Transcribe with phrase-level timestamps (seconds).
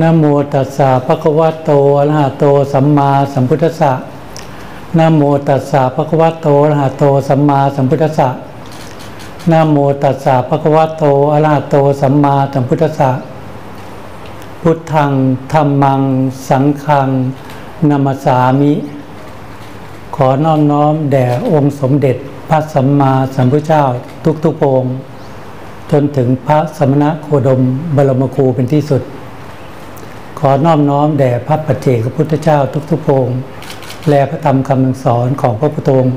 [0.00, 3.92] นะโมตัสสะภะคะวะโตอะระหะโตสัมมาสัมพุทธัสสะ
[4.98, 8.28] นะโมตัสสะภะคะวะโตอะระหะโตสัมมาสัมพุทธัสสะ
[9.50, 13.10] นะโมตัสสะภะคะวะโตอะระหะโตสัมมาสัมพุทธัสสะ
[14.62, 15.12] พุทธัง
[15.52, 16.02] ธรรมัง
[16.48, 17.08] สังฆัง
[17.88, 18.72] นามัสสามิ
[20.16, 22.16] ขอน้อมน้อมแด่องค์สมเด็จ
[22.48, 23.84] พระสัมมาสัมพุทธเจ้า
[24.44, 24.92] ทุกๆองค์
[25.90, 27.60] จนถึงพระสมณะโคดม
[27.96, 29.02] บรมครูเป็นที่สุด
[30.38, 32.58] ขอน้อมน้อมแด่พระปัจเจกพุทธเจ้า
[32.90, 33.38] ทุกๆองค์
[34.08, 36.14] และพระธรรมคำสอนของพระพุทธองค์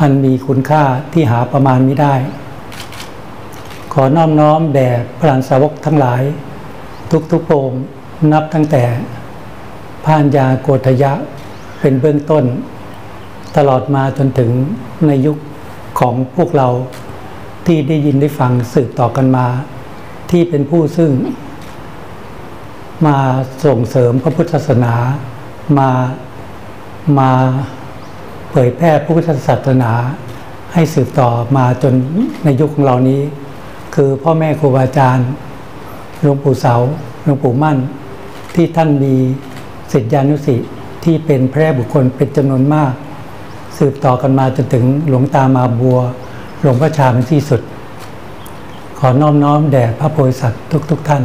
[0.00, 2.14] อันมีคุณค่าที่หาประมาณไม่ได้
[3.92, 6.22] ขอน้อมน้อมแด่พระสาวกทั้งหลาย
[7.32, 7.82] ทุกๆองค์
[8.32, 8.84] นับตั้งแต่
[10.04, 11.12] พานยาโกฏยะ
[11.80, 12.44] เป็นเบื้องต้น
[13.56, 14.50] ตลอดมาจนถึง
[15.06, 15.36] ในยุค
[16.00, 16.68] ของพวกเรา
[17.66, 19.46] ที่ได้ยินได้ฟังสืบต่อกันมา
[20.30, 21.10] ที่เป็นผู้ซึ่ง
[23.06, 23.16] มา
[23.64, 24.94] ส่งเสริมพระพุทธศาสนา
[25.78, 25.90] มา
[27.18, 27.30] มา
[28.50, 29.92] เผยแพร่พระพุทธศาสนา
[30.74, 31.94] ให้สืบต่อมาจน
[32.44, 33.20] ในยุคของเรานี้
[33.94, 35.28] คือพ่อแม่ครูบาอาจารย์
[36.20, 36.74] หลวงปู่เสา
[37.24, 37.78] หลวงปู่มั่น
[38.54, 39.14] ที่ท่านมี
[39.92, 40.68] ศิษยานุสิษย์
[41.04, 42.92] ที่เป็นแพร่บุคคลเป็นจำนวนมาก
[43.78, 45.98] สืบต่อกันมาจนถึงหลวงตามาบัว
[46.60, 47.60] หลวงพ่อชาเป็นที่สุด
[48.98, 51.22] ขอน้อมน้อมแด่พระโพธิสัตว์ทุก ๆทท่าน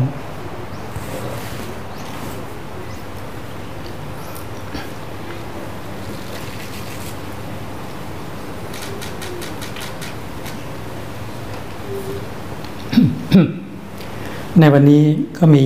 [14.62, 15.04] ในวันนี้
[15.38, 15.66] ก็มี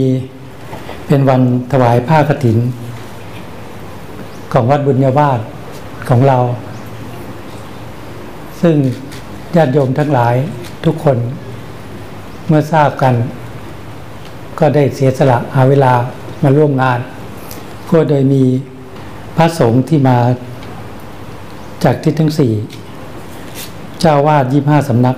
[1.08, 2.58] เป็นวันถวายผ้ากฐิน
[4.54, 5.40] ของวัดบุญญาวาส
[6.10, 6.38] ของเรา
[8.62, 8.76] ซึ่ง
[9.56, 10.36] ญาติโยมทั้งหลาย
[10.86, 11.18] ทุกคน
[12.48, 13.14] เมื่อทราบกัน
[14.60, 15.94] ก็ได้เสียสละหาเวลา
[16.44, 17.00] มาร่วมงาน
[17.90, 18.44] ก็โดยมี
[19.38, 20.18] พระสงฆ์ที่มา
[21.84, 22.53] จากทิศทั้งสี่
[24.02, 25.16] เจ้าวาดยี่ห้าสำนัก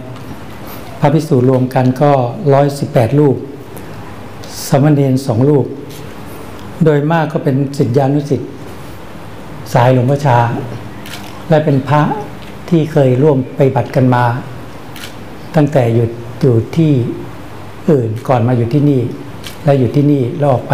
[1.00, 2.12] พระภิกษุรวมกันก็
[2.54, 3.38] ร้อยสิบแปดรูป
[4.68, 5.66] สมณเณรสองรูป
[6.84, 8.50] โดยมากก็เป็นสิทธิานุสิทธิ์
[9.74, 10.38] สายหลวงพ่อชา
[11.50, 12.02] และเป็นพระ
[12.70, 14.24] ที่เคยร่วมไปบัติกันมา
[15.56, 16.08] ตั้งแต่อยู่
[16.42, 16.94] อยู่ที่
[17.90, 19.02] อื่นก่อนมาอยู่ที่นี่
[19.64, 20.74] และอยู่ที่นี่แล้วออกไป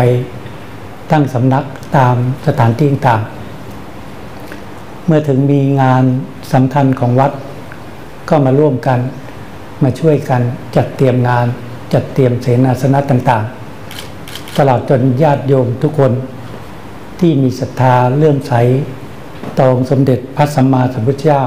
[1.11, 1.63] ตั้งสำนัก
[1.97, 2.15] ตาม
[2.47, 3.21] สถานที่ต่าง
[5.05, 6.03] เมื่อถึงมีงาน
[6.53, 7.31] สำคัญของวัด
[8.29, 8.99] ก็มาร่วมกัน
[9.83, 10.41] มาช่วยกัน
[10.75, 11.45] จัดเตรียมงาน
[11.93, 13.62] จัดเตรียมเสนาสนะต่างๆ
[14.57, 16.11] ตลอดจนญาติโยมทุกคน
[17.19, 18.53] ที่มีศรัทธาเลื่อมใส
[19.59, 21.43] ตองสมเด็จพระสัมมาสัมพุทธเจ้า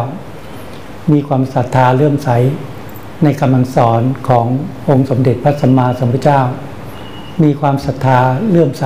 [1.13, 2.31] มีความศรัทธาเลื่อมใส
[3.25, 4.47] ในคำสอนของ
[4.89, 6.41] องค์สมเด็จพระสัมมาสัมพุทธเจ้า
[7.43, 8.19] มีความศรัทธา
[8.49, 8.85] เลื่อมใส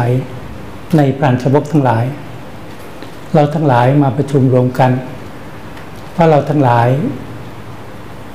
[0.97, 2.05] ในปราณชวกทั้งหลาย
[3.35, 4.91] เราทั้งหลายมาประชุมรวมกัน
[6.13, 6.89] เพราะเราทั้งหลาย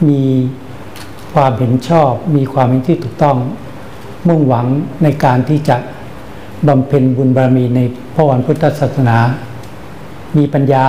[0.10, 0.24] มี
[1.34, 3.38] ความเห็นชอบ มีความเห็นที่ถูกต้อง
[4.28, 4.66] มุ่งหวัง
[5.04, 5.78] ในการที่จะ
[6.68, 7.80] บำเพ็ญบุญบารมีใน
[8.16, 9.18] พระวันพุทธศาสนา
[10.38, 10.86] มีปัญญา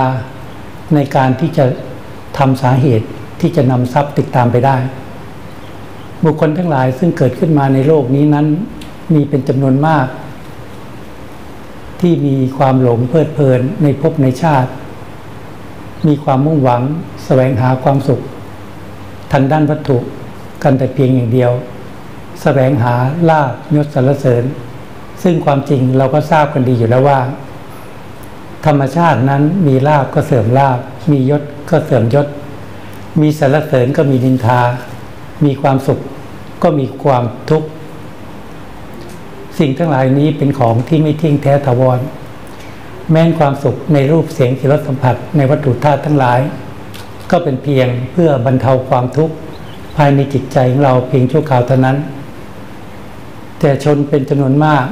[0.95, 1.65] ในการที่จะ
[2.37, 3.07] ทำสาเหตุ
[3.41, 4.77] ที่จะนำทรัพย์ติดตามไปได้
[6.23, 8.47] บุคคลทั้งหลายซึ่งเกิดขึ้นมาในโลกนี้นั้น
[9.13, 10.05] มีเป็นจำนวนมาก
[12.01, 14.69] ที่มีความหลงเพลิดเพลินในภพในชาติ
[16.07, 16.81] มีความมุ่งหวัง
[17.25, 18.21] แสวงหาความสุข
[19.31, 19.97] ทางด้านวัตถุ
[20.63, 21.51] กันแต่เพียงอย่างเดียว
[22.41, 22.95] แสวงหา
[23.29, 24.43] ลาบยศสรรเสริญ
[25.23, 27.19] ซึ่งความจริงเราก็ทราบกันดีอยู่แล้วว่า
[28.65, 30.79] ธรรมชาตินั้นมีลาบก็เสริมลาบ
[31.11, 32.27] มียศก็เสริมยศ
[33.21, 34.61] มีสรรเสริญก็มีนินทา
[35.45, 35.99] มีความสุข
[36.63, 37.67] ก็มีความทุกข์
[39.59, 41.99] สิ่งทั้งหลายนี้เป็นของที่ไม่ทิ้งแท้ถาวร
[43.11, 46.39] แม้นความสุขในรูปเสียงที่รสสัมผัสในวัตถุธาตุทั้งหลาย
[47.31, 49.33] ก็เป็นเพียงเพื่อบรรเทาความทุกข์
[49.97, 51.97] ภายในจิตใจของเราเพียงชั่วคราวเท่านั้น
[53.59, 54.85] แต่ชนเป็นจำนวนมาก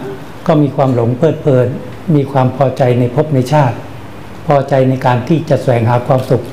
[0.47, 1.67] ก็มีความหลงเพลิดเพลิน
[2.15, 3.75] มีความพอใจในภพในชาติ
[4.47, 6.43] พอใจในการที่จะแสวงหาความสุข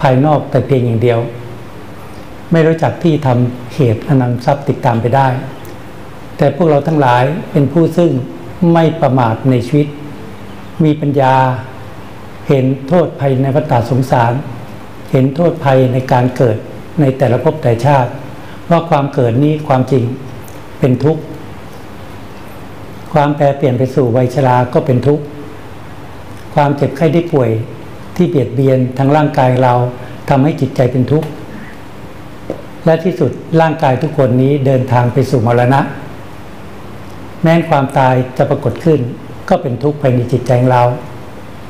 [0.00, 1.20] ภายนอกแต่เพียงอย่างเดียว
[2.52, 5.28] ไม่รู้จักที่ทำเหตุอนันทรัพย์ติดตามไปได้
[6.36, 8.12] แต่พวกเราทั้งหลายเป็นผู้ซึ่ง
[8.72, 9.88] ไม่ประมาทในชีวิต
[10.84, 11.34] มีปัญญา
[12.48, 14.32] เห็นโทษภัยในวัฏสงสาร
[15.12, 16.56] เห็นโทษภัยในการเกิด
[17.00, 18.10] ในแต่ละภพแต่ชาติ
[18.70, 20.04] ว่าความเกิดนี้ความจริง
[20.80, 21.22] เป็นทุกข์
[23.20, 25.24] ความแปรเปลี่ยนไปสู่วัยชราก็เป็นทุกข์
[26.54, 27.50] ความเจ็บไข้ได้ป่วย
[28.16, 29.74] ที่เบียดเบียนทางร่างกายเรา
[30.28, 31.28] ทำให้จิตใจเป็นทุกข์
[32.84, 33.30] และที่สุด
[33.60, 35.80] ร่างกายทุกคนนี้เดินทางไปสู่มรณะ
[37.42, 39.00] แม้นความตายจะปรากฏขึ้น
[39.48, 40.84] ก็เป็นทุกข์ภายในจิตใจของเรา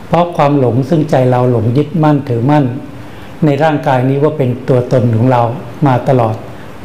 [0.08, 2.64] เพราะความหลงซึ่งใจเราหลงยึดมั่นถือมั่น
[3.44, 5.42] ในร่างกายนี้ว่าเป็นตัวตนของเรา
[5.86, 6.34] มาตลอด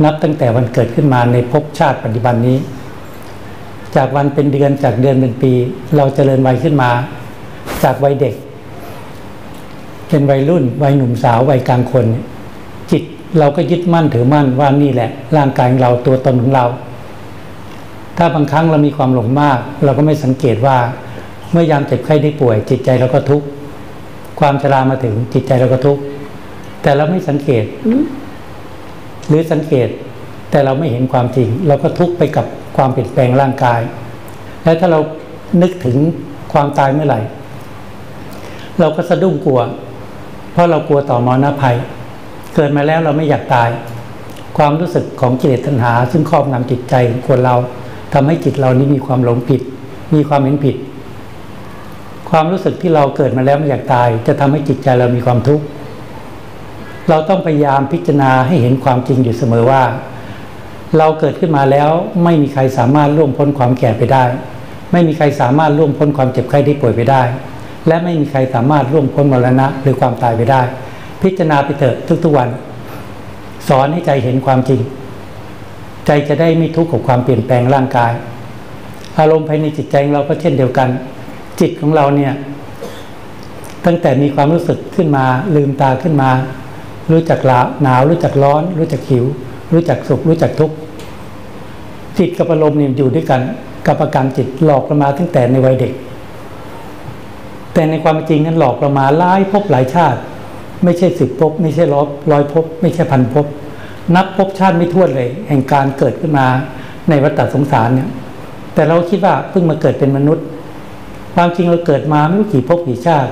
[0.04, 2.60] นับตั้งแต่วันเกิดขึ้นมาในภพชาติปัจจุบันนี้
[3.96, 5.52] จากวันเป็นเดือนจากเดือนเป็นปี
[5.96, 6.90] เราจเจริญวัยขึ้นมา
[7.84, 8.36] จากวัยเด็ก
[10.10, 12.06] เป็นวัยรุ่นวัยหนุ่มสาววัยกลางคน
[12.92, 13.04] จิต
[13.40, 16.66] เราก็ยึดมั่นถือมั่นว่านี่แหละ ร่างกายของเราตัวตนของเรา
[18.18, 20.78] ถ้าบางครั้งเรามีความหลงมาก เราก็ไม่สังเกตว่า
[21.52, 23.46] เมื่อยามเจ็บไข้ได้ป่วย จิตใจเราก็ทุกข์
[24.40, 26.02] ความชรามาถึงจิตใจเราก็ทุกข์
[26.82, 27.66] แต่เราไม่สังเกต
[29.28, 29.88] หรือสังเกต
[30.52, 32.46] แต่เราไม่เห็นความจริง เราก็ทุกข์ไปกับ
[32.78, 33.82] ความเปลี่ยนแปลงร่างกาย
[34.64, 35.00] และถ้าเรา
[35.62, 35.98] นึกถึง
[36.54, 37.22] ความตายเมื่อไหร่
[38.80, 39.62] เราก็สะดุ้งกลัว
[40.52, 41.76] เพราะเรากลัวต่อมรณะภัย
[42.56, 43.70] เกิดมาแล้วเราไม่อยากตาย
[44.58, 47.56] ความรู้สึกของกิเลสตัณหา ซึ่งครอบงำจิตใจของคนเรา
[48.14, 49.62] ทำให้จิตเรานี้มีความหลงผิด
[50.16, 50.76] มีความเห็นผิด
[52.30, 55.64] ความรู้สึกที่เราเกิดมาแล้วไม่อยากตาย จะทำให้จิตใจเรามีความทุกข์
[57.10, 59.84] เราต้องพยายามพิจารณาให้เห็นความจริงอยู่เสมอว่า
[60.98, 61.90] เราเกิดขึ้นมาแล้ว
[62.24, 64.24] ไม่มีใครสามารถล่วงพ้นความแก่ไปได้
[64.92, 67.22] ไม่มีใครสามารถล่วงพ้นความเจ็บไข้ได้ป่วยไปได้
[67.88, 70.62] และไม่มีใครสามารถล่วงพ้นมรณะหรือความตายไปได้
[71.22, 72.50] พิจารณาไปเถอะทุกๆวัน
[73.68, 74.82] สอนให้ใจเห็นความจริง
[76.06, 78.12] ใจจะได้ไม่ทุกข์กับความเปลี่ยนแปลงร่างกาย
[79.20, 80.90] อารมณ์ภายในจิตใจของเราก็เช่นเดียวกัน
[81.60, 82.34] จิตของเราเนี่ย
[83.86, 85.26] ตั้งแต่มีความรู้สึกขึ้นมา
[85.56, 86.30] ลืมตาขึ้นมา
[87.12, 87.40] รู้จัก
[87.84, 89.26] หนาวรู้จักร้อน รู้จักหิว
[89.74, 90.76] รู้จักสุข รู้จักทุกข์
[92.20, 93.42] จิตกับอารมณ์เนี่ยอยู่ด้วยกัน
[93.88, 95.94] กับอาการจิตหลอกเรามาตั้งแต่ในวัยเด็ก
[97.74, 100.20] แต่ในความจริงนั้นหลอกเรามาหลายภพหลายชาติ
[100.84, 103.46] ไม่ใช่สิบภพไม่ใช่ร้อยร้อยภพไม่ใช่พันภพ
[104.16, 106.48] นับภพชาติไม่ท้วนเลย แห่งการเกิดขึ้นมา
[107.10, 108.10] ในวัฏสงสารเนี่ย
[108.74, 110.46] แต่เราคิดว่าเพิ่งมาเกิดเป็นมนุษย์
[111.36, 113.32] ความจริงเราเกิดมาไม่รู้กี่ภพกี่ชาติ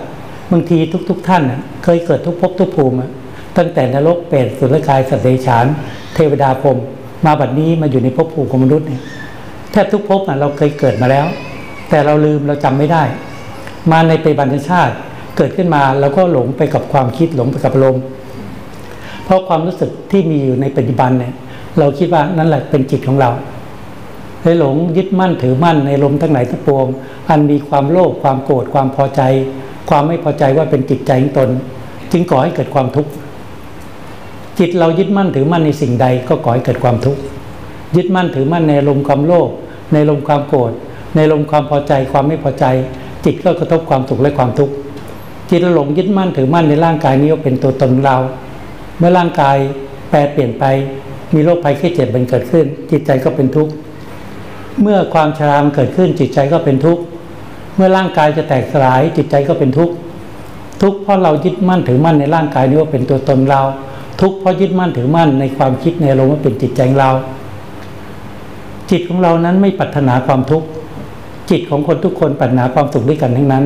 [0.51, 0.77] บางที
[1.10, 1.44] ทุก ๆทท่าน
[1.84, 2.95] เคยเกิดทุกภพทุกภูมิ
[3.57, 5.66] ตั้งแต่นรกเปรตสุรกายสัตว์เดรัจฉาน
[6.16, 6.77] เทวดาพรม
[7.25, 9.01] มาบัดนี้มาอยู่ในภพภูมิของมนุษย์เนี่ย
[9.71, 11.25] แทบทุกภพเราเคยเกิดมาแล้ว
[11.89, 13.03] แต่เราลืมเราจำไม่ได้
[13.91, 14.94] มาในปัจจุบันชาติ
[15.38, 18.03] เกิดขึ้นมาเราก็หลงไปกับความคิดหลงไปกับอารมณ์
[19.25, 21.33] เพราะความรู้สึกที่มีอยู่ในปัจจุบันเนี่ย
[21.79, 23.29] เราคิดว่านั่นแหละเป็นจิตของเรา
[24.41, 26.85] เลยหลงยึดมั่นถือมั่นในลมทั้งหลายทั้งปวง
[27.29, 29.21] อันมีความโลภความโกรธความพอใจ
[29.89, 31.50] ความไม่พอใจว่าเป็นจิตใจของตน
[32.12, 33.12] จึงก่อให้เกิดความทุกข์
[34.59, 37.21] จิตเรายึดมั่นถือมั่นในสิ่งใดก็ก่อให้เกิดความทุกข์
[37.95, 39.50] ยึดมั่นถือมั่นในลมความโลภ
[39.94, 40.71] ในลมความโกรธ
[41.15, 42.65] ในลมความพอใจความไม่พอใจ
[43.25, 44.74] จิตก็กระทบความสุขและความทุกข์
[45.50, 48.18] จิตหลงยึดมั่นถือมั่นในร่างกายนี้ว่าเป็นตัวตนเรา
[48.98, 49.57] เมื่อร่างกาย
[50.09, 50.63] แปรเปลี่ยนไป
[51.33, 53.71] มีโรคภัยไข้เจ็บมันเกิดขึ้น จิตใจก็เป็นทุกข์
[54.81, 57.01] เมื่อความชรามเกิดขึ้นจิตใจก็เป็นทุกข์
[57.75, 59.94] เมื่อร่างกายจะแตกสลายจิตใจก็เป็นทุกข์
[60.81, 63.62] ทุกข์เพราะเรายึดมั่นถือมั่นในร่างกายนี้ว่าเป็นตัวตนเรา
[64.21, 67.12] ทุกข์เพราะยึดมั่นถือมั่นในความคิดในอารมณ์ว่าเป็นจิตใจของเรา
[68.91, 70.68] จิตของเรานั้นไม่ปรารถนาความทุกข์
[71.50, 73.65] จิตของคนทุกคนปรารถนาความสุขด้วยกันทั้งนั้น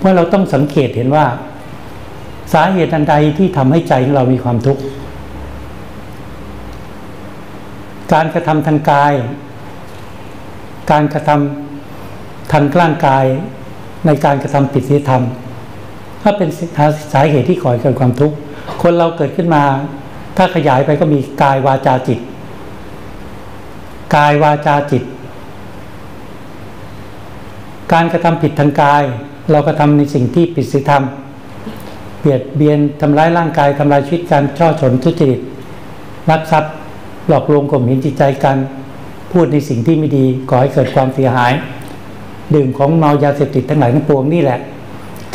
[0.00, 1.26] เมื่อเราต้องสังเกตเห็นว่า
[2.52, 4.82] สาเหตุอันใดที่ทำให้ใจของเรามีความทุกข์
[8.12, 9.12] การกระทำทางกาย
[10.90, 13.24] การกระทำทางร่างกาย
[14.06, 15.22] ในการกระทำผิดศีลธรรม
[16.22, 16.48] ถ้าเป็น
[17.12, 18.36] สาเหตุที่ก่อให้เกิดความทุกข์
[18.82, 19.64] คนเราเกิดขึ้นมา
[20.36, 22.20] ถ้าขยายไปก็มีกายวาจาจิต
[24.14, 25.02] กายวาจาจิต
[27.92, 29.02] การกระทำผิดทางกาย
[29.50, 31.04] เราก็ทำในสิ่งที่ผิดศีลธรรม
[32.20, 35.40] เบียดเบียนทำร้ายร่างกายทำลายชีวิตการช่อฉนทุจริต
[36.30, 36.72] ลักทรัพย์
[37.28, 38.56] หลอกลวงข่มเหงจิตใจกัน
[39.32, 41.52] พูดในสิ่งที่ไม่ดีก่อให้เกิดความเสียหาย
[42.54, 44.58] ดื่มของเมายาเสพติดทั้งหลายทั้งปวงนี่แหละ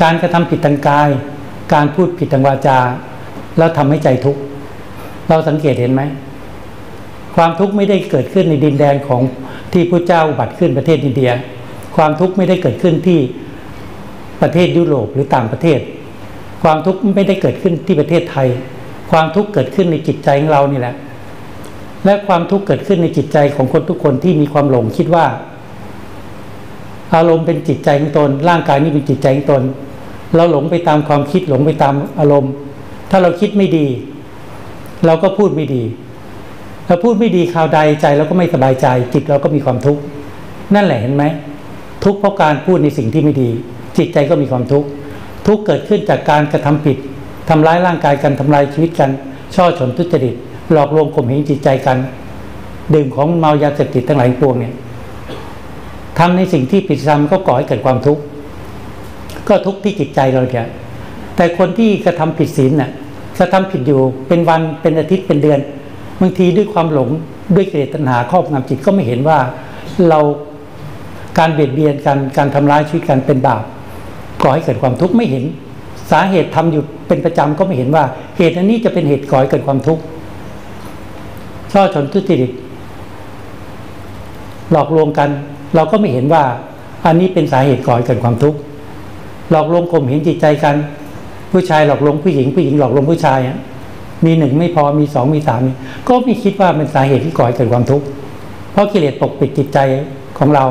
[0.02, 1.10] การกระทำผิดทางกาย
[1.74, 2.80] การพูดผิดทางวาจา
[3.58, 4.40] แล้วทำให้ใจทุกข์
[5.30, 6.02] เราสังเกตเห็นไหม
[7.36, 9.22] ความทุกข์ไม่ได้เกิดขึ้นในดินแดนของ
[9.74, 11.32] ที่พระเจ้าอุบัติขึ้นประเทศอินเดีย
[11.96, 13.20] ความทุกข์ไม่ได้เกิดขึ้นที่
[14.42, 15.80] ประเทศยุโรปหรือต่างประเทศ
[16.64, 18.48] ความทุกข์ไม่ได้เกิดขึ้นที่ประเทศไทย
[19.12, 20.96] ความทุกข์เกิดขึ้นในจิตใจของเรานี่แหละ
[22.06, 25.26] และความทุกข์เกิดขึ้นในจิตใจของคนทุกคนที่มีความหลงคิดว่า
[27.16, 29.64] อารมณ์เป็นจิตใจของตน ร่างกายนี่เป็นจิตใจของตน
[30.36, 32.52] เราหลงไปตามความคิดหลงไปตามอารมณ์
[33.10, 33.88] ถ้าเราคิดไม่ดี
[35.06, 35.84] เราก็พูดไม่ดี
[36.88, 40.02] เราพูดไม่ดีข่าวใดใจเราก็ไม่สบายใจ จิตเราก็มีความทุกข์
[40.76, 41.24] นั่นแหละเห็นไหม
[42.04, 43.50] ทุกข์เพราะการพูดในสิ่งที่ไม่ดี
[43.98, 44.88] จิตใจก็มีความทุกข์
[45.48, 46.98] ทุกข์เกิดขึ้นจากการกระทำผิด
[47.50, 49.10] ทำร้ายร่างกายกันทำลายชีวิตกัน
[49.56, 50.36] ช่อฉนทุจริต
[50.72, 51.98] หลอกลวงข่มเหงจิตใจกัน
[52.94, 54.74] ดื่มของเมายาเสพติดทั้งหลายปวงเนี่ย
[56.20, 58.22] ทำในสิ่งที่ผิดทำก็ก่อให้เกิดความทุกข์
[59.48, 60.58] ก็ทุกข์ที่จิตใจเราแก
[61.36, 62.92] แต่คนที่กระทำผิดศีลน่ะ
[63.40, 65.60] กระทำผิดอยู่เป็นวันเป็นอาทิตย์เป็นเดือน
[66.22, 67.10] บางทีด้วยความหลง
[67.56, 69.40] ด้วยกิเลสตัณหาครอบงำจิตก็ไม่เห็นว่า
[70.10, 70.20] เรา
[71.38, 73.64] การเบียดเบียนกันการทำร้ายชีวิตกันเป็นบาป
[74.42, 75.44] ก่อให้เกิดความทุกข์ไม่เห็น
[76.12, 78.04] สาเหตุทำอยู่เป็นประจำก็ไม่เห็นว่า
[78.38, 80.02] เหตุอันนี้จะเป็นเหตุก่อให้เกิดความทุกข์
[81.72, 82.52] ช่อชนทุจริต
[84.72, 85.30] หลอกลวงกัน
[85.76, 86.44] เราก็ไม่เห็นว่า
[87.06, 88.58] อันนี้เป็นสาเหตุก่อให้เกิดความทุกข์
[89.52, 90.76] หลอกลวงข่มเหงจิตใจกัน
[91.52, 93.40] ผู้ชายหลอกลวงผู้หญิงผู้หญิงหลอกลวงผู้ชาย
[94.26, 95.60] มีหนึ่งไม่พอมีสองมีสาม
[96.08, 98.06] ก็ไม่คิดว่าเป็นสาเหตุที่ก่อให้เกิดความทุกข์
[98.72, 99.78] เพราะกิเลสปกปิดจิตใจ
[100.38, 100.64] ของเรา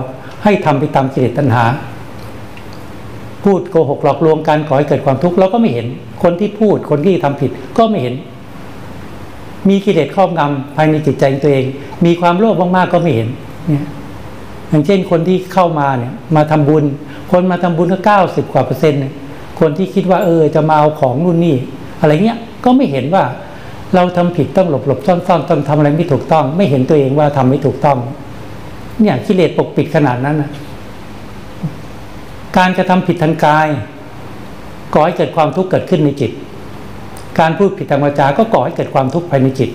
[0.45, 1.65] ให้ทำไปตามกิเลสตัณหา
[3.45, 5.87] พูดโกหกหลอกลวงกันก่อให้เกิดความทุกข์เราก็ไม่เห็น
[6.23, 8.15] คนที่พูดคนที่ทำผิดก็ไม่เห็น
[9.69, 11.65] มีกิเลสครอบงำภายในจิตใจตัวเอง
[12.05, 13.29] มีความโลภมากๆก็ไม่เห็น
[13.69, 13.85] เนี่ย
[14.69, 16.85] อย่างเช่นคนที่เข้ามาเนี่ยมาทำบุญ
[17.33, 19.13] คนมาทำบุญก็เก้าสิบกว่าเปอร์เซ็นต์เนี่ย
[19.61, 21.57] คนที่คิดว่าเออจะมาเอาของนู่นนี่
[22.01, 23.25] อะไรเงี้ยก็ไม่เห็นว่า
[23.95, 27.99] เราทำผิดต้องหลบหลบซ่อนซ่อนต้องทำอะไรไม่ถูกต้อง ไม่เห็นตัวเองว่าทำไม่ถูกต้อง
[29.01, 30.51] เนี่ยกิเลสปกปิดขนาดนั้นนะ
[32.57, 33.69] การกระทำผิดทางกาย
[34.95, 36.33] ก่อให้เกิดความทุกข์เกิดขึ้นในจิต
[37.39, 39.71] การพูดผิดทางวาจาก็ก่อให้เกิดความทุกข์ภายในจิต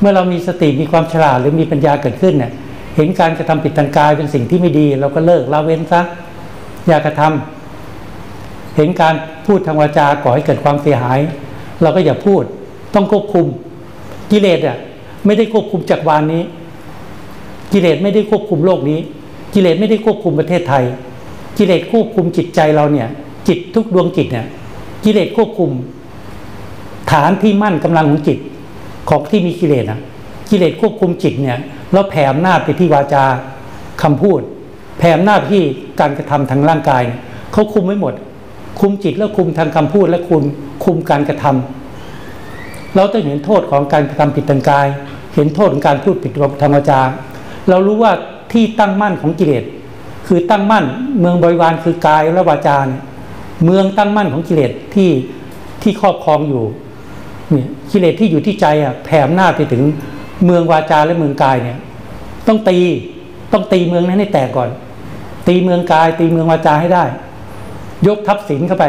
[0.00, 2.52] เมื่อเรามีสติมีความฉลาดหรือมีปัญญาเกิดขึ้นเนี่ย
[2.96, 6.00] เห็นการกระทำผิดทางกายเป็นสิ่งที่ไม่ดี เราก็เลิกละเว้นซะ
[6.88, 7.57] อย่ากระทำ
[8.78, 9.14] เห็นการ
[9.46, 11.18] พูดทางวาจาก่อให้เกิดความเสียหาย
[11.82, 12.42] เราก็อย่าพูด
[12.94, 13.46] ต้องควบคุม
[14.30, 14.78] กิเลสอะ
[15.26, 16.42] ไม่ได้ควบคุมจักรวาลนนี้
[17.72, 18.98] กิเลสไม่ได้ควบคุมโลกนี้
[19.54, 20.84] กิเลสไม่ได้ควบคุมประเทศไทย
[21.58, 23.08] กิเลสควบคุมจิตใจเราเนี่ย
[23.48, 24.46] จิตทุกดวงจิตเนี่ย
[25.04, 25.70] กิเลสควบคุม
[27.12, 28.38] ฐานที่มั่นกำลังของจิต
[29.08, 30.00] ของที่มีกิเลสนะ
[30.50, 31.58] กิเลสควบคุมจิตเนี่ย
[31.92, 33.24] แล้วแผ่อำนาจไปที่วาจา
[34.02, 34.40] คำพูด
[34.98, 35.62] แผ่อำนาจที่
[36.00, 37.02] การกระทำทางร่างกาย
[37.52, 38.14] เขาคุมไว้หมด
[38.80, 40.42] คุมจิตแล้วคุมทางคำพูดและคุม
[40.84, 44.86] คุมการกระทำเราต้องเห็นโทษของการกระทำผิดทางกาย
[45.34, 46.32] เห็นโทษของการพูดผิด
[46.62, 47.00] ทางวาจา
[47.68, 48.12] เรารู้ว่า
[48.52, 49.64] ที่ตั้งมั่นของกิเลส
[50.26, 50.84] คือตั้งมั่น
[51.20, 53.02] เมืองบริวารคือกายและวาจาเนี่ย
[53.64, 55.10] เมืองตั้งมั่นของกิเลสที่
[55.82, 56.64] ที่ครอบครองอยู่
[57.50, 59.82] เนี่ยกิเลสที่อยู่ที่ใจอะแผ่อำนาจไปถึง
[60.44, 61.78] เมืองวาจาและเมืองกายเนี่ย
[62.46, 62.78] ต้องตี
[63.52, 64.70] ต้องตีเมืองนั้นให้แตกก่อน
[65.48, 67.04] ตีเมืองกาย ตีเมืองวาจาให้ได้
[68.06, 68.86] ยกทัพศีลเข้าไป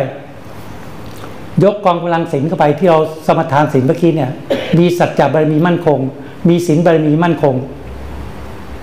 [1.63, 4.31] ยกกองกำลังศีลเข้าไปที่เราสมทานศีลเมื่อกี้เนี่ย
[4.77, 5.99] มีสัจจะบารมีมั่นคง
[6.49, 7.55] มีศีลบารมีมั่นคง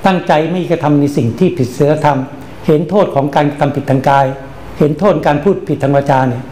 [0.06, 2.18] ตั้งใจไม่กระทำในสิ่งที่ผิดศีลธรรม
[2.66, 4.26] เห็นโทษของการทำผิดทางกาย
[4.78, 6.42] เห็นโทษการพูดผิดทางวาจาเนี่ย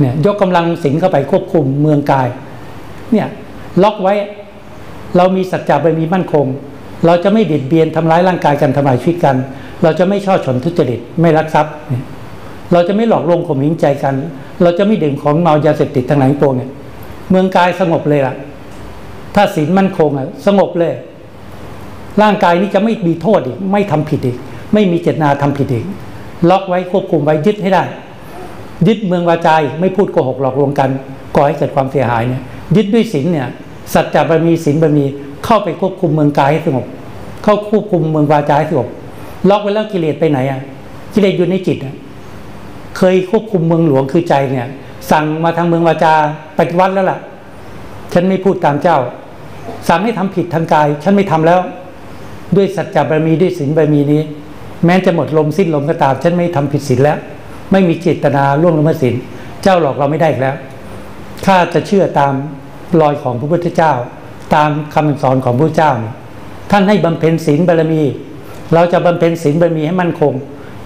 [0.00, 2.28] เนี่ยยกกำลังศีลเข้าไปควบคุมเมืองกาย
[3.12, 3.28] เนี่ย
[3.82, 4.14] ล็อกไว้
[5.16, 6.46] เรามีสัจจะบารมีมั่นคง
[7.06, 9.36] เราจะไม่เบียดเบียนทำร้ายร่างกายกันทำลายชีวิตกัน
[9.82, 11.74] เราจะไม่ช่อฉนทุจริตไม่ลักทรัพย์
[12.72, 14.14] เราจะไม่หลอกลวงข่มเหงใจกัน
[14.62, 16.70] เราจะไม่ดื่มของเมายาเสพติดทั้งหลายปวงเนี่ย
[17.30, 18.34] เมืองกายสงบเลยล่ะ
[19.34, 20.92] ถ้าศีลมั่นคงอะสงบเลย
[22.22, 24.36] ร่างกายนี้จะไม่มีโทษอีก ไม่ทำผิดอีก
[24.74, 25.84] ไม่มีเจตนาทำผิดอีก
[26.50, 27.82] ล็อกไว้ควบคุมไว้ยึดให้ได้
[28.86, 30.90] ยึดเมืองวาจาไม่พูดโกหกหลอกลวงกัน
[31.34, 32.42] ก่อให้เกิดความเสียหายเนี่ย
[32.76, 33.48] ยึดด้วยศีลเนี่ย
[33.94, 35.04] สัจจะบารมีศีลบารมี
[35.44, 36.84] เข้าไปควบคุมเมืองกายให้สงบ
[37.44, 38.88] เข้าควบคุมเมืองวาจาให้สงบ
[39.50, 40.60] ล็อกไว้แล้วกิเลสไปไหนอะ
[41.14, 41.94] กิเลสอยู่ในจิตอะ
[42.96, 44.66] เคยควบคุมเมืองหลวงคือใจเนี่ย
[45.10, 46.14] สั่งมาทางเมืองวาจา
[46.58, 47.18] ปฏิวัติแล้วล่ะ
[48.12, 48.98] ฉันไม่พูดตามเจ้า
[49.88, 51.60] สั่งให้ทำผิดทางกาย ฉันไม่ทำแล้ว
[52.56, 54.22] ด้วยสัจจะบารมีด้วยศีลบารมีนี้
[54.86, 57.18] แม้จะหมดลมสิ้นลมก็ตาม ฉันไม่ทำผิดศีลแล้ว
[57.72, 59.14] ไม่มีเจตนาล่วงละเมิดศีล
[59.62, 60.56] เจ้าหลอกเราไม่ได้อีกแล้ว
[61.46, 62.32] ถ้าจะเชื่อตาม
[63.00, 63.92] รอยของพระพุทธเจ้า
[64.54, 65.92] ตามคำสอนของพระเจ้า
[66.70, 68.02] ท่านให้บำเพ็ญศีลบารมี
[68.74, 70.32] เราจะบำเพ็ญศีลบารมีให้มั่นคง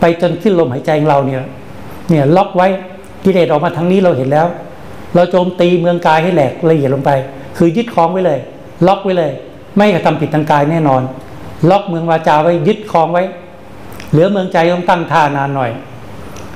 [0.01, 1.43] ไปจนสิ้นลมหายใจของเราเนี่ย
[2.11, 2.69] เนี่ยล็อกไว้
[3.25, 4.47] กิเลสออกมาทางนี้เราเห็นแล้ว
[5.15, 7.11] เราโจมตีเมืองกายให้แหลกละเอียดลงไป
[7.57, 8.39] คือยึดคล้องไว้เลย
[8.87, 9.31] ล็อกไว้เลย
[9.77, 11.03] ไม่กระทำผิดทางกายแน่นอน
[11.71, 13.23] ล็อกเมืองวาจาไว้ยึดคล้องไว้
[14.11, 15.71] เหลือเมืองใจต้องตั้งท่านานหน่อย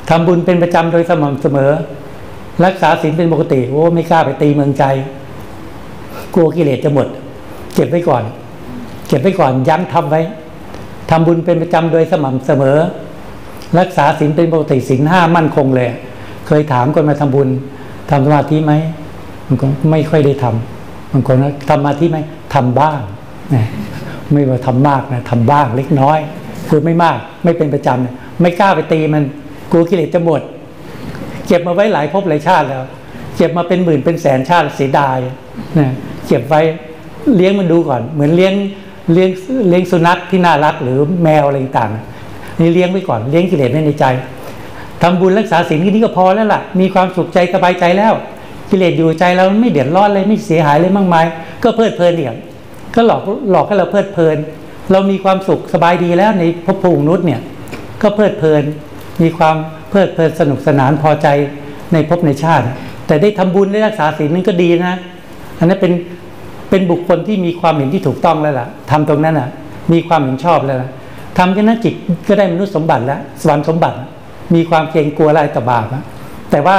[0.09, 1.71] ทำบุญเป็นประจำโดยสม่ำเสมอ
[2.65, 4.85] รักษาศีลเป็นปกติโอ้ไม่กล้าไปตีเมืองใจ
[6.35, 7.07] กลัวกิเลสจะหมด
[7.75, 8.23] เก็บไว้ก่อน
[9.09, 10.21] เก็บไว้ก่อนยั้งทำไว้
[11.11, 12.79] ทำบุญเป็นประจำโดยสม่ำเสมอ
[13.79, 15.91] รักษาศีลเป็นปกติศีลห้ามั่นคงเลย
[16.47, 17.49] เคยถามคนมาทำบุญ
[18.11, 18.73] ทำสมาธิไหม
[19.47, 21.37] มันก็ไม่ค่อยได้ทำบางคน
[21.69, 22.19] ทำสมาธิไหม
[22.55, 23.01] ทำบ้าง
[23.55, 23.65] นะ
[24.33, 26.19] ไม่ว่าทำมากนะทำบ้างเล็กน้อย
[26.69, 29.23] คือไม่มากไม่เป็นประจำเนี่ยไม่กล้าไปตีมัน
[29.71, 30.43] กลัวกิเลสจะหมด
[31.47, 32.83] เก็บมาไว้หลายภพหลายชาติแล้ว
[33.37, 35.19] เก็บมาเป็นหมื่นเป็นแสนชาติเสียดาย
[35.79, 35.89] นะ
[36.27, 36.61] เก็บไว้
[37.37, 38.55] เลี้ยงมันดูก่อน เหมือนเลี้ยง
[39.13, 39.31] เลี้ยง
[39.69, 42.14] เลี้ยงสุนัขที่น่ารักหรือแมวอะไรต่างๆ
[42.61, 44.05] นี่เลี้ยงไว้ก่อนเลี้ยงกิเลสไว้ในใจ
[45.03, 48.13] ทำบุญรักษาศีลที่นี่ก็พอแล้วล่ะ มีความสุขใจสบายใจแล้ว
[48.71, 51.25] กิเลสอยู่ใจเราไม่เดือดร้อนเลยไม่เสียหายเลยมากมาย
[51.63, 52.35] ก็เพลิดเพลินเดี่ย
[52.95, 54.37] ก็หลอกหลอกให้เราเพลิดเพลิน
[54.93, 57.41] เรามีความสุขสบายดีแล้วในภพภูมินุษย์เนี่ย
[58.03, 58.63] ก็เพลิดเพลิน
[59.23, 59.57] มีความ
[59.91, 61.29] เพลิดเพลินสนุกสนานพอใจ
[61.93, 62.65] ในภพในชาติ
[63.07, 64.97] แต่ได้ทำบุญได้รักษาศีลนั่นก็ดีนะ
[65.59, 65.93] อันนั้นเป็น
[66.71, 69.49] เป็นบุคคลที่มีความเห็นที่ถูกต้องแล้วล่ะทำตรงนั้นอะ
[69.93, 70.91] มีความเห็นชอบแล้วล่ะ
[71.39, 71.95] ทำแค่นั้นจิต
[72.29, 73.97] ก็ได้มนุษย์สมบัติแล้วสวรรค์สมบัติ
[74.55, 75.87] มีความเกรงกลัวอะไรต่อบาป
[76.51, 76.79] แต่ว่า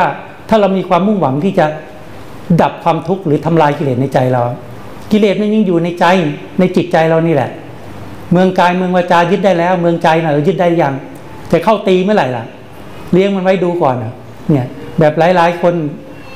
[0.49, 1.65] ถ้าเรามีความมุ่งหวังที่จะ
[2.61, 4.41] ดับความทุกข์หรือทำลายกิเลสในใจเรา
[5.11, 6.05] กิเลสมันยังอยู่ในใจ
[6.59, 7.49] ในจิตใจเรานี่แหละ
[8.31, 10.93] เมืองกายเมืองวาจายึดได้แล้ว เมืองใจนะเรายึดได้ยัง
[11.51, 12.43] จะเข้าตีเมื่อไหร่ล่ะ
[13.13, 14.65] เลี้ยงมันไว้ดูก่อนเนี่ย
[14.99, 15.73] แบบหลายๆ คน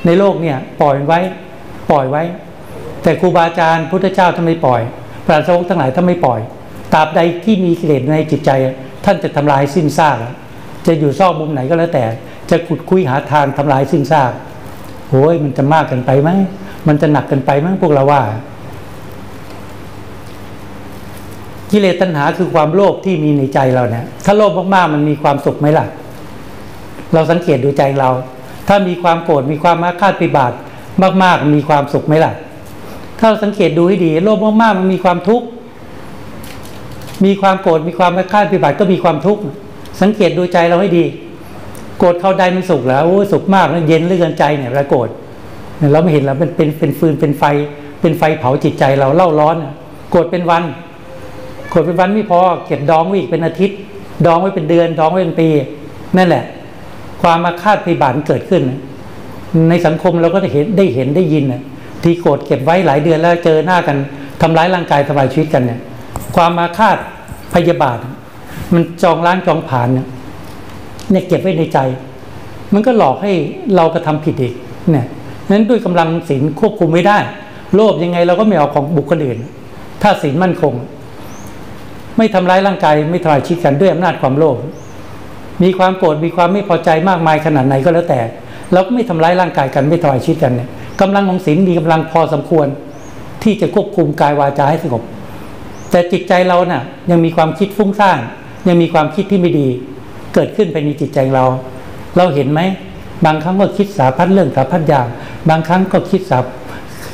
[0.06, 1.20] ในโลกเนี่ยปล่อยไว้
[1.92, 2.24] ปล่อยไว้
[3.04, 4.82] แต่ครูบาอาจารย์พุทธเจ้าท่านไม่ปล่อย
[5.26, 6.40] พระสงฆ์ทั้งหลายท่านไม่ปล่อย
[6.94, 8.52] ตราบใดที่มีกิเลสในจิตใจ
[9.06, 10.18] ท่านจะทำลายสิ้นซาก
[10.88, 12.06] จะอยู่ซอกมุมไหนก็แล้วแต่
[12.50, 14.32] จะขุดคุยหาทางทำลายสิ้นซาก
[15.10, 16.30] โอ้ยมันจะมากกันไปไหม
[16.88, 18.22] มันจะหนักกันไปไหมพวกเราว่า
[21.72, 25.86] กิเลสตัณหาคือความโลภที่มีในใจเราเนี่ยถ้าโลภมากๆมันมีความสุขไหมล่ะ
[27.14, 28.10] เราสังเกตดูใจเรา
[28.68, 30.54] ถ้ามีความโกรธมีความมาคาดปิบาท
[31.24, 32.34] มาก ๆ มีความสุขไหมล่ะ
[33.20, 35.46] ถ้าเราสังเกตดูให้ดี โลภมากๆมันมีความทุกข์
[37.26, 39.42] มีความโกรธมีความมาคาดปิบาทก็มีความทุกข์
[40.02, 41.06] สังเกตดูใจเราให้ดี
[42.00, 45.10] โกรธเข้าใดมันสุขแล้วโอ้สุขมากแล้วเย็นเลื่อนใจเนี่ยเราโกรธ
[45.78, 47.44] เนี่ยเราไม่เห็นแล้วมันเป็นเป็นฟืนเป็นไฟ
[48.02, 49.58] เป็นไฟเผาจิตใจเราเล่าร้อน
[50.12, 50.64] โกรธเป็นวัน
[51.70, 53.78] โกรธเป็นวันไม่พอเก็บดองไว้อีกเป็นอาทิตย์
[54.26, 55.48] ดองไว้เป็นเดือน ดองไว้เป็นปี
[56.18, 56.44] นั่นแหละ
[57.22, 58.64] ความมาคาดพิบัติเกิดขึ้น
[59.70, 61.62] ในสังคมเราก็ได้เห็นได้เห็นได้ยินนะ
[62.04, 63.98] ที่โกรธเก็บไว้หลายเดือนแล้วเจอหน้ากัน
[64.42, 65.80] ทำร้ายร่างกายทำลายชีวิตกันเนี่ย
[66.36, 66.98] ความมาคาด
[67.54, 67.98] พยาบาท
[68.74, 71.80] มันจองล้างจองผ่านเนี่ยเก็บไว้ในใจ
[72.74, 73.34] มันก็หลอกให้
[73.76, 74.54] เรากระทาผิดอีก
[74.92, 75.06] เนี่ย
[75.52, 77.18] นั้นด้วยกำลังศีลควบคุมไม่ได้
[77.76, 79.38] โลภยังไงเราก็ไม่เอาของบุคคลอื่น
[80.02, 80.74] ถ้าศีลมั่นคง
[82.18, 84.56] ไม่ทำร้ายร่างกายไม่ทำลายชีวิตกันด้วยอำนาจความโลภ
[85.64, 88.20] มีความโกรธมีความไม่พอใจมากมายขนาดไหนก็แล้วแต่
[88.74, 90.70] เราก็ไม่ทำร้ายร่างกายกันไม่ทำลายชีวิตกันเนี่ย
[91.02, 92.68] กำลังของศีลมีกำลังพอสมควร
[93.44, 95.04] ที่จะควบคุมกายวาจาให้สงบ
[95.92, 98.20] แต่จิตใจเราน่ะยังมีความคิดฟุ้งซ่าน
[98.68, 99.68] ยังมีความคิดที่ไม่ดี
[100.34, 101.46] เกิดขึ้นไปในจิตใจเรา
[102.18, 102.62] เราเห็นไหม
[103.26, 105.08] บางครั้งก็คิดสาพัดเรื่องสาพัดอย่าง
[105.50, 106.40] บางครั้งก็คิดสา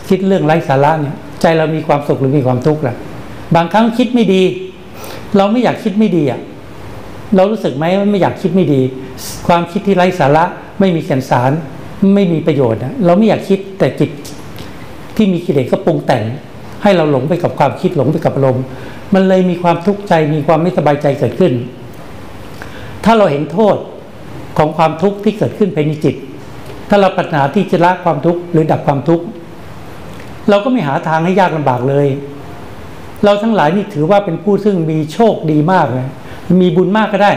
[0.09, 2.95] คิดเรื่องไร้สาระเนี่ยใจเรามีความสุขหรือมีความทุกข์ล่ะ
[3.55, 4.43] บางครั้งคิดไม่ดี
[5.37, 6.39] เราไม่อยากคิดไม่ดีอะ
[7.35, 8.81] เรารู้สึกไหมว่าไม่อยากคิดไม่ดี
[9.47, 10.43] ความคิดที่ไร้สาระ
[10.79, 11.51] ไม่มีแก่นสาร
[12.15, 14.09] ไม่มีประโยชน์นะเราไม่อยากคิดแต่จิต
[15.15, 16.23] ที่มีกิเลสก็ปรุงแต่ง
[16.85, 18.63] ให้เราหลงไปกับความคิดหลงไปกับอารมณ์
[19.13, 21.53] มันเลยมีความทุกข์ใจมีความไม่สบายใจเกิดขึ้น
[23.05, 23.75] ถ้าเราเห็นโทษ
[24.57, 26.15] ของความทุกข์ที่เกิดขึ้นภายในจิต
[26.89, 29.23] ถ้าเราปรารถนาที่จะละความทุกข์หรือดับความทุกข์
[30.49, 32.07] เราก็ไม่หาทางให้ยากลำบากเลย
[33.23, 36.07] เราทั้งหลายนี่ถือว่าเป็นผู้ซึ่งมีโชคดีมากเลย
[36.61, 37.31] มีบุญมากก็ได้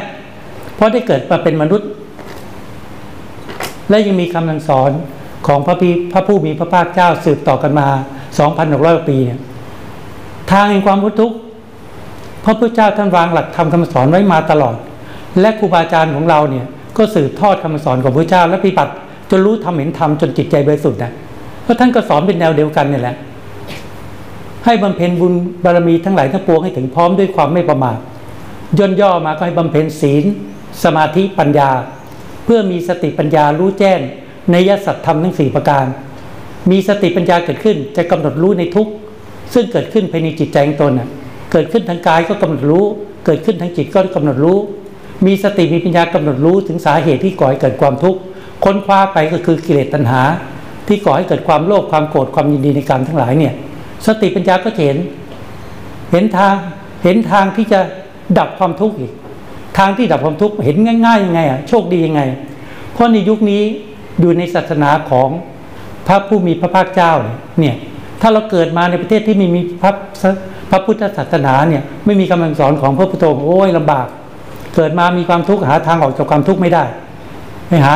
[0.74, 1.88] เพราะได้เกิดมาเป็นมนุษย์
[3.88, 4.90] และยังมีคำสอน
[5.46, 7.88] ของพระพีพระผู้มีพระภาคเจ้าสืบต่อกันมา
[8.46, 9.40] 2,600ปีเนี่ย
[10.50, 11.36] ทางแห่งความพ้นทุกข์
[12.44, 14.74] พระพุทธเจ้าท่านวางหลักธรรมคำสอนไว้มาตลอด
[15.40, 18.92] และครูบาอาจารย์ของเราเนี่ยก็สืบทอดคำสอนของพระเจ้า และปฏิบัติ
[19.30, 21.12] จนรู้ทำเห็นทำจนจิตใจบริสุทธิ์นะ
[21.62, 23.16] เพราะท่านก็สอนเป็นแนวเดียวกันเนี่ยแหละ
[24.64, 25.32] ให้บำเพ็ญบุญ
[25.64, 27.98] บารมีทั้งหลายทั้งปวงให้ถึงพร้อมด้วยความไม่ประมาท
[28.78, 30.24] ย่นย่อมาก็ให้บำเพ็ญศีล
[30.84, 31.70] สมาธิปัญญา
[32.44, 34.00] เพื่อมีสติปัญญารู้แจ้ง
[34.50, 35.84] ในยสัตธรรมทั้งสี่ประการ
[36.70, 38.88] มีสติปัญญาเกิดขึ้น จะกำหนดรู้ในทุก
[39.54, 41.08] ซึ่งเกิดขึ้นภายในจิตใจของตนน่ะ
[41.52, 42.84] เกิดขึ้นทางกายก็กำหนดรู้
[43.26, 44.58] เกิดขึ้นทางจิตก็กำหนดรู้
[45.26, 48.20] มีสติมีปัญญากำหนดรู้ถึงสาเหตุที่ก่อให้เกิดความทุกข์
[48.64, 50.22] ค้นคว้าไปก็คือกิเลสตัณหา
[50.88, 53.54] ที่ก่อให้เกิดความโลภความโกรธความยินดีในการทั้งหลายเนี่ย
[54.06, 54.98] สติปัญญาก็เห็น
[56.12, 56.54] เห็นทาง
[57.04, 57.80] เห็นทางที่จะ
[58.38, 59.12] ดับความทุกข์อีก
[59.78, 60.76] ทางที่ดับความทุกข์เห็น
[61.06, 62.22] ง่ายๆยังไงอะโชคดียังไง
[62.92, 63.62] เพราะในยุคนี้
[64.20, 65.28] อยู่ในศาสนาของ
[66.08, 67.12] พระผู้มีพระภาคเจ้า
[67.60, 67.76] เนี่ย
[68.20, 69.92] ถ้าเราเกิดมาในประเทศที่ไม่มีพระ
[70.70, 74.06] พระพุทธศาสนาเนี่ยไม่มีคำสอนของพระพุทธองค์โอ้ยลำบาก
[74.76, 76.84] เกิดมามีความทุกข์หาทางออกจากความทุกข์ไม่ได้
[77.68, 77.94] ไปหา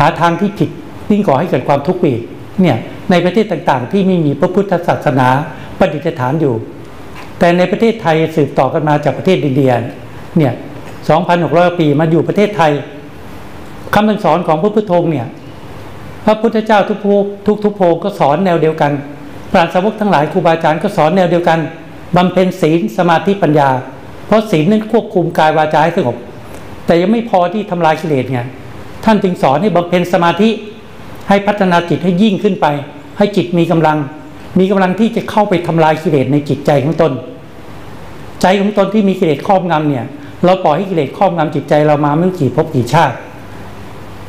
[0.00, 0.70] หาทางที่ผิด
[1.10, 2.20] ยิ่งก่อให้เกิดความทุกข์อีก
[2.62, 2.76] เนี่ย
[3.10, 5.28] ในประเทศต่างๆ ที่ไม่มีพระพุทธศาสนา
[5.78, 6.54] ประดิษฐานอยู่
[7.38, 9.72] แต่ในประเทศไทยสืบต่อกันมาจากประเทศอินเดีย
[10.38, 10.52] เนี่ย
[11.16, 12.72] 2,600 ปีมาอยู่ประเทศไทย
[13.94, 15.26] คำสอนของพระพุทธองค์เนี่ย
[16.28, 16.98] ระพุทธเจ้าทุก
[17.46, 18.92] ทุกทุกโพก็สอนแนวเดียวกัน
[19.52, 21.58] ปราชญ์สาวกทั้งหลายครูบาอาจารย์ก็สอนแนวเดียวกัน
[22.16, 23.68] บำเพ็ญศีลสมาธิปัญญา
[24.26, 26.16] เพราะศีลนั้นควบคุมกายวาจาให้สงบ
[26.86, 28.40] แต่ยังไม่พอที่ทำลายกิเลสไง
[29.04, 30.48] ท่านจึงสอนให้บำเพ็ญสมาธิ
[31.28, 32.66] ให้พัฒนาจิตให้ยิ่งขึ้นไป
[33.18, 33.98] ให้จิตมีกำลัง
[34.58, 37.12] มีกำลังที่จะเข้าไปทำลายกิเลสในจิตใจของตน
[38.42, 40.04] ใจของตนที่มีกิเลสครอบงำเนี่ย
[40.44, 43.16] เราปล่อยให้กิเลสครอบงำจิตใจเรามาไม่รู้กี่ภพกี่ชาติ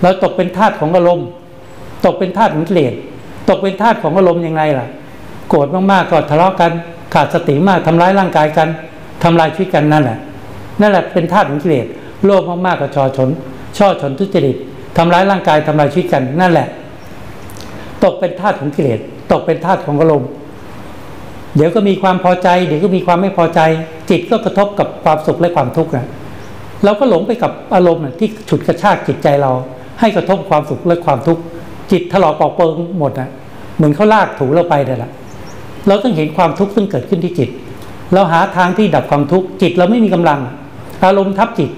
[0.02, 1.28] เราตกเป็นทาสของอารมณ์
[2.06, 2.94] ตกเป็นทาสของกิเลส
[3.50, 4.88] ตกเป็นทาสของอารมณ์ยังไงล่ะ
[5.50, 6.72] โกรธมากๆก็ทะเลาะกัน
[7.14, 8.68] ขาดสติมากทำร้ายร่างกายกัน
[9.24, 10.18] ทำลายชีวิตกันนั่นแหละ
[10.82, 11.86] นั่นแหละเป็นทาสของกิเลส
[12.26, 13.30] โลภมากๆก็ชอชน
[13.78, 14.56] ช่อชนทุจริต
[14.98, 16.68] ทำร้ายร่างกายทำลายชีวิตกันนั่นแหละ
[18.04, 19.00] ตกเป็นทาสของกิเลส
[19.32, 20.30] ตกเป็นทาสของอารมณ์
[21.56, 23.60] เดี๋ยวก็มีความพอใจ เดี๋ยวก็มีความไม่พอใจ
[24.10, 26.08] จิตก็กระทบกับความสุขและความทุกข์นะ
[26.84, 29.52] เราก็หลงไปกับอารมณ์ที่ฉุดกระชากจิตใจเรา
[30.00, 31.42] ให้กระทบความสุขและความทุกข์
[31.92, 33.30] จิตถลอกปอกเปิงหมดนะ
[33.78, 35.12] เหมือนเขาลากถูเราไปนั่ละ
[35.88, 37.50] เราต้องเห็นความทุกข์ซึ่งเกิดขึ้นที่จิต
[38.14, 40.40] เราหาทางที่ดับความทุกข์จิตเราไม่มีกำลัง
[41.04, 41.70] อารมณ์ทับจิต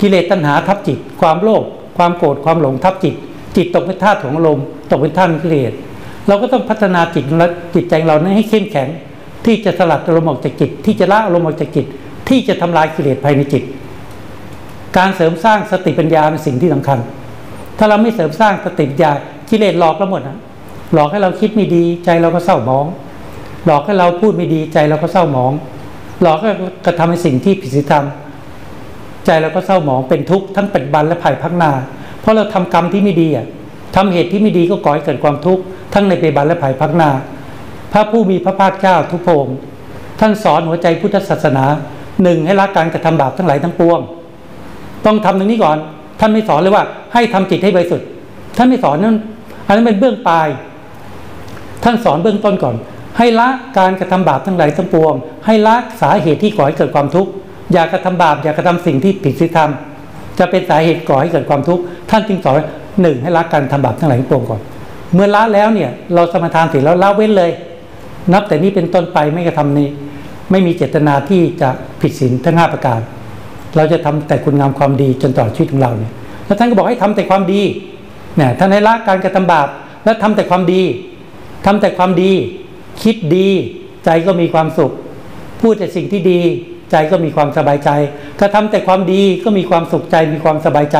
[0.00, 1.64] กิเลสตัณหาทับจิต ความโลภ
[1.96, 3.14] ความโกรธความหลงทับจิต
[3.56, 5.72] จิตตกเป็นธาตุของอารมณ์ตกเป็นธาตุกิเลส
[6.28, 8.88] เราก็ต้องพัฒนาจิตและจิตใจเรานั้นให้เข้มแข็ง
[9.44, 11.86] ที่จะสลัดอารมณ์ออกจากจิต ที่จะละอารมณ์ออกจากจิต
[12.28, 13.62] ที่จะทำลายกิเลสภายในจิต
[14.96, 16.98] การเสริมสร้างสติปัญญาเป็นสิ่งที่สำคัญ
[17.78, 19.12] ถ้าเราไม่เสริมสร้างสติปัญญา
[19.50, 20.38] กิเลสหลอกเราหมดนะ
[20.94, 22.86] หลอกให้เราคิดไม่ดีใจเราก็เศร้าหมอง
[23.66, 25.52] หลอกให้เราพูดไม่ดีใจเราก็เศร้าหมอง
[26.22, 26.50] หลอกให้
[26.86, 28.04] กระทำในสิ่งที่ผิดศีลธรรม
[29.26, 31.72] ใจเราก็เศร้าหมองเป็นทุกข์ทั้งปัจจุบันและภายภาคหน้า
[32.20, 33.46] เพราะเราทำกรรมที่ไม่ดีอะ
[33.96, 35.62] ทำเหตุที่ไม่ดีก็ก่อให้เกิดความทุกข์
[35.94, 37.10] ทั้งในปัจจุบันและภายภาคหน้า
[37.92, 39.48] พระผู้มีพระภาคเจ้าทุกพง
[40.20, 41.64] ท่านสอนหัวใจพุทธศาสนา
[42.22, 44.00] หนึ่งให้ละการกระทำบาปทั้งหลายทั้งปวง
[45.06, 45.78] ต้องทำตรงนี้ก่อน
[46.20, 48.06] ท่านไม่สอนเลยว่า ให้ทำจิตให้บริสุทธิ์
[48.56, 49.16] ท่านไม่สอนนั่น
[49.66, 50.48] อันนั้นเป็นเบื้องปลาย
[51.84, 52.74] ท่านสอนเบื้องต้นก่อน
[53.18, 53.48] ให้ละ
[53.78, 55.14] การกระทำบาปทั้งหลายทั้งปวง
[55.46, 57.30] ให้ละสาเหตุที่ก่อให้เกิดความทุกข์
[57.72, 59.70] อย่ากระทำบาปอย่ากระทำสิ่งที่ผิดศีลธรรม
[60.38, 62.56] จะเป็นสาเหตุก่อให้เกิดความทุกข์ท่านจึงสอน
[63.02, 64.60] หนึ่งให้ละการทำบาปทั้งหลายทั้งปวงก่อน
[65.14, 67.50] เมื่อละแล้วเนี่ย เราสมทานเสร็จแล้วละเว้นเลย
[68.32, 69.88] นับแต่นี้เป็นต้นไปไม่กระทำนี้
[70.50, 71.68] ไม่มีเจตนาที่จะ
[72.00, 73.00] ผิดศีลทั้งห้าประการ
[73.76, 76.12] เราจะทำแต่คุณงามความดีจนตลอดชีวิตของเราเนี่ย
[76.46, 77.62] แล้วท่านก็บอกให้ทำแต่ความดี
[78.36, 79.68] เนี่ยท่านให้ละการกระทำบาป
[80.04, 80.82] และทำแต่ความดี
[81.66, 82.32] ทำแต่ความดี
[83.02, 83.48] คิดดี
[84.04, 84.92] ใจก็มีความสุข
[85.60, 86.40] พูดแต่สิ่งที่ดี
[86.90, 87.90] ใจก็มีความสบายใจ
[88.40, 90.98] กระทำแต่ความดีก็มีความสุขใจมีความสบายใจ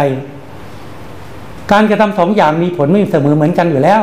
[1.72, 4.00] การกระทำสองอย่างมีผลไม่เสมอเหมือนกันอยู่แล้ว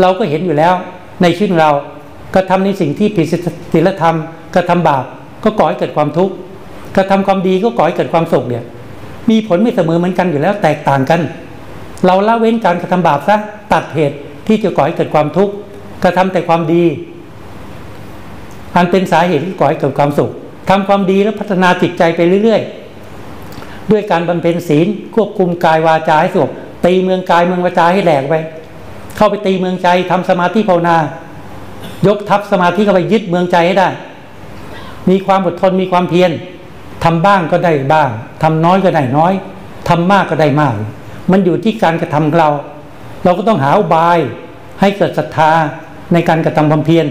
[0.00, 0.74] เราก็เห็นอยู่แล้ว
[1.22, 1.70] ในชีวิตเรา
[2.34, 3.26] กระทำในสิ่งที่ผิด
[3.72, 4.16] ศีลธรรม
[4.54, 5.04] กระทำบาป
[5.44, 6.34] ก็ก่อให้เกิดความทุกข์
[6.96, 8.64] กระทำความดีก็ก่อให้เกิดความสุขเนี่ย
[9.30, 11.20] มีผลไม่เสมอเหมือนกันอยู่แล้วแตกต่างกัน
[12.06, 13.36] เราละเว้นการกระทำบาปซะ
[13.72, 15.52] ตัดเหตุที่จะก่อให้เกิดความทุกข์
[16.02, 16.84] กระทำแต่ความดี
[18.76, 20.30] อันเป็นสาเหตุที่ก่อให้เกิดความสุข
[20.70, 22.62] ทำความดีแล้วพัฒนาจิตใจไปเรื่อย
[23.26, 26.50] ๆ ด้วยการบำเพ็ญศีลควบคุมกายวาจาให้สงบ
[26.84, 28.34] ตีเมืองกายเมืองวาจาให้แหลกไป
[29.16, 30.96] เข้าไปตีเมืองใจทำสมาธิภาวนา
[32.06, 33.88] ยกทัพสมาธิเข้าไปยึดเมืองใจให้ได้
[35.10, 36.30] มีความอดทนมีความเพียร
[37.04, 38.10] ทำบ้างก็ได้บ้าง
[38.42, 39.32] ทำน้อยก็ได้น้อย
[39.88, 40.74] ทำมากก็ได้มาก
[41.30, 42.48] มันอยู่ที่การกระทำเรา
[43.24, 44.18] เราก็ต้องหาอุบาย
[44.80, 45.50] ให้เกิดศรัทธา
[46.12, 47.06] ในการกระทำความเพียร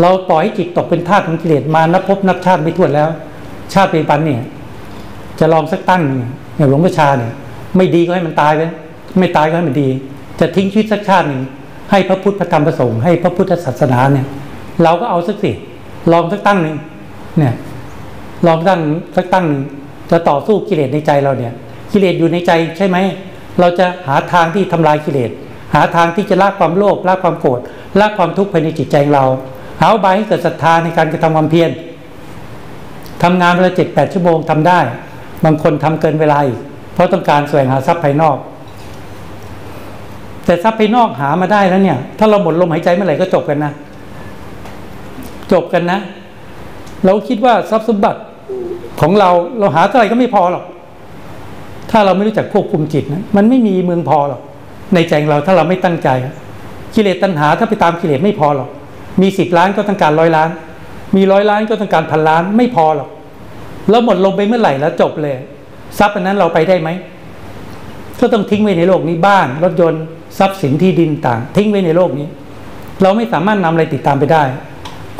[0.00, 3.08] เราปล่อยให้จิตตกเป็นทาสของกิเลสมานับพบนับชาติไม่ถ้วนแล้ว
[3.74, 4.42] ชาติป็นปันเนี่ย
[5.38, 6.20] จะลองสักตั้งหนึ่ง
[6.56, 7.32] อย่างหลวงพ่อชาเนี่ย
[7.76, 8.62] ไม่ดีก็ให้มันตายไป
[9.18, 9.88] ไม่ตายก็ให้มันดี
[10.40, 11.42] จะทิ้งชีวิตสักชาติหนึ่ง
[11.90, 14.26] ให้พระพุทธพระธรรมพระสงฆ์ให้พระพุทธศาสนาเนี่ย
[14.82, 15.52] เราก็เอาสักสิ
[16.12, 16.76] ลองสักตั้งหนึ่ง
[17.38, 17.54] เนี่ย
[18.46, 18.80] ลองตั้ง
[19.16, 19.62] สักตั้งหนึ่ง
[20.10, 21.52] จะต่อสู้กิเลสในใจเราเนี่ย
[21.92, 22.96] กิเลสอยู่ในใจใช่ไหม
[23.60, 25.30] เราจะหาทางที่ทำลายกิเลส
[25.74, 27.60] หาทางที่จะละความโลภละความโกรธ
[28.00, 29.24] ละความทุกข์ภายในจิตใจเรา
[29.80, 31.70] หาอุบายให้เกิดศรัทธาในการกระทำความเพียร
[33.22, 34.80] ทำงานเวลาเจ็ดแปดชั่วโมงทำได้
[35.44, 36.60] บางคนทำเกินเวลาอีก
[36.94, 38.36] เพราะต้องการแสวงหาทรัพย์ภายนอก
[40.44, 43.72] แต่ทรัพย์ภายนอกหามาได้แล้วเนี่ย ถ้าเราหมดลมหายใจเมื่อไหร่ก็จบกันนะ
[45.52, 45.98] จบกันนะ
[47.06, 48.20] เราคิดว่าทรัพย์สมบัติ
[49.00, 50.64] ของเราเราหาเท่าไหร่ก็ไม่พอหรอก
[51.90, 54.40] ถ้าเราไม่รู้จักควบคุมจิตนะมันไม่มีเมืองพอหรอก
[54.94, 56.08] ในใจเราถ้าเราไม่ตั้งใจ
[56.94, 58.68] กิเลสตัณหาถ้าไปตามกิเลสไม่พอหรอก
[59.22, 60.48] มีสิบล้านก็ต้องการร้อยล้าน
[61.16, 63.10] มีร้อยล้านก็ต้องการพันล้านไม่พอหรอก
[63.90, 65.34] แล้วหมดลมไปเมื่อไหร่แล้วจบเลย
[65.98, 66.88] ทรัพย์อันนั้นเราไปได้ไหม
[68.20, 70.02] ก็ต้องทิ้งไว้ในโลกนี้บ้าน รถยนต์
[70.38, 72.26] ทรัพย์สินที่ดินต่าง ทิ้งไว้ในโลกนี้
[73.02, 74.42] เราไม่สามารถนำอะไรติดตามไปได้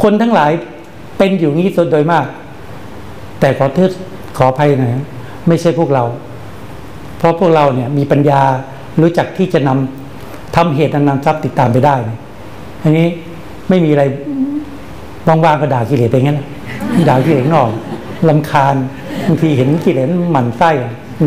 [0.03, 0.51] คนทั้งหลาย
[1.18, 2.26] เป็นอยู่งี้โดยมาก
[3.40, 3.90] แต่ขอเทศ
[4.38, 5.02] ขออภัยนะ
[5.48, 6.04] ไม่ใช่พวกเรา
[7.18, 8.40] เพราะพวกเราเนี่ยมีปัญญา
[9.02, 11.96] รู้จักที่จะนำทำเหตุนำทรัพย์ติดตามไปได้
[12.83, 13.07] อันนี้
[13.68, 14.04] ไม่มีอะไร
[15.26, 16.40] ว่างๆก็ด่ากิเลสไปงั้น
[17.09, 17.68] ด่ากิเลสนอก
[18.28, 18.76] ลำคาญ
[19.26, 20.70] บางทีเห็นกิเลสหมั่นไส้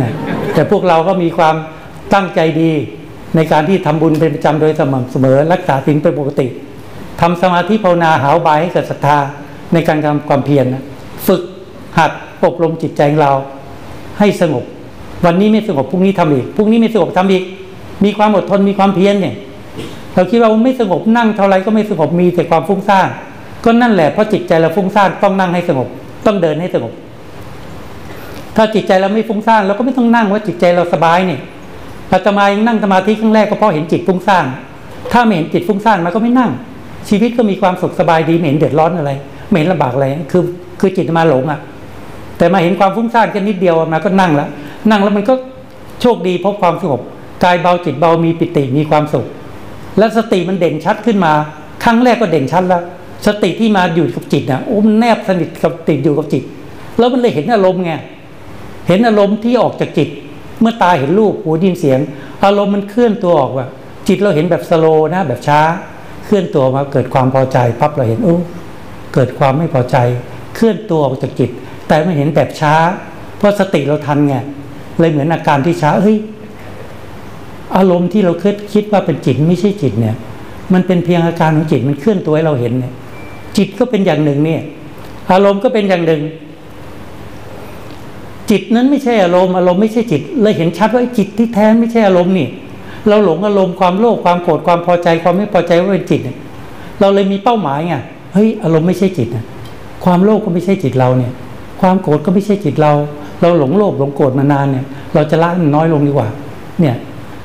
[0.01, 0.11] นะ
[0.53, 1.55] แต่พวกเราก็มีความ
[2.13, 2.71] ตั้งใจดี
[3.35, 6.47] ในการที่ทำบุญเป็นประจำโดยสม่ำเสมอ รักษาศีลเป็นปกติ
[7.21, 9.17] ทำสมาธิภาวนาหาวบายให้เกิดศรัทธา
[9.73, 10.83] ในการทำความเพียรนะ
[11.27, 11.41] ฝึก
[11.97, 12.11] หัด
[12.43, 13.33] อบรมจิตใจของเรา
[14.19, 14.63] ให้สงบ
[15.25, 17.43] วันนี้ไม่สงบพรุ่งนี้ทำอีกพรุ่งนี้ไม่สงบทำอีก
[18.03, 19.35] มีความอดทนมีความเพียรเนี่ย
[20.15, 23.07] เราคิดว่าไม่สงบนั่งเท่าไรก็ไม่สงบมีแต่ความฟุ้งซ่าน
[23.63, 25.87] ก็นั่นแหละเพราะจิตใจเราฟุ้งซ่านต้องนั่งให้สงบ
[26.25, 26.91] ต้องเดินให้สงบ
[28.55, 31.39] ถ้าจิตใจเราไม่ฟุ้งซ่านเราก็ไม่ต้องนั่งว่าจิตใจเราสบายเนี่ย
[32.11, 34.45] อาตมายังนั่งสมาธิครั้งแรกก็เพราะเห็นจิตฟุ้งซ่าน
[35.13, 36.51] ถ้าไม่เห็นจิตฟุ้งซ่านมันก็ไม่นั่ง
[37.09, 39.11] ชีวิตก็มีความสุขสบายดีไม่เห็นเดือดร้อนอะไร
[39.51, 40.43] ไม่เห็นลำบากอะไรคือ
[40.79, 41.59] คือจิตมาหลงอะ
[42.37, 44.49] แต่มาเห็นความฟุ้งซ่านแค่นิดเดียวมาก็นั่งแล้ว
[44.89, 45.33] นั่งแล้วมันก็
[46.01, 47.01] โชคดีพบความสงบ
[47.43, 49.25] กายเบาจิตเบามีปิติมีความสุข
[49.97, 51.33] และสติมันเด่นชัดขึ้นมา
[51.83, 52.81] ครั้งแรกก็เด่นชัดแล้ว
[53.27, 56.43] สติที่มาอยู่กับจิตนะโอ้มันแนบสนิทกับติดอยู่กับจิต
[56.97, 57.91] แล้วมันเลยเห็นอารมณ์ไง
[58.87, 60.09] เห็นอารมณ์ที่ออกจากจิต
[60.61, 61.99] เมื่อตาเห็นรูปหูดินเสียง
[62.45, 63.65] อารมณ์มันเคลื่อนตัวออกว่า
[64.07, 64.85] จิตเราเห็นแบบสโล
[65.15, 65.59] นะแบบช้า
[66.25, 68.37] เคลื่อนตัวมาเกิดความพอใจปั๊บเราเห็นโอ้
[69.13, 69.97] เกิดความไม่พอใจ
[70.55, 71.49] เคลื่อนตัวออกจากจิต
[71.87, 72.75] แต่ไม่เห็นแบบช้า
[73.37, 74.35] เพราะสติเราทันไง
[74.99, 76.17] เลยเหมือนอาการที่ช้าเฮ้ย
[77.77, 80.15] อารมณ์ที่เราคิดคิดว่าเป็นจิตไม่ใช่จิตเนี่ย
[80.73, 82.93] มันเป็นเพียงอาการของจิตมันเคลื่อนตัวให้เราเห็นเนี่ย
[83.57, 84.61] จิตก็เป็นอย่างหนึ่งเนี่ย
[85.31, 86.21] อารมณ์ก็เป็นอย่างหนึ่ง
[88.51, 92.47] จิตนั้นไม่ใช่อารมณ์อารมณ์ไม่ใช่จิต เลยเห็นชัดว่าจิตที่แท้ไม่ใช่อารมณ์นี่
[93.07, 96.21] เราหลงอารมณ์ความโลภความโกรธความพอใจความไม่พอใจว่าเป็นจิต
[96.99, 97.95] เราเลยมีเป้าหมายไง
[98.33, 99.45] เฮ้ยอารมณ์ไม่ใช่จิตนะ
[100.03, 101.31] ความโลภก็ไม่ใช่จิตเราเนี่ย
[101.81, 102.93] ความโกรธก็ไม่ใช่จิตเรา
[103.41, 106.27] เราหลงโลภหลงโกรธมานานเนี่ย เราจะละมันน้อยลงดีกว่า
[106.79, 106.95] เนี่ย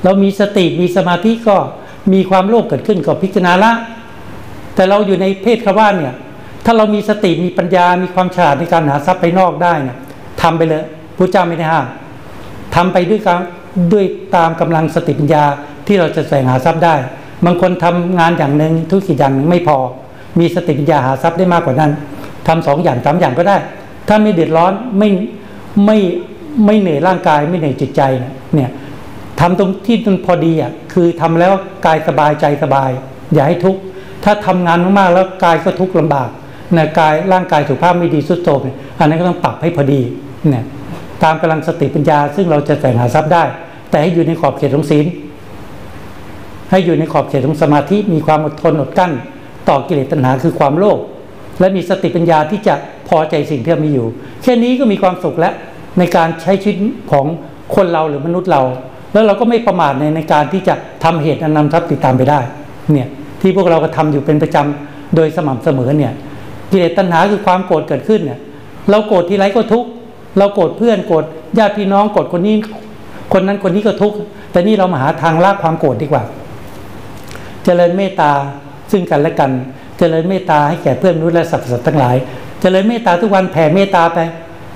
[0.05, 1.57] เรามีสติมีสมาธิก็
[2.12, 3.72] มีความโลภเกิดขึ้นก็พิจารณาละ
[4.75, 6.14] แต่เราอยู่ในเพศขว่านเนี่ย
[6.64, 9.96] ถ้าเรามีสติมีปัญญา มีความฉลาดในการหาทรัพย์ไปนอกได้เนี่ย
[10.42, 10.85] ทำไปเลย
[11.16, 11.87] พระเจ้าไม่ได้ห้าม
[12.75, 13.40] ทำไปด้วยการ
[13.92, 14.05] ด้วย
[14.37, 15.44] ตามกำลังสติปัญญา
[15.87, 16.94] ที่เราจะแสวงหาทรัพย์ได้
[17.44, 19.79] บางคนทำงานอย่างหนึ่งธุรกิจอย่างหนึ่งไม่พอ
[20.40, 21.90] มีสติปัญญาหาทรัพย์ได้มากกว่านั้น
[22.49, 23.57] ทำสองอย่างสามอย่างก็ได้
[24.09, 25.09] ถ้าไม่เดือดร้อนไม่
[25.87, 25.99] ไม่
[26.66, 28.03] ไม่เหนื่อยร่างกายไม่เหนื่อยจิตใจ
[28.55, 28.70] เนี่ย
[29.40, 31.53] ทำตรงที่มันพอดีอะคือทำแล้ว
[31.87, 32.90] กายสบายใจสบาย
[33.35, 33.81] อย่าให้ทุกข์
[34.25, 36.29] ถ้าทำงานมากๆแล้วกายก็ทุกข์ลำบาก
[36.77, 40.01] นะกายร่างกายสุขภาพไม่ดีสุดโทรมเนี่ยอันนั้นก็ต้องปรับให้พอดี
[40.51, 40.64] เนี่ย
[41.22, 43.44] ตามกำลังสติปัญญา ซึ่งเราจะแสวงหาทรัพย์ได้
[43.90, 45.07] แต่ให้อยู่ในขอบเขตของศีล
[46.70, 49.12] ให้อยู่ในขอบเขตของสมาธิมีความอดทนอดกั้น
[49.68, 50.98] ต่อกิเลสตัณหาคือความโลภ
[51.61, 52.74] และมีสติปัญญาที่จะ
[53.09, 54.07] พอใจสิ่งที่มีอยู่
[54.42, 55.55] แค่นี้ก็มีความสุขแล้ว
[55.98, 56.79] ในการใช้ชีวิต
[57.12, 57.26] ของ
[57.74, 58.62] คนเราหรือมนุษย์เรา
[59.12, 60.74] แล้วเราก็ไม่ประมาทในในการที่จะ
[61.05, 62.40] ทำเหตุอันนำทรัพย์ติดตามไปได้
[62.92, 63.09] เนี่ย
[63.40, 66.12] ที่พวกเราก็ทำอยู่เป็นประจำโดยสม่ำเสมอเนี่ย
[66.70, 68.38] กิเลสตัณหาคือความโกรธเกิดขึ้นเนี่ย
[68.90, 69.88] เราโกรธทีไรก็ทุกข์
[70.38, 71.24] เราโกรธเพื่อนโกรธ
[71.59, 72.55] ญาติพี่น้องโกรธคนนี้
[73.33, 74.16] คนนั้นคนนี้ก็ทุกข์
[74.52, 76.22] แต่นี่เรามาหาทางละความโกรธดีกว่า
[77.64, 78.33] เจริญเมตตา
[78.90, 79.51] ซึ่งกันและกัน
[79.99, 82.16] เจริญเมตตาให้แก่เพื่อนมนุษย์และสรรพสัตว์ทั้งหลาย
[82.61, 84.18] เจริญเมตตาทุกวันแผ่เมตตาไป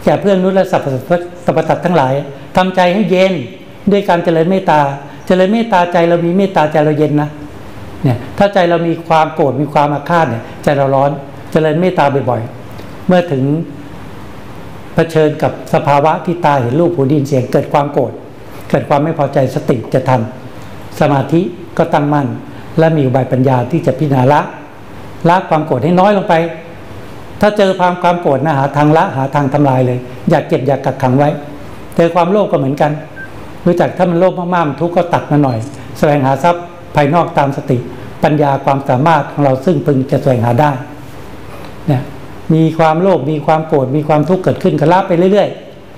[0.04, 2.14] แก่เพื่อนมนุษย์และสรรพสัตว์สรรพสัตว์ทั้งหลาย
[2.56, 3.32] ทำใจให้เย็น
[3.92, 4.80] ด้วยการเจริญเมตตา
[5.26, 7.28] เจริญเมตตาใจเรามีเมตตาใจเราเย็นนะ
[8.04, 11.10] เนี่ยถ้าใจเรามีความโกรธมีความอาฆาตเนี่ยใจเราร้อน
[11.52, 13.44] เจริญเมตตาบ่อยๆ เมื่อถึง
[14.94, 18.12] เผชิญกับสภาวะที่ตาเห็นรูปหูดินเสียงเกิดความโกรธ
[18.70, 20.20] เกิดความไม่พอใจสติจะทัน
[21.00, 21.40] สมาธิ
[21.78, 22.26] ก็ตั้งมั่น
[22.80, 24.40] และมีอุบายปัญญาที่จะพิจารณาละ
[25.28, 26.34] ละความโกรธให้น้อยลงไป
[27.40, 29.98] ถ้าเจอความความโกรธนะหาทางละหาทางทำลายเลย
[30.30, 31.28] อยากเก็บอยากกักขังไว้
[31.96, 32.90] เจอความโลภก็เหมือนกัน
[33.66, 35.58] รู้จักถ้ามันโลภมากๆมันทุกข์ก็ตัดมาหน่อย
[35.98, 36.62] แสวงหาทรัพย์
[36.94, 37.78] ภายนอกตามสติ
[38.24, 40.70] ปัญญาความสามารถของเราซึ่งพึงจะแสวงหาได้
[41.88, 42.02] เนี่ย
[42.54, 45.48] มีความโลภมีความโกรธมีความทุกข์เกิดขึ้นก็ละไปเรื่อย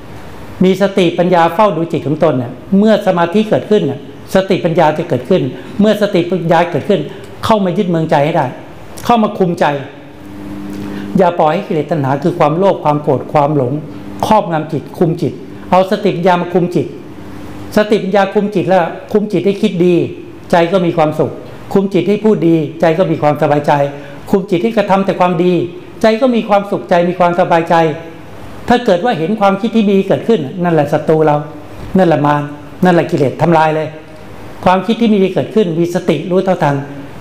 [0.06, 4.00] ๆ มีสติปัญญาเฝ้าดูจิตของตนเนี่ยเมื่อสมาธิเกิดขึ้นเนี่ย
[4.34, 5.42] สติปัญญาจะเกิดขึ้น
[5.80, 7.00] เมื่อสติปัญญาเกิดขึ้น
[7.44, 8.46] เข้ามายึดเมืองใจให้ได้
[9.04, 9.66] เข้ามาคุมใจ
[11.18, 13.72] อย่าปล่อยให้กิเลสตัณหาคือความโลภความโกรธความหลง
[14.26, 15.32] ครอบงำจิต คุมจิต
[15.70, 16.86] เอาสติปัญญามาคุมจิต
[17.76, 19.94] สติปัญญาคุมจิตแล้ว คุมจิตให้คิดดี
[20.50, 21.32] ใจก็มีความสุข
[21.72, 23.72] คุมจิตให้พูดดี ใจก็มีความสบายใจ
[24.30, 25.52] คุมจิตให้กระทำแต่ความดี
[26.02, 27.74] ใจก็มีความสุขใจมีความสบายใจ
[28.68, 31.36] ถ้าเกิดว่าเห็นความคิดที่ดีเกิดขึ้น นั่นแหละศัตรูเรา
[31.98, 32.40] นั่นแหละมาร
[32.84, 33.88] นั่นแหละกิเลสทำลายเลย
[34.64, 36.76] ความคิดที่มีดีเกิดขึ้น มีสติรู้เท่าทัน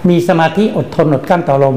[0.10, 1.76] มีสมาธิอดทนอดกั้นต่อลม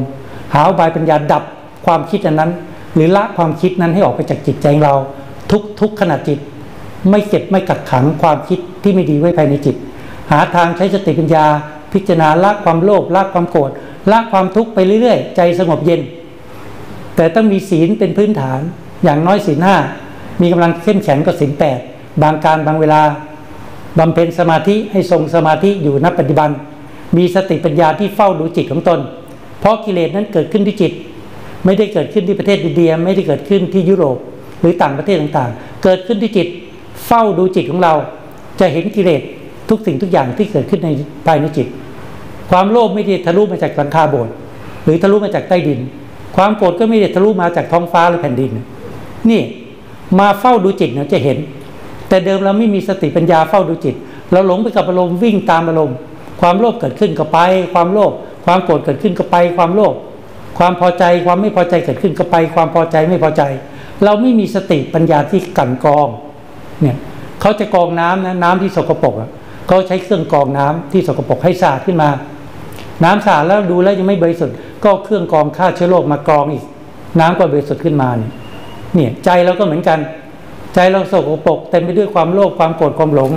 [0.55, 1.43] หาอุบายปัญญาดับ
[1.87, 2.51] ความคิดอันนั้น
[2.95, 4.95] หรือละความคิดนั้นให้ออกไปจากจิตใจเรา
[5.51, 6.39] ทุกทุกขณะจิต
[7.11, 9.77] ไม่เก็บไม่กักขังความคิดที่ไม่ดีไว้ภายในจิต
[10.31, 11.45] หาทางใช้สติปัญญา
[11.93, 13.71] พิจารณาละความโลภละความโกรธ
[14.11, 16.01] ละความทุกข์ไปเรื่อยๆ ใจสงบเย็น
[17.17, 18.61] แต่ต้องมีศีลเป็นพื้นฐาน
[19.05, 19.77] อย่างน้อยศีลห้า
[20.41, 21.79] มีกำลังเข้มแข็งก็ศีลแปด
[22.23, 23.01] บางการบางเวลา
[23.99, 26.51] บำเพ็ญสมาธิให้ทรงสมาธิอยู่ณปัจจุบัน
[27.17, 29.01] มีสติปัญญาที่เฝ้าดูจิตของตน
[29.61, 30.93] เพราะกิเลสนั้นเกิดขึ้นที่จิต
[31.65, 34.17] ไม่ได้เกิดขึ้นที่ประเทศอินเดียไม่ได้เกิดขึ้นที่ยุโรป
[34.61, 36.49] หรือต่างประเทศต่างๆ เกิดขึ้นที่จิต
[37.07, 37.95] เฝ้าดูจิตของเรา
[38.61, 39.23] จะเห็นกิเลส
[39.69, 40.89] ทุกสิ่งทุกอย่างที่เกิดขึ้นใน
[41.27, 41.67] ภายในจิต
[42.51, 44.35] ความโลภไม่ได้ทะลุมาจากหลังคาโบสถ์
[44.85, 45.81] หรือทะลุมาจากใต้ดิน
[46.37, 48.51] ความโกรธก็ไม่ได้ทะลุมาจากท้องฟ้าหรือแผ่นดิน
[49.31, 49.43] นี่
[50.21, 51.39] มาเฝ้าดูจิตเนี่ยจะเห็น
[52.15, 53.95] แต่เดิมเราไม่มีสติปัญญาเฝ้าดูจิต
[54.33, 55.97] เราหลงไปกับอารมณ์วิ่งตามอารมณ์
[56.41, 57.39] ความโลภเกิดขึ้นก็ไป
[57.73, 58.13] ความโลภ
[58.45, 59.95] ความโกรธเกิดขึ้นก็ไป ความโลภ
[60.59, 63.43] ความพอใจความไม่พอใจเกิดขึ้นก็ไป ความพอใจไม่พอใจ
[64.05, 66.09] เราไม่มีสติปัญญาที่กันกอง
[66.83, 66.97] เนี่ย
[67.41, 69.31] เขาจะกองน้ำนะน้ำที่สกปรกอะ
[69.69, 72.11] เขาใช้เครื่องกองน้ำที่สกปรกให้สะอาดขึ้นมา
[73.05, 76.65] น้ำสะอาดแล้วดูแล้วยังไม่บริสุทธิ์ก็เครื่องกองฆ่าเชื้อโรคมากรองอีก
[77.21, 78.33] น้ำก็บริสุทธิ์ขึ้นมาเนี่ย
[78.95, 79.99] เนี่ยใจเราก็เหมือนกัน
[80.75, 83.31] ใจเราสกปรกเต็มไปด้วยความโลภความโกรธความหลง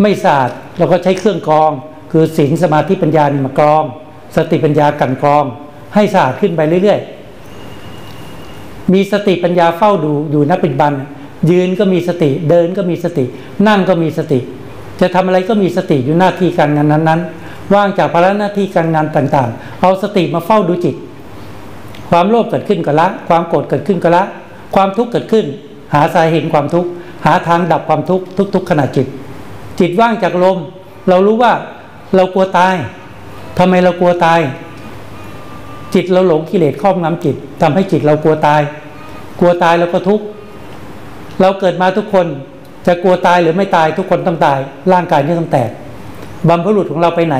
[0.00, 1.70] ไม่สะอาดเราก็ใช้เครื่องกรอง
[2.12, 3.84] คือศีลสมาธิปัญญานี่มากรอง
[4.36, 5.44] สติปัญญากันกรอง
[5.94, 10.92] ให้สะอาดขึ้นไปเรื่อยๆ มีสติปัญญาเฝ้าดูอยู่ณปัจจุบัน
[11.50, 13.24] ยืนก็มีสติเดินก็มีสติ
[13.68, 14.38] นั่งก็มีสติ
[15.00, 20.96] จะทำอะไรก็มีสติอยู่หน้าที่การงานนั้นๆ ว่างจากภาระหน้าที่การงานต่างๆ เอาสติมาเฝ้าดูจิต
[22.10, 24.22] ความโลภเกิดขึ้นก็ละ ความโกรธเกิดขึ้นก็ละ
[24.74, 25.46] ความทุกข์เกิดขึ้น
[25.94, 26.90] หาสาเหตุความทุกข์
[27.26, 28.24] หาทางดับความทุกข์
[28.54, 29.06] ทุก ๆขณะจิต
[29.80, 30.58] จิตว่างจากลม
[31.08, 31.52] เรารู้ว่า
[32.16, 32.74] เรากลัวตาย
[33.58, 34.40] ทำไมเรากลัวตาย
[35.94, 38.60] จิตเราหลงกิเลสครอบงำจิตทำให้จิตเรากลัวตาย
[39.40, 40.24] กลัวตายเราก็ทุกข์
[41.40, 42.26] เราเกิดมาทุกคน
[42.86, 44.58] จะกลัวตายหรือไม่ตายทุกคนต้องตาย
[44.92, 45.70] ร่างกายนี่ต้องแตก
[46.48, 47.36] บรรพบุรุษของเราไปไหน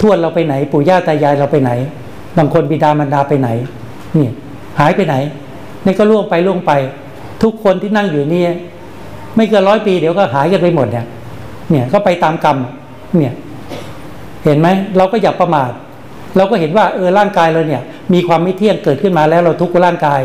[0.00, 1.70] ทวดเราไปไหน ปู่ย่าตายายเราไปไหน
[2.36, 3.48] บางคนบิดามารดาไปไหน
[4.16, 4.28] นี่
[4.80, 5.14] หายไปไหน
[5.84, 6.72] นี่ก็ล่วงไปล่วงไป
[7.42, 8.44] ทุกคนที่นั่งอยู่นี่
[9.36, 11.06] ไม่เกินร้อยปีเดี๋ยวก็หายกันไปหมดเนี่ย
[11.70, 12.56] เนี่ยก็ไปตามกรรม
[13.18, 13.34] เนี่ย
[14.44, 15.70] เห็นไหมเราก็อย่าประมาท
[16.36, 20.20] เราก็เห็นว่าเออร่างกายเราเนี่ย มีความไม่เที่ยงเกิดขึ้นมาแล้วเราทุกข์ร่างกาย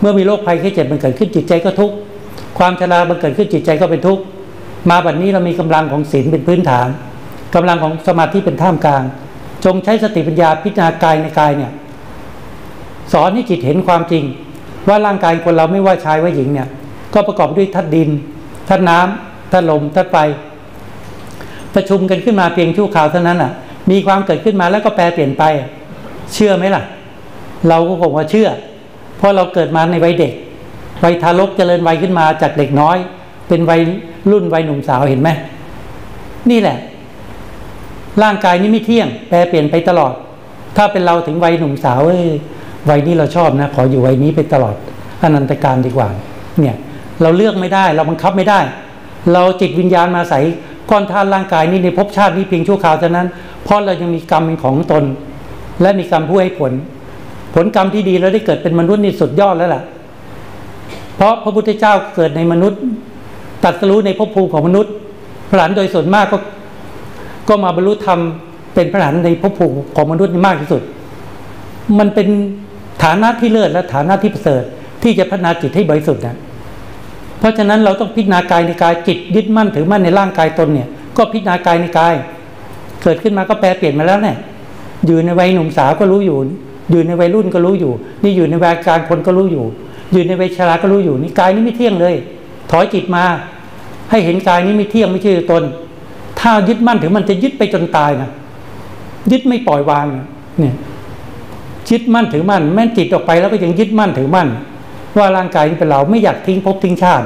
[0.00, 1.94] เมื่อมีโรคภัยแค่เจ็บมันเกิดขึ้นจิตใจก็ทุกข์
[2.58, 4.22] ความชรามันเกิดขึ้นจิตใจก็เป็นทุกข์
[4.90, 6.88] มาบัดนนี้เรามีกำลังของศีลเป็นพื้นฐาน
[7.54, 9.02] กำลังของสมาธิเป็นท่ามกลาง
[9.64, 11.72] จงใช้สติปัญญาพิจารณากายในกายเนี่ย
[13.12, 14.24] สอนให้จิตเห็นความจริง
[14.88, 16.68] ว่าร่างกายคนเราไม่ว่าชายว่าหญิงเนี่ย
[17.14, 18.10] ก็ประกอบด้วยธาตุดิน
[18.68, 20.16] ธาตุน้ำธาตุลมธาตุไฟ
[21.74, 23.52] ประชุมกันขึ้นมาเพียงชั่วคราวเท่านั้นอะ
[23.90, 25.42] มีความเกิดขึ้นมาแล้วก็แปรเปลี่ยนไป
[26.34, 26.82] เชื่อไหมล่ะ
[27.68, 28.48] เราก็คงว่าเชื่อ
[29.18, 30.32] เพราะเราเกิดมาในวัยเด็ก
[31.04, 32.96] วัยทารกเจริญวัยขึ้นมาจากเด็กน้อย
[33.48, 33.80] เป็นวัย
[34.30, 35.30] รุ่นวัยหนุ่มสาวเห็นไหม
[36.50, 36.78] นี่แหละ
[38.22, 40.12] ร่างกายนี้ไม่เที่ยง แปรเปลี่ยนไปตลอด
[40.76, 42.28] ถ้าเป็นเราถึงวัยหนุ่มสาวเอ้ย
[42.90, 44.74] วัยนี้เราชอบนะขออยู่วัยนี้ไปตลอด
[45.22, 46.08] อนันตการดีกว่า
[46.60, 46.76] เนี่ย
[47.22, 48.60] เราเลือกไม่ได้เราบังคับไม่ได้
[49.32, 50.40] เราจิตวิญญาณมาใส่
[50.90, 53.26] ก้อนธาตุร่างกายนี้ในภพชาตินี้เพียงชั่วคราวเท่านั้น
[53.64, 55.04] เพราะเรายังมีกรรมเป็นของตน
[55.82, 56.72] และมีกรรมผู้ให้ผล
[57.54, 59.82] ผลกรรมที่ดีเราได้เกิดเป็นมนุษย์นี่สุดยอดแล้วล่ะ
[61.16, 62.80] เพราะพระพุทธเจ้าเกิดในมนุษย์
[63.64, 64.92] ตัดสู้ในภพภูมิของมนุษย์
[65.50, 66.38] พระหลานโดยส่วนมากก็
[67.48, 68.18] ก็มาบรรลุธรรม
[68.74, 70.82] เป็นพระหลานในภพภูมิของมนุษย์นิมากที่สุด
[71.98, 72.28] มันเป็น
[73.04, 74.62] ฐานะที่เลิศและฐานะที่ประเสริฐ
[75.02, 76.36] ที่จะพัฒนาจิตให้บริสุทธิ์นะ
[77.38, 82.14] เพราะฉะนั้นเราต้องพิจารณากายในกายจิตยึดมั่นถือมั่นในร่างกายตนเนี่ย ก็พิจารณากายในกาย
[83.02, 84.36] เกิดขึ้นมาก็แปลเปลี่ยนมาแล้วเนี่ย
[85.06, 86.38] อยู่ในวัยหนุ่มสาวก็รู้อยู่
[86.90, 89.64] อยู่ในวัยรุ่นก็รู้อยู่ นี่อยู่ในวัยกลางคนก็รู้อยู่
[90.12, 92.14] อยู่ในวัยชราก็รู้อยู่นี่กายนี้ไม่เที่ยงเลย
[92.70, 93.24] ถอยจิตมา
[94.10, 95.62] ให้เห็นกายนี้ไม่เที่ยงไม่ใช่ตน
[96.40, 98.30] ถ้ายึดมั่นถือมันจะยึดไปจนตายนะ
[99.30, 100.74] ยึดไม่ปล่อยวางเนี่ย
[101.90, 104.48] ยึดมั่นถือมั่นแม้นจิตออกไปแล้วก็ยังยึดมั่นถือมั่น
[105.16, 107.24] ว่าร่างกายนี้เป็นเราไม่อยากทิ้งภพทิ้งชาติ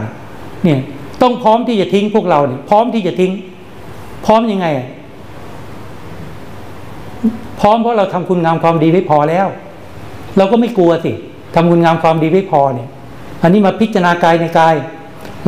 [0.65, 0.81] เนี่ย
[1.23, 3.33] ต้องพร้อมที่จะทิ้งพวกเราเนี่ยพร้อมที่จะทิ้ง
[4.27, 4.67] พร้อมยังไง
[7.61, 9.47] พร้อมเพราะเราทำคุณงามความดีไม่พอแล้ว
[10.37, 11.13] เราก็ไม่กลัวสิ
[11.55, 12.89] ทำคุณงามความดีไม่พอเนี่ย
[13.43, 14.75] อันนี้มาพิจารณากายในกาย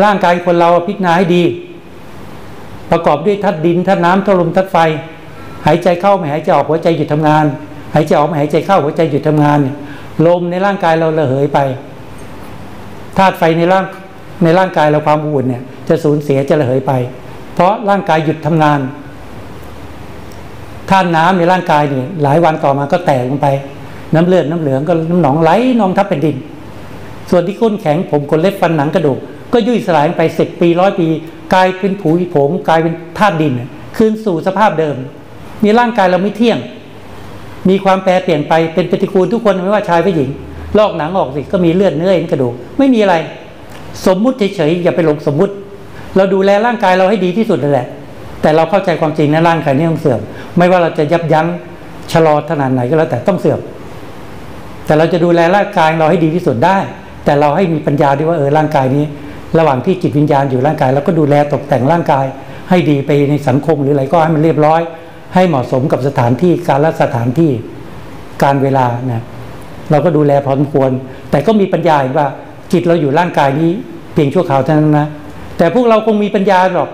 [0.04, 1.42] ร่างกายคนเราพิจารณาให้ดี
[2.90, 4.76] ประกอบด้วยธาตุดินธาตุน้ำธาตุลมธาตุไฟ
[5.66, 7.44] หายใจเข้าไม่หายใจออกหัวใจหยุดทำงาน
[7.94, 9.58] หายใจออกม่หายใจเข้าหัวใจหยุดทำงาน
[10.26, 11.58] ลมในร่างกายเราระเหยไป
[13.18, 13.84] ธาตุไฟในร่าง
[14.44, 16.92] ในร่างกายเราความอุ่นเนี่ย จะสูญเสียจะระเหยไป
[17.54, 18.80] เพราะร่างกายหยุดทำงาน
[20.90, 23.48] ธาตุน้ำในร่างกายเนี่ยหลายวันต่อมาก็แตกลงไป
[24.14, 26.36] น้ำเลือดน้ำเหลืองก็น้ำหนองไหลนองทับเป็นดิน
[27.30, 29.18] ส่วนที่ก้นแข็งผมขนเล็บฟันหนังกระดูก
[29.52, 31.08] ก็ยุ่ยสลายไปสิบปีร้อยปี
[31.54, 33.52] กลายเป็นผุยผงกลายเป็นธาตุดิน
[33.96, 34.96] คืนสู่สภาพเดิม
[35.64, 36.58] มีร่างกายเราไม่เที่ยง
[37.68, 40.30] มีความแปรเปลี่ยนไปเป็นปฏิกูลทุกคนไม่ว่าชายหรือหญิง
[40.78, 43.14] ลอกหนังออกสิก็มีเลือดเนื้อเอ็นกระดูกไม่มีอะไร
[44.06, 45.52] สมมุติเฉยๆอย่าไปหลงสมมุติ
[46.16, 47.86] เราดูแลร่างกายเราให้ดีที่สุดนั่นแหละ
[48.42, 50.20] แต่เราเข้าใจความจริงนะร่างกายนี้ต้องเสื่อม
[50.58, 51.46] ไม่ว่าเราจะยับยั้ง
[52.12, 53.60] ชะลอขนาดไหนก็แล้วแต่ต้องเสื่อม
[54.86, 56.78] แต่เราจะดูแลร่างกายเราให้ดีที่สุดได้
[57.24, 59.04] แต่เราให้มีปัญญาด้วยว่าเออร่างกายนี้
[59.58, 62.24] ระหว่างที่จิตวิญญาณอยู่ร่างกายเราก็ดูแลตกแต่งร่างกาย
[62.70, 64.80] ให้ดีไปในสังคมหรืออะไรก็ให้มันเรียบร้อย
[65.34, 67.50] ให้เหมาะสมกับสถานที่การละสถานที่
[68.42, 69.22] การเวลานะ
[69.90, 70.90] เราก็ดูแลพอสมควร
[71.30, 72.26] แต่ก็มีปัญญาว่า
[72.72, 73.70] จิตเราอยู่ร่างกายนี้
[74.12, 75.06] เพียงชั่วคราวเท่านั้นนะ
[75.58, 76.90] แต่พวกเราคงมีปัญญาหรอก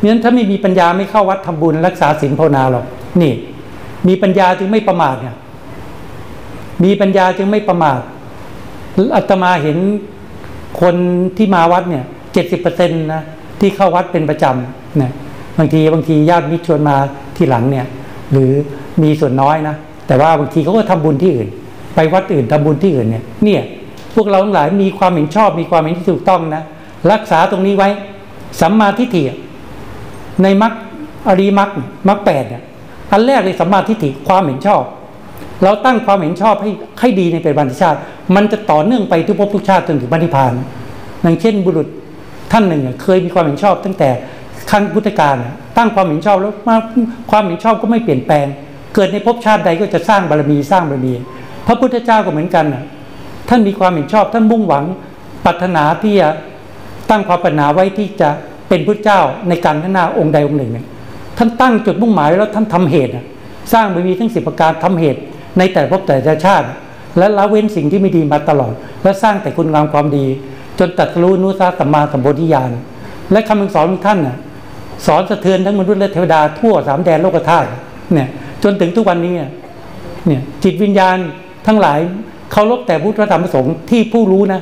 [0.00, 2.84] เนั้นถ้าไม่มีปัญญาไม่เข้าวัดทำบุญรักษาศีลภาวนาหรอก
[3.22, 3.32] นี่
[4.08, 5.36] มีปัญญาจึงไม่ประมาทเนี่ย
[6.84, 7.98] มีปัญญาจึงไม่ประมาท
[9.16, 9.78] อาตมาเห็น
[10.80, 10.94] คน
[11.36, 13.22] ที่มาวัดเนี่ยเจ็ดสิบเปอร์เซ็นต์นะ
[13.60, 15.10] ที่เข้าวัดเป็นประจำนะ
[15.58, 16.96] บางทีบางทีญาติมิตรชวนมา
[17.36, 17.86] ที่หลังเนี่ย
[18.32, 18.50] หรือ
[19.02, 19.76] มีส่วนน้อยนะ
[20.06, 21.48] แต่ว่าบางทีเขาก็ทำบุญที่อื่น
[21.94, 23.62] ไปวัดอื่นทำบุญที่อื่นเนี่ยเนี่ย
[24.14, 26.62] พวกเราทั้งหลายมีความเห็นชอบมีความเห็นที่ถูกต้องนะ
[27.12, 27.88] รักษาตรงนี้ไว้
[28.60, 29.22] สัมมาทิฏฐิ
[30.42, 30.72] ในมรรค
[31.28, 31.70] อริมรรค
[32.08, 32.62] มรรคแปดเนี่ย
[33.10, 34.82] อันแรกเลยสัมมาทิฏฐิความเห็นชอบ
[35.62, 37.98] เราตั้งความเห็นชอบให้ให้ดีในเป็นบัญชาติ
[38.34, 40.52] มันจะต่อเนื่องไปทุกภพทุกชาติจนถึงบันิพาน
[41.22, 41.88] อย่างเช่นบุรุษ
[42.52, 44.10] ท่านหนึ่งเคยมีความเห็นชอบตั้งแต่
[44.72, 45.36] ขั้นพุทธกาล
[45.76, 46.76] ตั้งความเห็นชอบแล้วมา
[47.30, 48.46] ความเห็นชอบก็ไม่เปลี่ยนแปลง
[48.94, 51.12] เกิดในภพชาติใดก็จะสร้างบารมีสร้างบารมี
[51.66, 52.64] พระพุทธเจ้าก็เหมือนกัน
[53.48, 54.84] ท่านมีความเห็นชอบท่านมุ่งหวัง
[55.44, 56.28] ปรารถนาที่จะ
[57.10, 58.28] ตั้งความปรารถนาไว้ที่จะ
[58.68, 60.86] เป็นพุทธเจ้าในการข้างหน้าองค์ใดองค์หนึ่งเนี่ย
[61.38, 63.12] ท่านตั้งจุดมุ่งหมายแล้วท่านทำเหตุ
[63.72, 65.20] สร้างบารมีทั้งสิบประการทำเหตุ
[65.58, 66.16] ในแต่ภพแต่
[66.46, 66.66] ชาติ
[67.18, 70.26] และละเว้นสิ่งที่ไม่ดีมาตลอด และสร้างแต่คุณงามความดี
[70.78, 72.70] จนตัดรู้นุสาสัมมาสัมโพธิญาณ
[73.32, 74.36] และคำสอนของท่านน่ะ
[75.06, 77.68] สอนสะเทือนทั้งมนุษย์และเทวดาทั่วสามแดนโลกธาตุ
[78.14, 78.28] เนี่ย
[78.62, 79.32] จนถึงทุกวันนี้
[80.26, 81.16] เนี่ยจิตวิญญาณ
[81.66, 81.98] ทั้งหลาย
[82.52, 84.60] เคารพแต่พุทธธรรมประสงค์ที่ผู้รู้นะ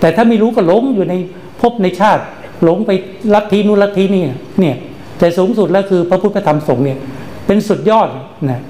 [0.00, 1.14] แต่ถ้าไม่รู้ก็หลงอยู่ใน
[1.60, 2.22] ภพในชาติ
[2.64, 2.90] หลงไป
[3.34, 4.22] ลัทธินู้นลัทธินี่
[4.60, 4.76] เนี่ย
[5.18, 6.98] แต่สูงสุดแล้วคือพระพุทธธรรมสงฆ์เนี่ย
[7.46, 8.08] เป็นสุดยอด
[8.50, 8.60] นะ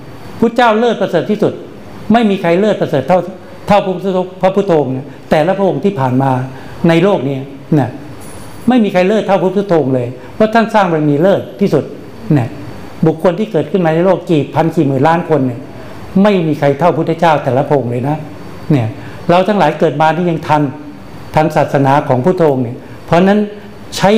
[0.40, 1.52] พุทธเจ้าเลิศประเสริฐที่สุด
[2.12, 3.18] ไม่มีใครเลิศประเสริฐเท่า
[3.66, 3.78] เท่า
[4.42, 4.92] พระพุทธองค์
[5.30, 6.30] แต่ละพระองค์ที่ผ่านมา
[6.88, 7.38] ในโลกนี้
[7.80, 7.88] นะ
[8.68, 10.08] ไม่มีใครเลิศเท่าพระพุทธองค์เลย
[10.42, 11.84] ราะท่านสร้างบารมีเลิศที่สุด
[12.34, 12.48] เนะ
[13.06, 15.60] บุคคลที่เกิดขึ้นมาในโลกกี่พันกี่หมื่นล้านคนเนี่ย
[16.22, 18.16] ไม่มีใครเท่าพุทธเจ้าแต่ละพงเลยนะ
[18.70, 18.88] เนี่ย
[19.30, 20.62] เราทั้งหลายเกิดมาที่ยังทัน
[21.34, 22.76] ทันศาสนาของพุทธองเนี่ย
[23.06, 23.38] เพราะนั้น
[23.96, 24.10] ใช้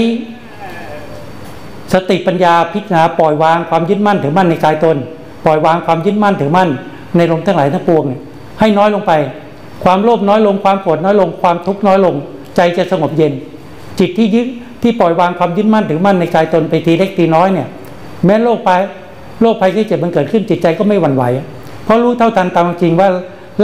[1.93, 4.97] สติปัญญาพิจารณาปล่อยวางความยึดมั่นถือมั่นในกายตน
[5.45, 6.69] ปล่อยวางความยึดมั่นถือมั่น
[7.17, 8.21] ในลมทั้งหลายทั้งปวงเนี่ย
[8.61, 9.13] ให้น้อยลงไป
[9.85, 12.15] ความโลภน้อยลงความโกรธน้อยลงความทุกข์น้อยลง
[12.57, 13.33] ใจจะสงบเย็น
[13.99, 14.47] จิตที่ยึด
[14.85, 17.69] ที่ปล่อยวางความยึดมั่นถือมั่นในกายตนไปทีเล็กทีน้อยเนี่ย
[18.25, 18.81] แม้โรคภัย
[19.43, 21.25] โรคภัยที่เจ็บมันเกิดขึ้นจิตใจก็ไม่หวั่นไหว
[21.85, 23.09] เพราะรู้เท่าทันตามจริงว่า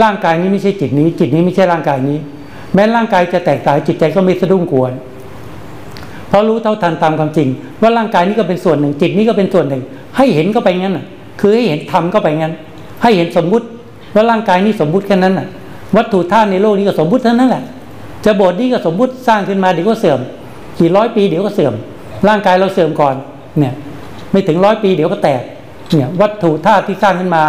[0.03, 2.17] ร่างกายนี้ไม่ใช่จิตนี้ จิตนี้ไม่ใช่ร่างกายนี้
[2.73, 4.85] แม้ร่างกายจะแตกต่างจิตใจก็ไม่สะดุ้งกลัว
[6.29, 7.47] เพราะรู้เท่าทันตามความจริง
[7.81, 9.81] ว่าร่างกายนี้ก็เป็นส่วนหนึ่ง จิตนี้ก็เป็นส่วนหนึ่ง
[10.17, 11.05] ให้เห็นก็ไปงั้นน่ะ
[11.39, 12.53] คือให้เห็นทำก็ไปงั้น
[13.03, 13.65] ให้เห็นสมมุติ
[14.15, 15.47] ว่าร่างกายนี้สมมุติแค่นั้นน่ะ
[15.95, 17.63] วัตถุธาตุในโลกนี้ก็สมมุติเท่านั้นแหละ
[18.25, 20.19] จะโบสถ์นี้ก็สมมุติสร้างขึ้นมาเดี๋ยวก็เสื่อม
[20.81, 21.73] กี่ร้อยปีเดี๋ยวก็เสื่อม
[22.27, 23.15] ร่างกายเราเสื่อมก่อน
[23.59, 23.73] เนี่ย
[24.31, 25.41] ไม่ถึงร้อยปีเดี๋ยวก็แตก
[25.95, 27.43] เนี่ยวัตถุธาตุที่สร้างขึ้นมา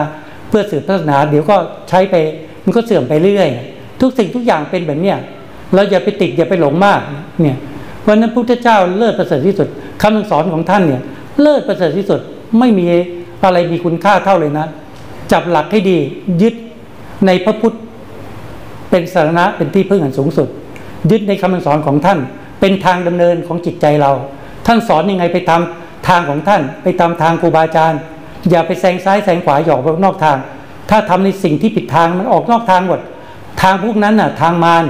[0.49, 1.57] เพื่อสืบศาสนา เดี๋ยวก็
[1.89, 2.15] ใช้ไป
[2.65, 3.51] มันก็เสื่อมไปเรื่อย
[4.01, 5.19] ทุกสิ่งทุกอย่างเป็นแบบเนี้ย
[5.75, 7.01] เราอย่าไปติดอย่าไปหลงมาก
[7.43, 7.57] เนี่ย
[8.01, 9.69] เพราะนั้นพระพุทธเจ้าเลิศประเสริฐที่สุด
[10.03, 11.03] คำสอนของท่านเนี่ย
[11.41, 12.21] เลิศประเสริฐที่สุด
[12.59, 12.87] ไม่มี
[13.45, 14.67] อะไรมีคุณค่าเท่าเลยนะ
[15.33, 15.99] จับหลักให้ดี
[16.43, 16.55] ยึด
[17.27, 17.75] ในพระพุทธ
[18.91, 20.49] เป็นสาระเป็นที่พึ่งอันสูงสุด
[21.11, 22.19] ยึดในคำสอนของท่าน
[22.63, 24.13] เป็นทางดำเนินของจิตใจเรา
[24.67, 25.61] ท่านสอนยังไงไปตาม
[26.09, 28.01] ทางของท่าน ไปตามทางครูบาอาจารย์
[28.51, 30.37] อย่าไปแซงซ้ายแซงขวาหยอกไปนอกทาง
[30.91, 33.01] ถ้าทำในสิ่งที่ผิดทางมันออกนอกทางหมด
[33.63, 34.85] ทางพวกนั้นน่ะทางมาร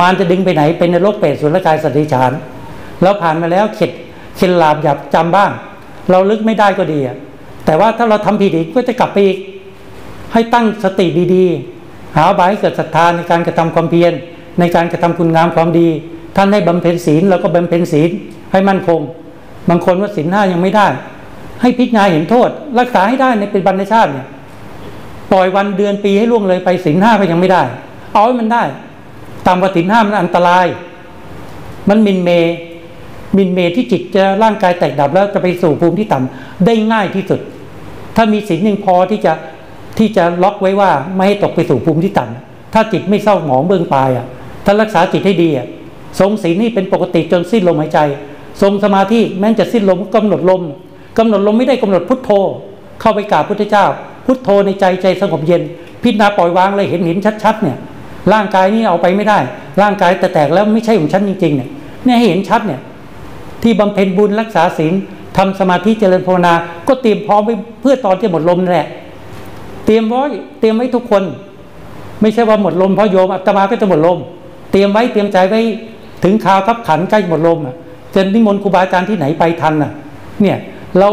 [0.00, 2.32] มารจะดึงไปไหนเป็นนรกเปรตสุรกายสัตว์ดิฉาน
[3.02, 3.90] เราผ่านมาแล้วเข็ด
[4.36, 5.50] เข็ดลาบหยาบจำบ้าง
[6.10, 7.16] เราลึกไม่ได้ก็ดีอะ
[7.64, 9.38] แต่ว่าถ้าเราทำผิดอีกก็จะกลับไปอีก
[10.32, 14.12] ให้ตั้งสติดีๆ หาบายเกิดศรัทธาในการกระทำความเพียร
[14.58, 15.88] ในการกระทำคุณงามความดี
[16.36, 18.10] ท่านให้บำเพ็ญศีลเราก็บำเพ็ญศีล
[18.52, 19.00] ให้มั่นคง
[19.68, 20.86] บางคนว่าศีลห้ายังไม่ได้
[21.60, 24.26] ให้พิจารณาเห็นโทษ รักษาให้ได้ในเป็นบรรณชาติเนี่ย
[25.32, 27.62] ปล่อยวันเดือนปีให้ล่วงเลยไปศีลห้าก็ยังไม่ได้
[28.12, 28.62] เอาให้มันได้
[29.46, 30.66] ตามว่าศีลห้ามันอันตราย
[31.88, 32.30] มันมินเม
[33.36, 37.40] มินเมที่จิตจะร่างกายแตกดับแล้วจะไปสู่ภูมิที่ต่ำได้ง่ายที่สุด
[38.16, 39.32] ถ้ามีศีลหนึ่งพอที่จะ
[39.98, 44.26] ที่จะล็อกไว้ว่าไม่ให้ตกไปสู่ภูมิที่ต่ำถ้าจิตไม่เศร้าหมองเบื้องปลายอะ
[44.64, 45.66] ถ้ารักษาจิตให้ดีอะ
[46.20, 47.98] ทรงศีลนี่เป็นปกติจนสิ้นลมหายใจ
[48.62, 50.62] ทรงสมาธิแม้จะสิ้นลมกำหนดลม
[51.18, 52.30] กำหนดลมไม่ได้กำหนดพุทโธ
[53.00, 53.86] เข้าไปกราบพุทธเจ้า
[54.26, 55.62] พุทโธในใจใจสงบเย็น
[56.02, 57.76] พิจารณาปล่อยวางเลยเห็นเห็นชัดๆเนี่ย
[58.32, 59.38] ร่างกายนี้เอาไปไม่ได้
[59.82, 61.68] ร่างกายแต่แตกแล้วไม่ใช่ของฉันจริงๆเนี่ย
[62.04, 62.80] เนี่ยให้เห็นชัดเนี่ย
[63.62, 64.94] ที่บำเพ็ญบุญรักษาศีล
[65.36, 66.52] ทำสมาธิเจริญภาวนา
[66.88, 68.88] ก็เตรียมพร้อมไว้เพื่อตอนที่หมดลมนั่นแหละ
[69.86, 70.22] เตรียมไว้
[70.60, 71.22] เตรียมไว้ทุกคน
[72.20, 74.18] ไม่ใช่ว่าหมดลมเพราะโยมอาตมาก็จะหมดลม
[74.72, 75.60] เตรียมไว้เตรียมใจไว้
[76.24, 77.74] ถึงข่าวทับขันใกล้หมดลมอะ
[78.14, 79.92] จะนิมนต์ครูบาอาจารย์ที่ไหนไปทันอะ
[80.42, 80.58] เนี่ย
[80.98, 81.08] เรา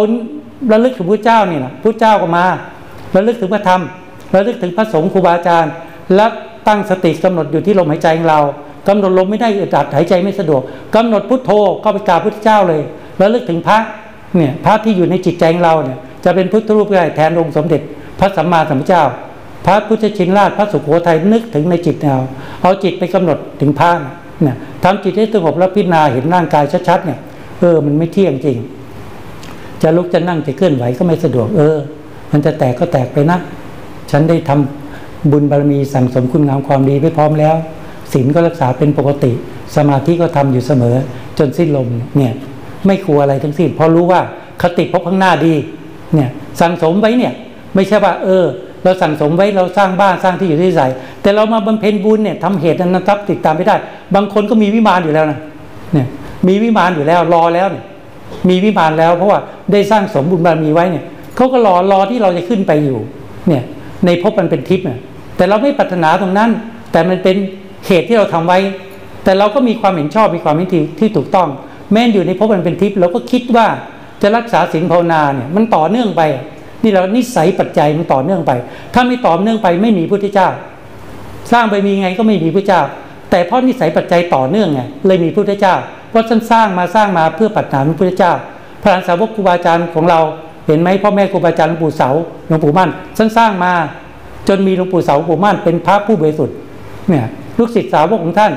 [0.72, 2.46] ระลึกถึงพระเจ้าเนี่ยนะพระเจ้าก็มา
[3.16, 3.82] ระลึกถึงพระธรรม
[4.36, 5.72] ระลึกถึงพระสงฆ์ครูบาอาจารย์
[6.16, 6.28] และ
[6.68, 8.42] ตั้งสติกำหนดอยู่ที่ลมหายใจของเรา
[8.88, 10.62] กำหนดลมไม่ได้อึดอัดหายใจไม่สะดวก
[10.96, 11.52] กำหนดพุทโธ
[11.82, 12.82] เข้าไปกราบพุทธเจ้าเลย
[13.22, 13.78] ระลึกถึงพระ
[14.36, 17.82] เนี่ยพระที่อยู่ในจิตใจของเราเนี่ยจะเป็นพุทธรูปใหญ่แทนองค์สมเด็จ
[18.20, 19.04] พระสัมมาสัมพุทธเจ้า
[19.66, 22.18] พระพุทธชินราชพระสุโขทัยนึกถึงในจิตเรา
[22.62, 23.92] เอาจิตไปกำหนดถึงพระ
[24.44, 27.20] เนี่ยทำจิตให้สงบแล้วพิจารณาเห็นร่างกายชัดๆเนี่ย
[27.60, 28.58] เออมันไม่เที่ยงจริง
[29.82, 31.78] จะลุกจะนั่งจะเคลื่อนไหวก็ไม่สะดวก เออ
[32.32, 33.38] มันจะแตกก็แตกไปนะ
[34.12, 37.56] ฉันได้ทำบุญบารมีสั่งสมคุณงามความดีไปพร้อมแล้ว
[38.14, 39.32] ศีลก็รักษาเป็นปกติ
[39.76, 40.96] สมาธิก็ทำอยู่เสมอ
[41.38, 41.88] จนสิ้นลม
[42.18, 42.34] เนี่ย
[42.86, 44.22] ไม่กลัวอะไรทั้งสิ้นเพราะรู้ว่า
[44.62, 45.54] คติพบข้างหน้าดี
[46.14, 46.30] เนี่ย
[46.62, 47.34] สั่งสมไว้เนี่ย
[47.76, 48.46] ไม่ใช่ว่า เออ
[48.84, 50.88] เราสั่งสมไว้เราสร้างบ้านสร้างที่อยู่ที่ใส่
[51.22, 53.76] แต่เรามาบำเพ็ญบุญเนี่ยทำเหตุนั้นทับติดตามไม่ได้
[54.16, 55.40] บางคนก็มีวิมานอยู่แล้วนะ
[55.94, 56.08] เนี่ย
[56.48, 57.84] มีวิมานอยู่แล้วรอแล้วเนี่ย
[58.50, 59.40] มีวิมานแล้ว เพราะว่า
[59.72, 61.04] ได้สร้างสมบุญบารมีไว้เนี่ย
[61.36, 63.00] เขาก็รอรอที่เราจะขึ้นไปอยู่
[63.48, 63.64] เนี่ย
[64.06, 65.00] ในภพมันเป็นทิพย์เนี่ย
[65.38, 66.50] แต่เราไม่ปรารถนาตรงนั้น
[66.92, 67.36] แต่มันเป็น
[67.88, 68.60] เหตุที่เราทำไว้
[69.24, 71.48] แต่เราก็มีความเห็นชอบมีความเห็นที่ที่ถูกต้อง
[71.92, 73.68] แม้นอยู่ในภพมันเป็นทิพย์เราก็คิดว่า
[74.22, 76.22] จะรักษาศีลภาวนาเนี่ยมันต่อเนื่องไป
[76.84, 78.52] นี่เรานิสัยปัจจัยมันต่อเนื่องไป
[78.94, 80.50] ถ้าไม่ต่อเนื่องไปไม่มีพุทธเจ้า
[81.52, 82.82] สร้างไปมีไงก็ไม่มีพระเจ้า
[83.30, 85.76] แต่เพราะนิสัยปัจจัยต่อเนื่องไงเลยมีพุทธเจ้า
[86.10, 88.34] เพราะท่านสร้างมาสร้างมาเพื่อปัจจานพระพุทธเจ้า
[88.84, 90.20] พระสาวกครูบาอาจารย์ของเรา
[90.68, 92.10] เห็นไหมพ่อแม่ครูบาอาจารย์หลวงปู่เสา
[92.48, 93.74] หลวงปู่มั่นท่านสร้างมา
[94.48, 96.56] จนมีหลวงปู่เสาหลวงปู่มั่นเป็นพระผู้บริสุทธิ์
[97.10, 97.26] เนี่ย
[97.58, 98.52] ลูกศิษย์สาวกของท่าน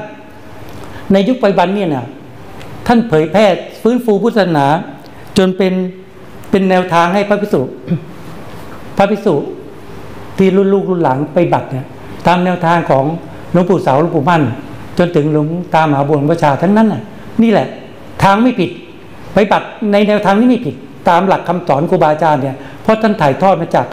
[1.13, 2.07] ในยุคปัจจุบันเนี่ยนะ
[2.87, 3.45] ท่านเผยแพร่
[3.83, 4.67] ฟื้นฟูพุทธศาสนา
[5.39, 5.73] จนเป็น
[6.51, 7.61] เป็นแนวทางให้พระภิกษุ
[8.97, 9.35] พระภิกษุ
[10.39, 11.87] ที่รุ่นลูกรุ่นหลังไปบัตรเนี่ย
[12.27, 13.05] ตามแนวทางของ
[13.53, 14.43] หลวงปู่เสาหลวงปู่มั่น
[14.99, 17.03] จนถึงหลวงตามหาบุญประชาทั้งนั้นน่ะ
[17.43, 17.67] นี่แหละ
[18.23, 18.71] ทางไม่ผิด
[19.35, 20.75] ไปบัตรในแนวทางนี้ไม่ผิด
[21.09, 23.87] ตามหลักคำสอนครูบาอาจารย์เนี่ยเพราะท่านถ่ายทอดมาจาก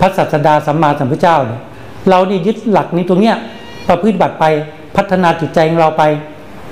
[0.00, 1.60] พระศาสดาสัมมาสัมพุทธเจ้าเนี่ย
[2.08, 3.36] เรานี่ยึดหลักนี้ตรงเนี้ย
[3.88, 4.44] ประพฤติบัติไป
[4.96, 6.02] พัฒนาจิตใจของเราไป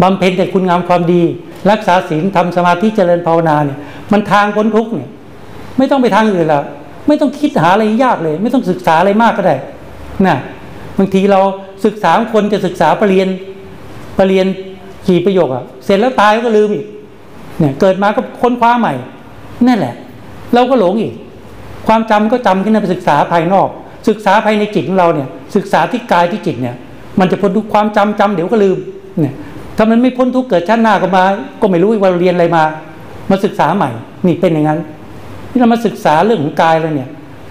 [0.02, 1.22] บำเพ็ญแต่คุณงามความดี
[1.70, 3.78] รักษาศีลทำสมาธิเจริญภาวนาเนี่ย
[4.12, 5.08] มันทางพ้นทุกเนี่ย
[5.78, 6.64] ไม่ต้องไปทางอื่นแล้ว
[7.06, 9.56] ไม่ต้องคิดหาอะไรยากเลย ไม่ต้องศึกษาอะไรมากก็ได้
[10.26, 10.36] นะ
[10.98, 11.40] บางทีเรา
[11.84, 16.86] ศึกษาคนจะศึกษาปรริญญาปรริญญากี่ประโยคอะเสร็จแล้วตายก็ลืมอีก
[17.58, 18.94] เนี่ยเกิดมาก็ค้นคว้าใหม่
[19.66, 19.94] นั่นแหละ
[20.54, 21.14] เราก็หลงอีก
[21.86, 23.68] ความจำก็จำขึ้นไปศึกษาภายนอก
[24.08, 26.76] ศึกษาภายในจิตของเราเนี่ย ศึกษาที่กายที่จิตเนี่ย
[27.20, 28.78] มันจะพ้นทุกความจำจำเดี๋ยวก็ลืม
[29.20, 29.34] เนี่ย
[29.76, 31.24] ถ้ามันไม่พ้นทุกเกิดชาติหน้าก็มา
[31.60, 32.62] ก็ไม่รู้ว่าเราเรียนอะไรมา
[33.30, 33.90] มาศึกษาใหม่
[34.26, 34.78] นี่เป็นอย่างนั้น
[35.56, 37.10] ที่เรามาศึกษาเรื่องของกายเราเนี่ย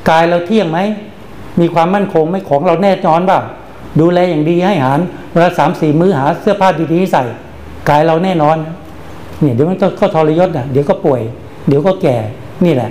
[0.09, 0.79] กายเราเที่ยงไหม
[1.61, 3.39] มีความมั่นคงไหมของเราแน่นอนบ้า
[3.99, 4.99] ดูแลอย่างดีให้อาหาร
[5.31, 7.23] เวลาสามสี่มื้อหาเสื้อผ้าดีๆใส่
[7.89, 8.57] กายเราแน่นอน
[9.41, 11.21] เนี่ยเดี๋ยวมันก็ทรยศอะเดี๋ยวก็ป่วย
[11.67, 12.15] เดี๋ยวก็แก่
[12.65, 12.89] นี่แหละ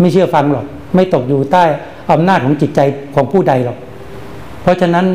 [0.00, 0.64] ไม่เชื่อฟังหรอก
[0.94, 1.64] ไม่ตกอยู่ใต้
[2.12, 2.80] อำนาจของจิตใจ
[3.14, 3.76] ของผู้ใดหรอก
[4.62, 5.06] เพราะฉะนั้น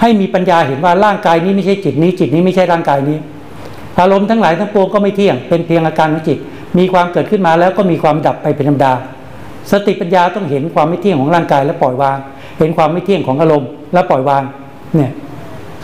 [0.00, 3.18] ให้มีปัญญาเห็นว่าร่างกายนี้ไม่ใช่จิตนี้ จิตนี้ไม่ใช่ร่างกายนี้
[4.00, 6.38] อารมณ์ทั้งหลายทั้งปวงก็ไม่เที่ยงเป็นเพียงอาการของจิต
[6.78, 8.92] มีความเกิดขึ้นมาแล้วก็มีความดับไปเป็นธรรมดา
[9.70, 12.18] สติปัญญาต้องเห็นความไม่เที่ยงของร่างกายและปล่อยวาง
[12.58, 14.42] เห็นความไม่เที่ยงของอารมณ์และปล่อยวาง
[14.96, 15.12] เนี่ย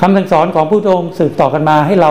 [0.01, 2.11] คำสั่งสอนของผู้องค์สืบต่อกันมาให้เรา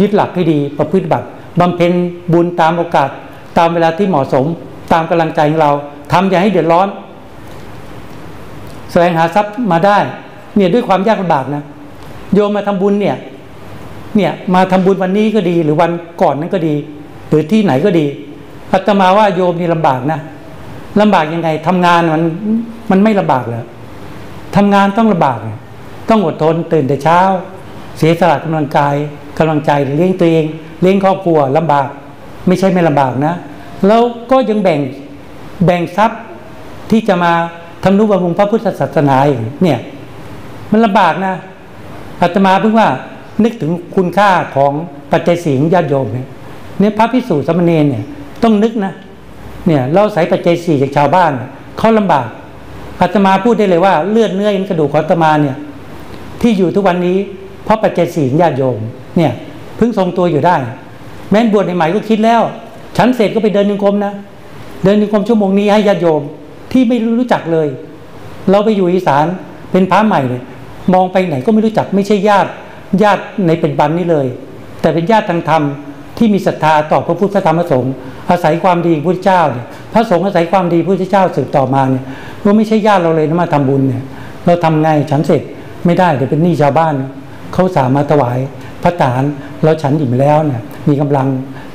[0.00, 1.26] ยึดหลักให้ดีประพฤติบัติ
[1.60, 1.92] บำเพ็ญ
[2.32, 3.10] บุญตามโอกาส
[3.58, 4.44] ตามเวลาที่เหมาะสม
[4.92, 5.72] ตามกำลังใจของเรา
[6.12, 6.88] ทำอย่าให้เดือดร้อน
[8.90, 9.98] แสวงหาทรัพย์มาได้
[10.56, 11.62] เนี่ยด้วยความยากลำบากนะ
[12.34, 13.16] โยมมาทำบุญเนี่ย
[14.16, 15.90] เนี่ยมาทำบุญวันนี้ก็ดีหรือวัน
[16.22, 16.74] ก่อนนั้นก็ดี
[17.28, 18.06] หรือที่ไหนก็ดี
[18.72, 20.20] อาตมาว่าโยมนี่ลำบากนะ
[21.00, 22.22] ลำบากยังไงทำงานมัน
[22.90, 23.62] มันไม่ลำบากเลย
[24.56, 25.38] ทำงานต้องลำบาก
[26.08, 27.20] ต้องอดทนตื่นแต่เช้า
[27.98, 28.94] เสียสละกำลังกาย
[29.38, 30.44] กำลังใจเลี้ยงตัวเอง
[30.82, 31.88] เลี้ยงครอบครัวลำบาก
[32.46, 33.34] ไม่ใช่ไม่ลำบากนะ
[33.86, 34.80] แล้วก็ยังแบ่ง
[35.64, 36.20] แบ่งทรัพย์
[36.90, 37.32] ที่จะมา
[37.84, 39.78] ทำนุบำรุงพระพุทธศาสนาอย่างเนี่ย
[40.70, 41.34] มันลำบากนะ
[42.22, 42.88] อาตมาเพิ่งว่า
[43.44, 44.72] นึกถึงคุณค่าของ
[45.12, 46.26] ปัจจัยสีของญาติโยมเนี่ย
[46.80, 48.02] เนี่ยพระพิสุสมณีเนี่ย
[48.42, 48.92] ต้องนึกนะ
[49.66, 51.32] เนี่ยเราใส่ปัจจัยสี่จากชาวบ้าน
[51.78, 52.26] เขาลำบาก
[53.00, 55.56] อาตมาพูดได้เลยว่าเลือดเนื้ออินกระดูกของอาตมาเนี่ย
[56.40, 57.16] ที่อยู่ทุกวันนี้
[57.64, 58.78] เพราะปัจจัยสี่ญาติโยม
[59.16, 59.32] เนี่ย
[59.76, 60.56] เพิ่งทรงตัวอยู่ได้
[61.30, 62.42] แม้นบวชใหม่ก็คิดแล้ว
[62.96, 64.12] ฉันเสร็จก็ไปเดินนิคมนะ
[64.84, 66.22] เดินนิคมชั่วโมงนี้ให้ญาติโยม
[66.72, 67.68] ที่ไม่รู้จักเลย
[68.50, 69.26] เราไปอยู่อีสาน
[69.72, 70.42] เป็นพระใหม่เลย
[70.94, 72.50] มองไปไหนก็ไม่รู้จักไม่ใช่ญาติ
[73.02, 74.26] ญาติในเป็นบันนี้เลย
[74.80, 75.62] แต่เป็นญาติทางธรรม
[76.18, 77.92] ที่มีศรัทธาต่อพระพุทธธรรมพระสงฆ์
[78.30, 82.04] อาศัยความดีพระเจ้าเนี่ยพระสงฆ์อาศัยความดีพระเจ้าสืบต่อมาเนี่ย
[82.44, 84.02] ว่าไม่ใช่ญาติเราเลยนะมาทำบุญเนี่ย
[84.46, 85.42] เราทำไงฉันเสร็จ
[85.86, 86.94] ไม่ได้เดี๋ยวเป็นหนี้ชาวบ้าน
[87.54, 88.38] เขาสามารถถวาย
[88.82, 89.24] พระทหาร
[89.62, 91.28] เราฉันอิ่มแล้วเนี่ยมีกำลัง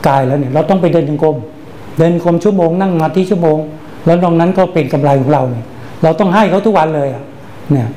[0.08, 1.38] กายแล้วเนี่ยเราต้องไปเดินจงกรม
[1.98, 3.58] เดินกรมชั่วโมงนั่งมาที่ชั่วโมง
[4.06, 5.66] แล้วตรงนั้นก็เป็นกำไรของเราเนี่ย
[6.04, 7.24] เราต้องให้เขาทุกวันเลยอะ
[7.72, 7.88] เนี่ย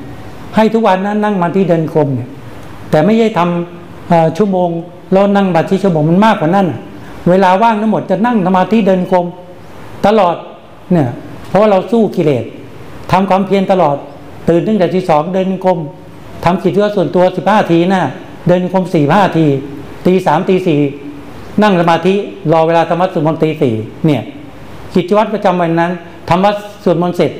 [0.56, 2.28] ให้ทุกวันนั้นนั่งมาที่เดินกรมเนี่ย
[2.90, 4.68] แต่ไม่ใช่ทำชั่วโมง
[5.14, 6.66] แล้วนั่งมาที่ชั่วโมงมันมากกว่านั้น
[7.30, 9.26] เวลาว่างทั้งหมดจะนั่งสมาธิเดินกรม
[10.06, 10.36] ตลอด
[10.92, 11.08] เนี่ย
[11.48, 12.44] เพราะว่าเราสู้กิเลส
[13.12, 13.96] ทำความเพียรตลอด
[14.48, 15.78] ตื่นตั้งแต่ที่สองเดินกรม
[16.44, 18.02] ทำกิจวัตรส่วนตัวสิบห้าทีนะ
[18.48, 19.46] เดินกรมสี่ห้าที
[20.06, 20.80] ตีสามตีสี่
[21.62, 22.14] นั่งสมาธิ
[22.52, 23.74] รอเวลาธรรมะสวดมนต์ตีสี่
[24.06, 24.22] เนี่ย
[24.94, 25.92] กิจวัตรประจำวันนั้น
[26.28, 26.50] ธรรมะ
[26.84, 27.30] สวดมนต์เสร็จ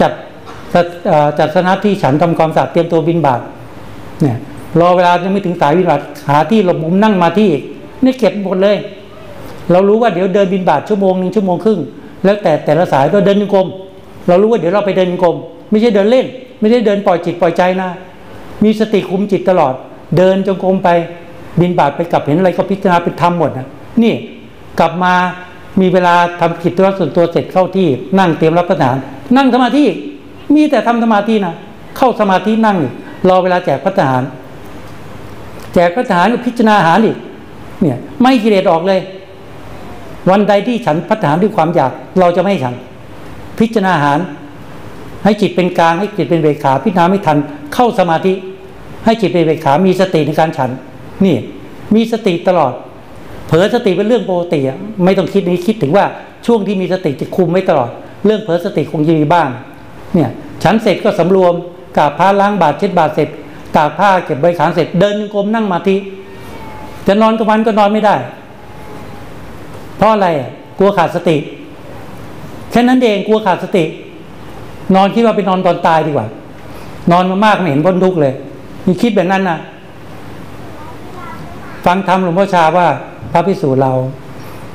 [0.00, 0.12] จัด
[1.38, 3.40] จัดสนาที่ฉันทำความสะอาดเตรียมตัวบินบาต
[4.22, 4.36] เนี่ย
[4.80, 7.62] รอเวลายังไม่ถึงสายบินบาตหาที่หลบมุมนั่งมาที่อีก
[8.04, 8.76] นี่เก็บหมดเลย
[9.72, 11.80] เรารู้ว่าเดี๋ยวเดินบินบาตชั่วโมงหนึ่งชั่วโมงครึ่ง
[12.24, 13.66] แล้วแต่แต่ละสายก็เดินกรม
[14.28, 15.36] เรารู้ว่าเดี๋ยวเราไปเดินกรม
[15.70, 16.26] ไม่ใช่เดินเล่น
[16.60, 17.88] ไม่ได้เดินปล่อยจิตปล่อยใจนะ
[18.64, 19.74] มีสติคุมจิตตลอด
[20.16, 20.88] เดินจงกรมไป
[21.60, 23.66] บินบาตไปกลับเห็นอะไรก็พิจารณาเป็นธรรมหมดนะ
[24.02, 24.14] นี่
[24.80, 25.14] กลับมา
[25.80, 28.96] มีเวลาทำกิจวัตรส่วนตัวเสร็จเข้าที่นั่งเตรียมรับประทาน
[29.36, 29.84] นั่งสมาธิ
[30.54, 31.54] มีแต่ทำสมาธินะ
[31.96, 32.78] เข้าสมาธินั่ง
[33.28, 34.22] รอเวลาแจกพระทหาร
[35.74, 37.16] แจกพระทหารพิจารณาหารอีก
[37.82, 39.00] เนี่ยไม่กิเลสออกเลย
[40.30, 42.74] วันใดที่ฉันพัฒนาด้วยความอยากเราจะไม่ฉัน
[43.58, 44.18] พิจารณาหาร
[45.24, 47.38] ให้จิตเป็นกลางให้จิตเป็นเบขา พิจารณาไม่ทัน
[47.74, 48.32] เข้าสมาธิ
[49.04, 50.70] ให้จิตเป็นเบขา มีสติในการฉัน
[51.24, 51.36] นี่
[51.94, 52.72] มีสติตลอด
[53.46, 54.60] เผลอสติเป็นเรื่องปกติ
[55.04, 56.04] ไม่ต้องคิดนี้คิดถึงว่า
[56.46, 57.90] ช่วงที่มีสติจะคุมไว้ตลอด
[58.26, 59.48] เรื่องเผลอสติคงจะมีบ้าง
[60.14, 60.30] เนี่ย
[60.62, 61.54] ฉันเสร็จก็สำรวม
[61.96, 63.28] กาบผ้าล้างบาดเช็ดบาดเสร็จ
[63.76, 65.96] ตากผ้าเก็บใบขารเสร็จเดินกรมนั่งมาที
[67.06, 68.14] จะนอนกลางวันก็นอนไม่ได้
[69.96, 70.28] เพราะอะไร
[70.78, 71.36] กลัวขาดสติ
[72.70, 73.84] แค่นั้นเองกลัวขาดสติ
[74.94, 76.26] นอนคิดว่าไปนอนตอนตายดีกว่า
[77.12, 78.34] นอนมามากไม่เห็นพ้นทุกเลย
[78.86, 79.58] มีคิดแบบนั้นนะ
[81.86, 82.86] ฟังธรรมหลวงพ่อชาว่า
[83.32, 83.92] พระพิสูจน์เรา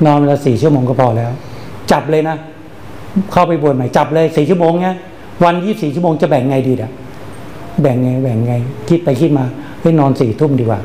[0.05, 1.31] นอนเวลาสี่ชั่วโมงก็พอแล้ว
[1.91, 2.35] จับเลยนะ
[3.31, 4.97] เข้าไปบวชใหม่จับเลยสี่ชั่วโมงเนี้ย
[5.43, 6.89] วันยี่สี่ชั่วโมงจะแบ่งไงดีเด้อ
[7.81, 8.53] แบ่งไงแบ่งไง
[8.89, 9.45] คิดไปคิดมา
[9.81, 10.79] ให้นอนสี่ทุ่มดีกว่า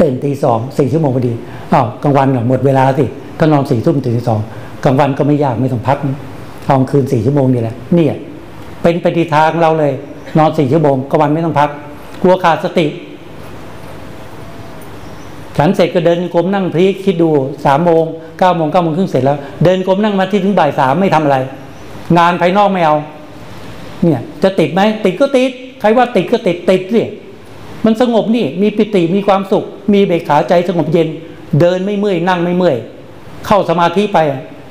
[0.00, 1.32] ตื่นตีสองสี่ชั่วโมงพอดี
[1.72, 3.04] อ้าวกลางวันหมดเวลาสิ
[3.38, 4.40] ถ้านอนสี่ทุ่มตื่นตีสอง
[4.84, 5.98] กลางวันก็ไม่ยากไม่ต้องพัก
[6.68, 8.14] ตอนคืนสี่ชั่วโมงนี่แหละเนี่ย
[8.82, 9.92] เป็นปฏิทางเราเลย
[10.38, 11.70] นอนสี่ชั่วโมงกลางวันไม่ต้องพัก
[12.22, 12.86] กลัวขาดสติ
[15.56, 17.30] ฉันเสร็จก็เดินกรมนั่งพลิกคิดดู
[17.64, 18.04] สามโมง
[18.38, 21.38] เก้าโมงเก้าโมงครึ่งเสร็จแล้ว เดินกรมนั่งมาที่ถึงบ่ายสามไม่ทำอะไร
[22.18, 22.96] งานภายนอกไม่เอา
[24.04, 25.50] เนี่ย จะติดไหมติดก็ติด
[25.80, 27.02] ใครว่าติดก็ติดติดสิ
[27.84, 31.08] มันสงบนี่มีปิติมีความสุข มีเบกขาใจสงบเย็น
[31.60, 32.76] เดินไม่เมื่อยนั่งไม่เมื่อย
[33.46, 34.18] เข้าสมาธิไป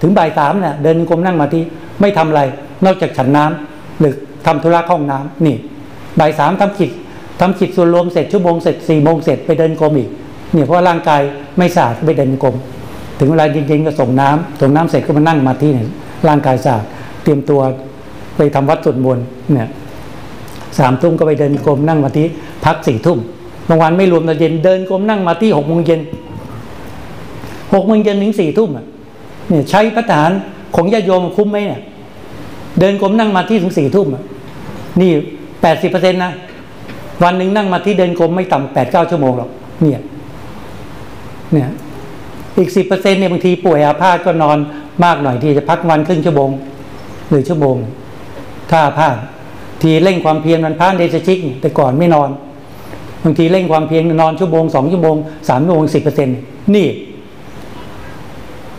[0.01, 1.64] ถึงบ่ายสามเนี่ยเดินกรมนั่งมาที่
[2.01, 2.41] ไม่ทำอะไร
[2.86, 4.14] นอกจากฉันน้ำหรือ
[4.45, 5.55] ทำธุระข้าห้องน้ำนี่
[6.20, 6.91] บ่ายสามทำกิจ
[7.39, 10.10] ทำกิจส่วนรวมเสร็จชั่วโมงเสร็จสี่โมงเสร็จไปเดินกรมอีก
[10.53, 11.22] เนี่ยเพราะร่างกาย
[11.57, 12.55] ไม่สะอาดไปเดินกรม
[13.20, 15.88] ถึงเวลาจริงๆก็ส่งน้ำส่งน้ำเสร็จก็มานั่งมาที่เนี่ย
[16.28, 16.84] ร่างกายสะอาด
[17.24, 17.62] เตรียมตัว
[18.36, 19.68] ไปทำวัดสวดมนต์เนี่ย
[20.78, 22.26] สามทุ่มก็ไปเดินกรมนั่งมาที่
[22.65, 23.20] พักสี่ทุ่ม
[23.70, 26.01] บางวันไม่รวมตอนเย็นเดินกรมนั่งมาที่หกโมงเย็น
[27.74, 30.32] หกโมงเย็นถึงสี่ทุ่มเนี่ยใช้พัฒหาร
[30.76, 31.82] ของญาติโยมคุ้มไหมเนี่ย
[32.80, 34.07] เดินกรมนั่งมาที่ถึงสี่ทุ่ม
[35.01, 35.11] นี่
[35.61, 36.32] แปดสิบเปอร์เซ็นต์นะ
[37.24, 39.49] วันหนึ่งนั่งมาที่เดินกรมไม่ต่ำแปดเก้าชั่วโมงหรอก
[39.82, 40.01] เนี่ย
[41.53, 41.70] เนี่ย
[42.57, 44.57] อีกสิบเปอร์เซ็นต์เนี่ยบางทีป่วยอาพาธก็นอน
[45.03, 46.49] มากหน่อยที่จะพักวันครึ่งชั่วโมง
[47.30, 47.76] หรือชั่วโมง
[48.72, 49.15] ถ้าอาพาธ
[49.82, 52.30] ทีเร่งความเพียรมันพานเดชชิก แต่ก่อนไม่นอน
[53.23, 55.15] บางทีเร่งความเพียรนอนชั่วโมงสองชั่วโมง
[55.49, 56.38] สามชั่วโมงสิบเปอร์เซ็นต์
[56.75, 56.88] นี่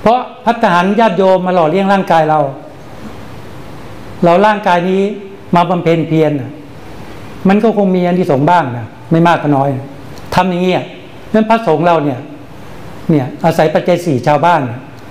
[0.02, 2.40] เพราะพัฒหารญาติโยมมาหล่อเลี้ยงร่างกายเรา
[4.24, 5.02] เราร่างกายนี้
[5.54, 6.32] มาบำเพ็ญเพียร
[7.48, 9.68] มันก็คงมีอันที่สงบ้างนะไม่มากก็น้อย
[10.34, 10.72] ทำอย่างนี้
[11.34, 12.18] นั้นพระสงฆ์เราเนี่ย
[13.10, 14.62] เนี่ยอาศัยปัจเจัยสี่ชาวบ้าน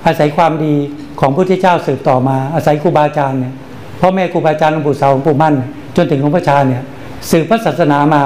[0.06, 0.74] อาศัยความดี
[1.20, 3.54] ของพระพุทธเจ้าสืบต่อมา อาศัยครูบาอาจารย์เนี่ย
[4.00, 5.56] พ่อแม่ครูบาอาจารย์หลวงปู่เสาหลวงปู่มั่น
[5.96, 6.84] จนถึงหลวงพ่อชาเนี่ย
[7.30, 8.22] สืบพระศาสนามา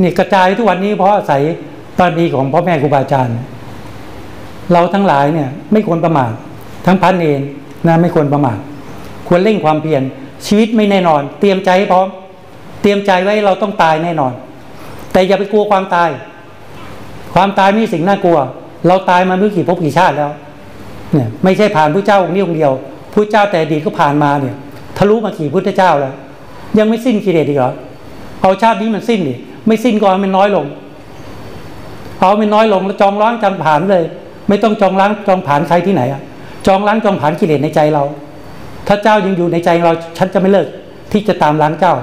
[0.00, 1.42] เนี่ยกระจายทุกวันนี้เพราะอาศัย
[1.98, 3.36] บารมีของพ่อแม่ครูบาอาจารย์
[4.72, 6.30] เราทั้งหลายเนี่ยไม่ควรประมาท
[6.86, 7.40] ทั้งพันเอง
[7.86, 8.58] นะไม่ควรประมาท
[9.28, 10.02] ควรเร่งความเพียร
[10.46, 12.06] ชีวิตไม่แน่นอน เตรียมใจให้พร้อม
[12.82, 14.32] เตรียมใจไว้เราต้องตายแน่นอน
[15.12, 16.10] แต่อย่าไปกลัวความตาย
[17.34, 18.38] ความตายไม่สิ่งน่ากลัว
[18.86, 20.30] เราตายมาไม่กี่ภพกี่ชาติแล้ว
[21.12, 22.72] เนี่ยไม่ใช่ผ่านพระเจ้าองค์นี้องค์เดียว
[23.12, 24.54] พระเจ้าแต่ดีก็ผ่านมาเนี่ย
[24.96, 26.14] ทะลุมาขี่พุทธเจ้าแล้ว
[26.78, 27.72] ยังไม่สิ้นกิเลสอีกเหรอ
[28.42, 29.34] เอาชาตินี้มันสิ้นดิ
[29.66, 30.66] ไม่สิ้นก็ให้มันน้อยลง
[32.20, 34.04] เอามันน้อยลงแล้วจองล้างจองผ่านเลย
[34.48, 36.20] ไม่ต้องจองล้างจองผ่านใครที่ไหนอะ
[36.66, 38.04] จองล้างจองผ่านกิเลสในใจเรา
[38.88, 40.66] ถ้าเจ้ายังอยู่ในใจเราฉันจะไม่เลิก
[41.12, 41.94] ที่จะตามล้างเจ้า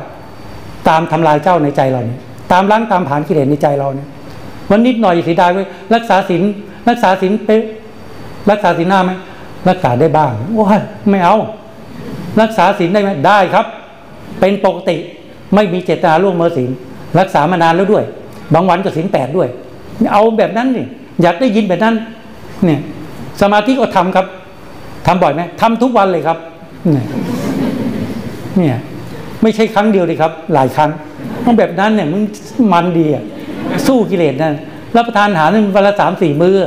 [0.89, 2.19] ตามทำลายเจ้าในใจเราเนี่ย
[2.51, 4.07] ตามล้างตามผ่านกิเลสในใจเราเนี่ย
[4.69, 5.63] วันนิดหน่อยเสียดายไว้
[5.95, 6.41] รักษาศีล
[6.89, 7.49] รักษาศีลไป
[8.51, 9.11] รักษาศีลหน้าไหม
[9.69, 11.35] รักษาได้บ้างว้าไม่เอา
[12.41, 13.65] รักษาศีลได้ไหมได้ครับ
[14.39, 14.97] เป็นปกติ
[15.55, 16.69] ไม่มีเจตนาล่วงเมื่อศีล
[17.19, 18.03] รักษามานานแล้วด้วย
[18.53, 19.47] บางวันก็ศีลแปดด้วย
[20.13, 20.85] เอาแบบนั้นนี่
[21.21, 21.95] อยากได้ยินแบบนั้น
[22.65, 22.79] เนี่ย
[23.41, 24.25] สมาธิก็ทำครับ
[25.05, 26.37] ทำบ่อยไหมทำทุกวันเลยครับ
[28.57, 28.77] เนี่ย
[29.41, 30.89] ไม่ใช่ครั้งเดียวเลยครับ หลายครั้ง
[31.45, 32.23] ต้องแบบนั้นเนี่ยมึง
[32.73, 33.23] มันดีอะ
[33.87, 34.53] สู้กิเลสนั่น
[34.95, 36.57] รับประทานอาหารวันละสามสี่มื้อ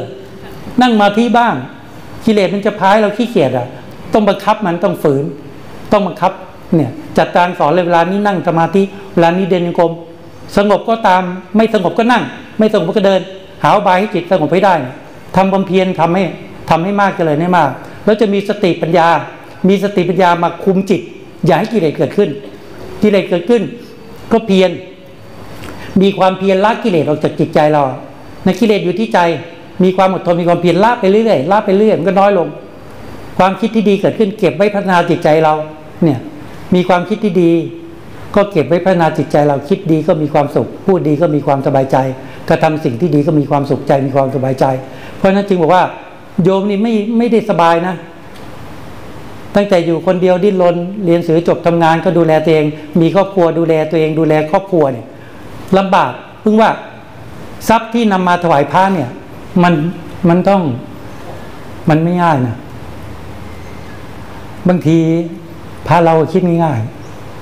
[0.83, 1.55] นั่งมาที่บ้าง
[2.25, 3.67] กิเลสมันจะพายเราขี้เกียจอะ
[4.13, 5.25] ต้องบังคับมันต้องฝืน
[5.93, 6.33] ต้องบังคับ
[6.77, 8.83] เนี่ยจัดการสอนเลยเวลานี้นั่งสมาธิ
[9.15, 9.93] เวลานี้เดินโยกม
[10.57, 11.23] สงบก็ตาม
[11.57, 12.23] ไม่สงบก็นั่ง
[12.59, 13.21] ไม่สงบก็เดิน
[13.63, 14.75] หาบายให้จิตสงบให้ได้
[15.37, 16.25] ทำความเพียรทำให้
[16.71, 17.71] ทำให้มากเจริญให้มาก
[18.05, 19.09] แล้วจะมีสติปัญญา
[19.69, 21.01] มีสติปัญญามาคุมจิต
[21.47, 22.31] อย่าให้กิเลสเกิดขึ้น
[23.03, 23.63] กิเลสเกิดขึ้น
[24.33, 24.71] ก็เพียร
[26.03, 27.83] มีความเพียรละกิเลสออกจากจิตใจเรา
[28.45, 29.19] ในกิเลสอยู่ที่ใจ
[29.83, 32.49] มีความอดทนมีความเพียรละไปเรื่อยๆละไปเรื่อยมันก็น้อยลง
[33.39, 35.55] ความคิดที่ดีเกิดขึ้นเก็บไว้พัฒนาจิตใจเรา
[36.05, 36.19] เนี่ย
[36.75, 37.53] มีความคิดที่ดี
[38.37, 41.97] ก็เก็บไว้พัฒนาจิตใจเราคิดดีก็มีความสุข พูดดีก็มีความสบายใจ
[42.49, 44.65] กระทำสิ่งที่ดีก็มีความสุขใจมีความสบายใจ
[45.17, 45.85] เพราะนั้นจึงบอกว่า
[46.43, 47.95] โยมนี่ไม่ไม่ได้สบายนะ
[49.55, 52.67] ตั้งแต่อยู่คนเดียวดิ้นรนเรียนสือจบทำงานก็ดูแลตัวเอง
[53.01, 55.07] มีครอบครัวดูแลตัวเองดูแลครอบครัวเนี่ย
[55.79, 56.71] ลำบากเพิ่งว่า
[57.69, 59.09] ทรัพย์ที่นำมาถวายพระเนี่ย
[59.63, 59.75] มัน
[60.29, 60.63] มันต้อง
[61.89, 62.57] มันไม่ง่ายนะ
[64.69, 64.99] บางที
[65.93, 66.81] พระเราคิดง่าย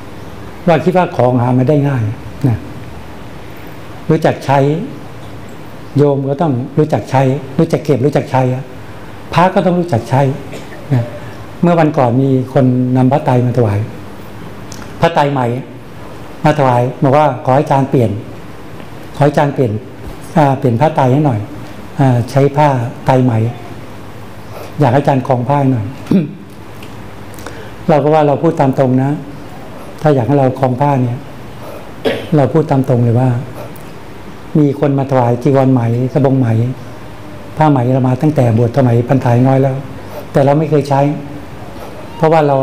[0.03, 2.05] ๆว่าคิดว่าของหามาได้ง่าย
[2.49, 2.59] นะ
[4.11, 4.59] รู้จักใช้
[5.97, 7.23] โยมก็ต้องรู้จักใช้
[7.59, 8.43] รู้จักเก็บรู้จักใช้
[9.35, 10.21] พระก็ต้องรู้จักใช้
[10.95, 11.05] นะ
[11.63, 12.65] เมื่อวันก่อนมีคน
[12.97, 13.79] นำพระไตรมาถวาย
[15.01, 15.47] พระไตรใหม่
[16.45, 18.11] มาถวายบอกว่าขออาจารย์เปลี่ยน
[19.17, 19.73] ขออาจารย์เปลี่ยน
[20.59, 21.41] เปลี่ยนผ้าไตรให้หน่อย
[21.99, 22.69] อใช้ผ้า
[23.07, 23.39] ไตรใหม่
[24.81, 25.87] อยากให้อาจารย์คลองผ้าหน่อย
[27.89, 29.11] เราก็ว่าเราพูดตามตรงนะ
[30.03, 31.19] ถ้าอยากให้เราคลองผ้าเนี่ย
[32.37, 33.31] เราพูดตามตรงเลยว่า
[34.59, 35.81] มีคนมาถวายจีวรไหม
[36.15, 36.49] สบงไหม
[37.57, 39.77] ผ้าไหมเรามาตั้งแต่บวชสมัยพันถ่ายน้อยแล้ว
[40.33, 41.01] แต่เราไม่เคยใช้
[42.17, 42.57] เพราะว่าเรา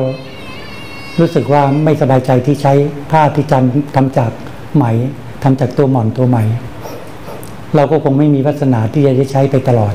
[1.20, 2.74] รู้สึกว่าไม่สบายใจที่ใช้
[3.12, 3.64] ผ้าที่จัน
[3.96, 4.32] ทำจาก
[4.76, 4.86] ไหม
[5.44, 6.38] ทำจากตัวหม่อนตัวไหม
[7.76, 9.94] เราก็คงไม่มีวัฒนาที่จะได้ใช้ไปตลอด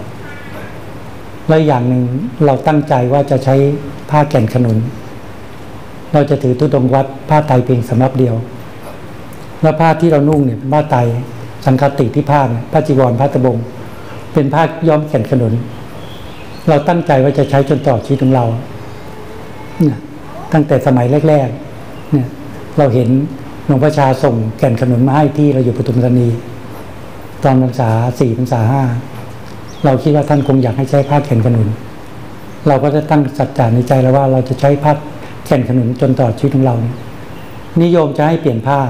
[1.49, 2.03] แล้วอย่างหนึ่ง
[2.45, 3.55] เราตั้งใจว่าจะใช้
[4.11, 4.79] ผ้าแก่นขนุน
[6.13, 8.35] เราจะถือตุดงวัดผ้าไตเพียงสำรับเดียว
[9.63, 10.97] แล้วผ้าที่เรานุ่งเนี่ยผ้าไต
[11.67, 12.41] สังคติที่ผ้า
[12.73, 13.57] ผ้าจีวรผ้าตะบง
[14.33, 15.53] เป็นผ้าย้อมแก่นขนุน
[16.69, 18.45] เราตั้งใจว่าจะใช้จนต่อชีวิตของเรา
[19.81, 19.99] เนี่ย
[20.53, 22.27] ตั้งแต่สมัยแรกๆเนี่ย
[22.79, 23.09] เราเห็น
[23.67, 26.29] หลวงพ่อชาส่งแก่นขนุนมาให้ที่เราอยู่ปทุมธานี
[27.43, 28.83] ตอนพรรษาสี่พรรษาห้า
[29.85, 31.69] เราคิดว่าท่านคงอยากให้ใช้ผ้าแก่นขนุน
[32.69, 34.93] เราก็จะตั้งสัจจะในใจแล้วว่าเราจะใช้ผ้า
[35.51, 36.95] แก่นขนุนจนต่อดชีวิตของเราเนี่ย
[37.83, 38.81] นิยมจะให้เปลี่ยนผ้า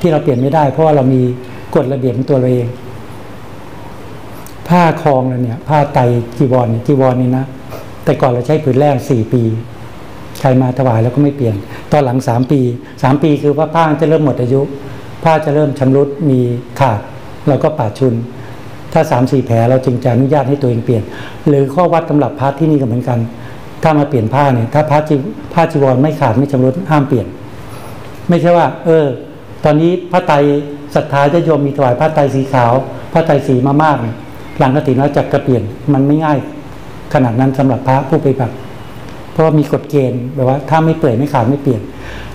[0.00, 1.22] ที่เราเปลี่ยนไม่ได้ เพราะว่าเรามี
[1.74, 2.68] กฎระเบียบของตัวเราเอง
[4.68, 5.98] ผ้าคลองเรเนี่ย ผ้าไต
[6.38, 7.44] จีวรจีวรนี่นะ
[8.04, 9.42] แต่ก่อนเราใช้ผืนแรกสี่ปี
[10.40, 11.54] ใครมาถวายแล้วก็ไม่เปลี่ยน
[11.92, 12.60] ตอนหลังสามปี
[13.02, 14.60] สามปีคือว่าผ้าจะเริ่มหมดอายุ
[15.24, 16.40] ผ้าจะเริ่มชำรุดมี
[16.80, 17.00] ขาด
[17.48, 18.14] เราก็ปาดชุน
[18.92, 21.02] ถ้าสามสี่แผลเราจึงจะอนุญาตให้ตัวเองเปลี่ยน
[21.48, 23.18] หรือข้อวัดตำรับพระที่นี่ก็เหมือนกัน
[23.82, 25.14] ถ้ามาเปลี่ยนผ้าเนี่ยถ้าผ้าจี
[25.54, 27.26] ผ้าจีวรไม่ขาดไม่ชำรุดห้ามเปลี่ยน
[28.28, 29.06] ไม่ใช่ว่า เออ
[29.64, 30.32] ตอนนี้พระไต
[30.94, 32.72] ศรัทธาจะโยมมีถวายผ้าไตสีขาว
[33.12, 34.16] ผ้าไตสีมามากเนี่ย
[34.58, 35.62] หลังกติแล้วจะกระเปลี่ยน
[35.92, 36.38] มันไม่ง่าย
[37.14, 38.54] ขนาดนั้นสำหรับพระผู้ปฏิบัติ
[39.32, 41.80] เพราะามีกฎเกณฑ์แบบว่า ถ้าไม่เปื่อยไม่ขาดไม่เปลี่ยน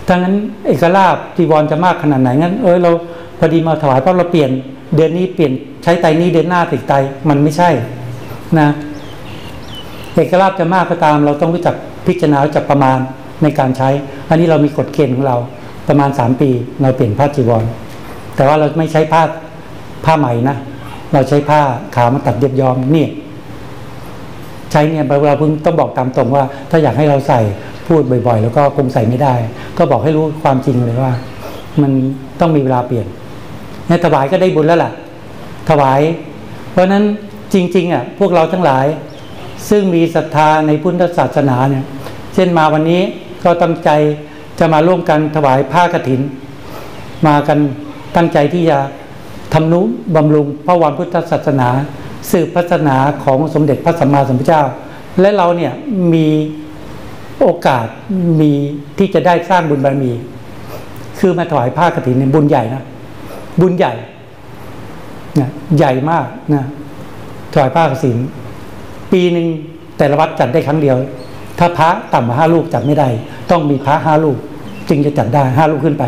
[0.08, 0.36] ดังนั้น
[0.68, 2.92] เอกลาบจีวรจะมากขนาดไหนงั้นเออเรา
[3.40, 4.52] พอดีมาถวายเพราะเราเปลี่ยน
[4.96, 5.52] เดือนนี้เปลี่ยน
[5.84, 6.94] ใช้ไตนี้เดือนหน้าติดไต
[7.30, 7.70] มันไม่ใช่
[8.60, 8.68] นะ
[10.14, 11.76] เอกลาบจะมากก็ตาม เราต้องรู้จัก
[12.08, 12.98] พิจารณาจักประมาณ
[13.44, 13.90] ในการใช้
[14.30, 15.38] อันนี้เรามีกฎเกณฑ์ของเรา
[15.88, 16.50] ประมาณสามปี
[16.82, 17.64] เราเปลี่ยนผ้าจีวร
[18.36, 19.22] แต่ว่าเราไม่ใช้ผ้า
[20.06, 20.58] ผ้าใหม่นะ
[21.14, 21.62] เราใช้ผ้า
[21.96, 23.06] ขาวมาตัดเย็บย้อมนี่
[24.72, 27.42] ใช้เนี่ยเราเพิ่งต้องบอกตามตรงว่า ถ้าอยากให้เราใส่
[27.88, 29.34] พูดบ่อย ๆ แล้วก็คงใส่ไม่ได้
[29.78, 31.12] ก็บอกให้รู้ความจริงเลยว่า
[31.82, 31.92] มัน
[32.40, 33.08] ต้องมีเวลาเปลี่ยน
[33.88, 34.92] เนี่ยถวายก็ได้บุญแล้วล่ะ
[35.70, 36.00] ถวาย
[36.72, 37.04] เพราะนั้น
[37.54, 38.86] จริงๆอะพวกเราทั้งหลาย
[39.70, 41.84] ซึ่งมีศรัทธาในพุทธศาสนาเนี่ย
[42.34, 43.02] เช่นมาวันนี้
[43.44, 43.90] ก็ตั้งใจ
[44.60, 46.22] จะมาร่วมกันถวายผ้ากฐิน
[47.28, 47.60] มากัน
[48.16, 48.78] ตั้งใจที่จะ
[49.54, 49.82] ทำนุ
[50.16, 51.70] บำรุงพระวันพุทธศาสนา
[52.32, 54.64] สืบพัฒนาของสมเด็จพระสัมมาสัมพุทธเจ้า
[55.22, 55.74] และเราเนี่ย
[56.14, 56.28] มี
[57.40, 57.88] โอกาส
[58.42, 58.52] มี
[58.98, 60.14] ที่จะได้สร้างบุญบารมี
[61.20, 62.84] คือมาถวายผ้ากฐินในบุญใหญ่นะ
[63.62, 63.94] บุญใหญ่
[65.40, 66.64] นะใหญ่มากนะ
[67.54, 68.18] ถวายผ้ากฐิน
[69.14, 69.48] ปีหนึ่ง
[69.98, 70.98] แต่ละวัดจัดได้ครั้งเดียว
[71.60, 73.10] ถ้าพระต่ำกว่าห้าลูกจัดไม่ได้
[73.52, 74.38] ต้องมีพระห้าลูก
[74.90, 76.04] จึงจะจัดได้ห้าลูกขึ้นไป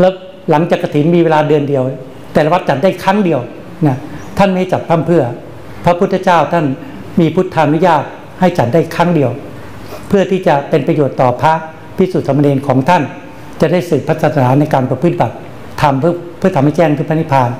[0.00, 0.12] แล้ว
[0.50, 1.82] หลังจากกฐินมีเวลาเดือนเดียว
[2.34, 3.40] แต่ละวัดจัดได้ครั้งเดียว
[3.86, 3.96] นะ
[4.38, 5.22] ท่านไม่จัดพั่มเพื่อ
[5.84, 6.64] พระพุทธเจ้าท่าน
[7.20, 8.04] มีพุทธานุญาต
[8.40, 9.30] ให้จัดได้ครั้งเดียว
[10.08, 11.52] เพื่อที่จะเป็นประโยชน์ต่อพระ
[11.96, 13.02] พิสุทธิสมณีของท่าน
[13.60, 15.34] จะได้สืบพัฒนาในการประพฤติบัติ
[15.82, 17.50] ทำเพื่อเพื่อทำให้แจ้งถึงพระนิพพาน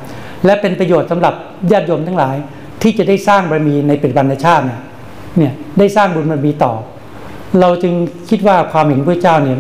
[0.45, 1.35] และเป็นประโยชน์สำหรับ
[1.73, 2.37] ญาติโยมทั้งหลาย
[2.83, 4.81] ที่จะได้สร้างบารมีในปัจจุบันชาติเนี่ย
[5.39, 6.73] เนี่ยได้สร้างบุญบารมีต่อ
[7.61, 7.95] เราจึง
[8.31, 9.57] คิดว่าความเห็นพระเจ้าเนี่ย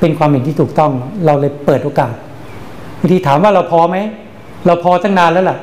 [0.00, 0.92] เป็นความเห็นที่ถูกต้อง
[1.26, 2.14] เราเลยเปิดโอกาส
[2.98, 3.96] บางทีถามว่าเราพอไหม
[4.66, 5.58] เราพอตั้งนานแล้วล่ะ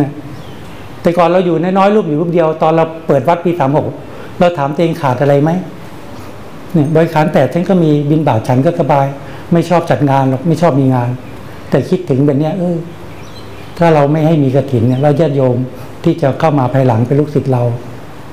[0.00, 0.10] นะ
[1.02, 3.86] แต่ก่อนเราอยู่น้อยๆรูปอยู่รูปเดียวตอนเราเปิดวัดปีสามหก
[4.38, 5.50] เราถามตัวเองขาดอะไรไหม
[6.72, 9.06] เนี่ยบริขารแต่ฉันก็มีบินบ่าทฉันก็สบาย
[9.52, 11.08] ไม่ชอบจัดงานหรอกไม่ชอบมีงาน
[11.70, 12.76] แต่คิดถึงแบบเนี้ยเออ
[13.78, 15.56] ถ้าเราไม่ให้มีกระถินเนี่ยเราญาติโยม
[16.04, 17.62] ที่จะเข้ามาภายหลังเป็นลูกศิษย์เรา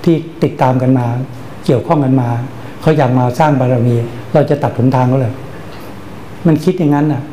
[0.04, 1.08] ที่ติดตามกันมา
[1.66, 2.30] เกี่ยวข้องกันมา
[2.82, 3.96] เขาอยากมาสร้างบารมี
[4.34, 5.34] เราจะตัดหนทางเขาเลย
[6.48, 7.24] มันคิดอย่างนั้นน่ะ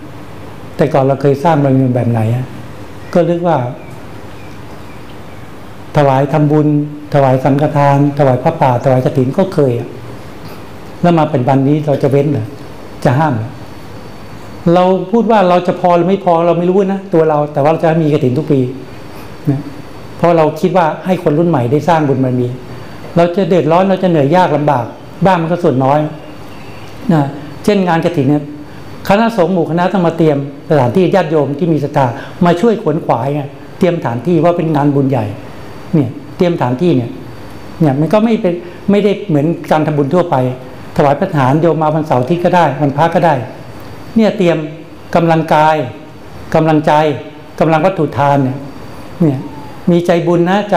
[0.77, 2.21] แต่ก่อนเราเคยสร้างบารมีแบบไหน
[3.13, 3.59] ก็เรียกว่า
[5.97, 6.69] ถวายทำบุญ
[7.15, 9.89] ถวายสังฆทาน ถวายพระป่า ถวายกฐินก็เคยอะ
[11.03, 12.47] แล้วมาเป็นวันนี้เราจะเว้นหรอ
[13.05, 13.51] จะห้ามเหรอ
[14.75, 18.61] เราพูดว่าเราจะพอหรือไม่พอเราไม่รู้นะ ตัวเราแต่ว่าเราจะมีกฐินทุกปี
[20.17, 22.49] เพราะเราคิดว่าให้คนรุ่นใหม่ได้สร้างบุญบารมี
[23.17, 24.85] เราจะเดือดร้อนเราจะเหนื่อยยากลำบาก
[25.27, 25.99] บ้างมันก็ส่วนน้อย
[27.13, 27.23] นะ
[27.65, 28.43] เช่นงานกฐินเนี่ย
[29.09, 30.39] คณะสงฆ์หมู่คณะต้องมาเตรียม
[30.71, 32.07] สถานที่ญาติโยมที่มีศรัทธา
[32.45, 33.43] มาช่วยขวนขวายไง
[33.79, 35.25] เตรียมสถานที่ว่าเป็นงานบุญใหญ่
[35.95, 37.11] เนี่ยเตรียมสถานที่เนี่ย
[37.81, 38.55] เนี่ยมันก็ไม่เป็น
[38.91, 40.37] ไม่ได้เหมือนการทำบุญทั่วไป
[40.97, 43.35] ถวายพระทหารโยมมาวันเสาร์ที่ก็ได้วันพระก็ได้
[44.17, 44.59] เนี่ยเตรียม
[45.15, 45.77] กำลังกาย
[46.55, 46.93] กำลังใจ
[47.61, 48.57] กำลังวัตถุทานเนี่ย
[49.23, 49.39] เนี่ย
[49.91, 50.77] มีใจบุญนะใจ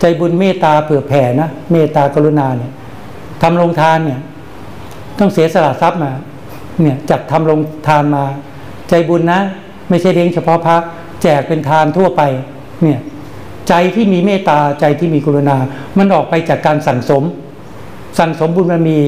[0.00, 2.72] ใจบุญเมตตาเผื่อแผ่นะเมตตากรุณาเนี่ย
[3.42, 4.20] ทำโรงทานเนี่ย
[5.18, 6.12] ต้องเสียสละทรัพย์มา
[6.82, 8.24] เนี่ยจัดทำโรงทานมา
[8.88, 9.40] ใจบุญนะ
[9.88, 10.76] ไม่ใช่เลี้ยงเฉพาะพระ
[11.22, 12.22] แจกเป็นทานทั่วไป
[12.82, 13.00] เนี่ย
[13.68, 15.56] ใจที่มีเมตตาใจที่มีกรุณา
[15.98, 17.22] มันออกไปจากการสั่งสม
[18.18, 18.98] สั่งสมบุญมันมี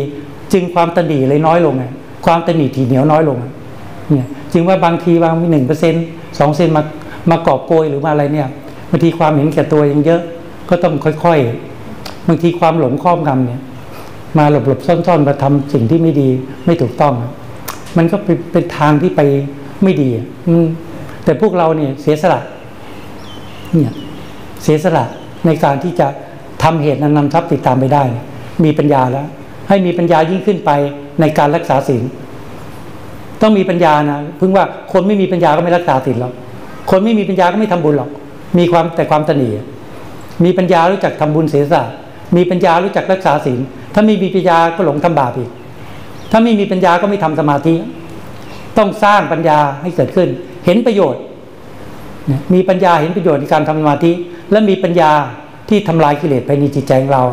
[0.53, 1.85] จึงความตนีเลยน้อยลงไง
[2.27, 3.39] ความตนีทีเหนียวน้อยลง
[4.11, 6.05] เนี่ยจึงว่าบางทีบางมีหนึ่งเปอร์เซ็นต์
[6.39, 6.83] สองเซนมา
[7.31, 8.49] มากอบโกยหรือมาอะไรเนี่ย
[8.91, 10.21] บางทีความเห็นแก่ตัวยังเยอะ
[10.69, 13.61] ก็ต้องค่อยๆบางทีความหลงครอบงำเนี่ย
[14.39, 16.29] มาหลบๆซ่อนๆมาทำสิ่งที่ไม่ดี
[16.67, 17.15] ไม่ถูกต้อง
[17.97, 19.21] มันก็เป็นเป็นทางที่ไป
[19.83, 20.09] ไม่ดี
[21.25, 22.41] แต่พวกเราเนี่ยเสียสละ
[23.75, 23.93] เนี่ย
[24.63, 25.05] เสียสละ
[25.47, 26.07] ในการที่จะ
[26.63, 28.05] ทำเหตุนั้นนำทรัพย์ติดตามไปได้
[28.65, 29.27] มีปัญญาแล้ว
[29.69, 30.71] ให้มีปัญญายิ่งขึ้นไป
[31.21, 32.03] ในการรักษาศีล
[33.43, 36.33] ต้องมีปัญญานะเพิ่งว่าคนไม่มีปัญญาก็ไม่รักษาศีลหรอก
[36.91, 38.11] คนไม่มีปัญญาก็ไม่ทำบุญหรอก
[38.59, 39.51] มีความแต่ความตนี
[40.45, 41.85] มีปัญญารู้จักทำบุญเสียสละ
[42.37, 43.61] มีปัญญารู้จักรักษาศีล
[43.95, 45.51] ถ้าไม่มีปัญญาก็หลงทำบาปอีก
[46.31, 47.75] ถ้าไม่มีปัญญาก็ไม่ทำสมาธิ
[48.79, 50.29] ต้องสร้างปัญญาให้เกิดขึ้น
[50.67, 51.21] เห็นประโยชน์
[52.55, 54.13] มีปัญญาเห็นประโยชน์ในการทำสมาธิ
[54.51, 55.11] และมีปัญญา
[55.69, 57.25] ที่ทำลายกิเลสภายในจิตใจของเรา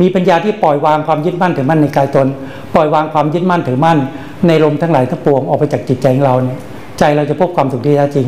[0.00, 2.28] มีปัญญาที่ปล่อยวางความยึดมั่นถือมั่นในกายตน
[2.74, 3.98] ปล่อยวางความยึดมั่นถือมั่น
[4.46, 6.58] ในลมทั้งหลายทั้งปวงออกไปจากจิตใจของเราเนี่ย
[6.98, 8.26] ใจเราจะพบความสุขที่แท้จริง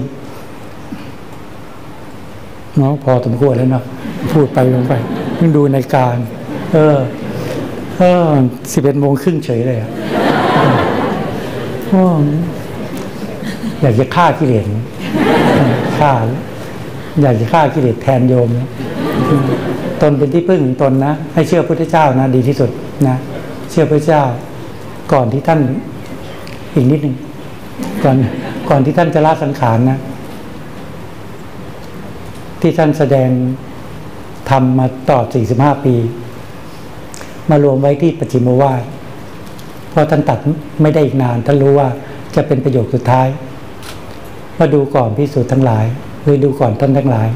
[2.78, 3.84] เนาะพอสมควรแล้วเนาะ
[4.32, 4.92] พูดไปลงไป
[5.34, 6.16] เพิ่งดูในการ
[6.72, 6.98] เออ
[7.98, 8.28] เออ
[8.72, 9.90] สิบเอ็ดโมงครึ่งเฉยเลยอะ
[13.80, 14.64] อยากจะฆ่ากิเลส
[15.98, 16.12] ฆ่า
[17.22, 18.68] อยากจะฆ่ากิเลสแทนโยมนะ
[20.00, 22.70] ตนเป็นที่พึ่งของตนนะ ให้เชื่อพระเจ้านะ ดีที่สุด
[23.08, 23.16] นะ
[23.70, 24.22] เชื่อพระเจ้า
[25.12, 25.60] ก่อนที่ท่าน
[26.74, 27.14] อีกนิดหนึ่ง
[28.04, 28.16] ก่อน
[28.70, 29.98] ก่อนที่ท่านจะละสังขารนะ
[32.62, 33.30] ที่ท่านแสดง
[34.50, 35.20] ทำมาต่อ
[35.52, 35.94] 45 ปี
[37.50, 38.82] มารวมไว้ที่ปจิมวาส
[39.92, 40.38] พอท่านตัด
[40.82, 41.88] ไม่ได้อีกนานท่านรู้ว่า
[42.34, 43.28] จะเป็นประโยคสุดท้าย
[44.58, 45.84] มาดูก่อนพิสูจน์ทั้งหลาย
[46.22, 47.28] หรือดูก่อนท่านทั้งหลาย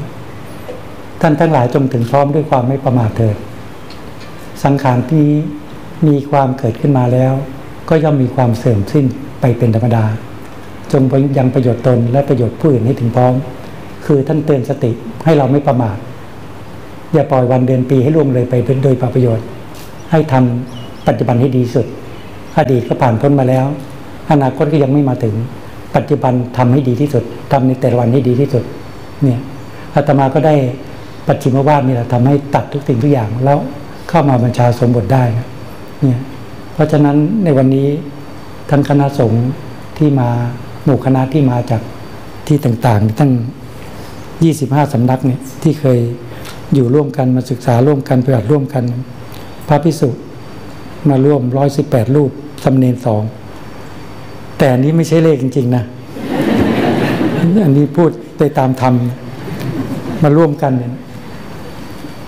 [1.21, 3.35] ท่านทั้งหลายจงถึงพร้อมด้วยความไม่ประมาทเถิด
[4.63, 5.27] สังขารที่
[6.07, 7.33] มีความเกิดขึ้นมาแล้ว
[7.89, 9.05] ก็ย่อมมีความเสื่อมสิ้น
[9.41, 10.05] ไปเป็นธรรมดา
[10.91, 11.03] จง
[11.37, 13.33] ยังประโยชน์ตนและประโยชน์ผู้อื่นให้ถึงพร้อม
[14.07, 14.91] คือท่านเตือนสติ
[15.25, 15.97] ให้เราไม่ประมาท
[17.13, 18.53] อย่าปล่อยวันเดือนปีให้ล่วงเลยไป
[18.83, 19.45] โดยประโยชน์
[20.11, 21.85] ให้ทำปัจจุบันให้ดีสุด
[22.57, 23.65] อดีตก็ผ่านพ้นมาแล้ว
[24.31, 25.35] อนาคตก็ยังไม่มาถึง
[25.95, 28.63] ปัจจุบันทำให้ดีที่สุด ทำในแต่ละวันให้ดีที่สุด
[29.23, 29.39] เนี่ย
[29.95, 30.55] อาตมาก็ได้
[31.27, 33.57] ปัจจิมวาสนี่แหละทำให้ตัดทุกสิ่งทุกอย่างแล้ว
[34.09, 35.23] เข้ามาบัญชาสมบทได้
[36.01, 36.19] เนี่ย
[36.73, 37.87] เพราะฉะนั้นในวันนี้
[38.69, 39.45] ท่านคณะสงฆ์
[39.97, 40.29] ที่มา
[40.83, 41.81] หมู่คณะที่มาจาก
[42.47, 43.31] ที่ต่างๆท่าน
[44.45, 45.99] 25 สำนักเนี่ยที่เคย
[46.73, 48.83] อยู่ร่วมกันมาศึกษาร่วมกันปฏิบัติร่วมกัน
[49.67, 50.09] พระพิสุ
[51.09, 51.41] มาร่วม
[51.79, 52.31] 118 รูป
[52.63, 53.23] สำเนนสอง
[54.57, 55.83] แต่อันนี้ไม่ใช่เลขจริง ๆ นะ
[57.65, 58.93] อันนี้พูดไปตามธรรม
[60.23, 60.73] มาร่วมกัน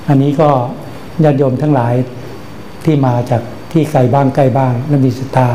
[0.09, 0.49] อันนี้ก็
[1.23, 1.93] ญาติโยมทั้งหลาย
[2.85, 3.41] ที่มาจาก
[3.71, 5.47] ที่ไกลบ้างใกล้บ้าง และมีศรัทธา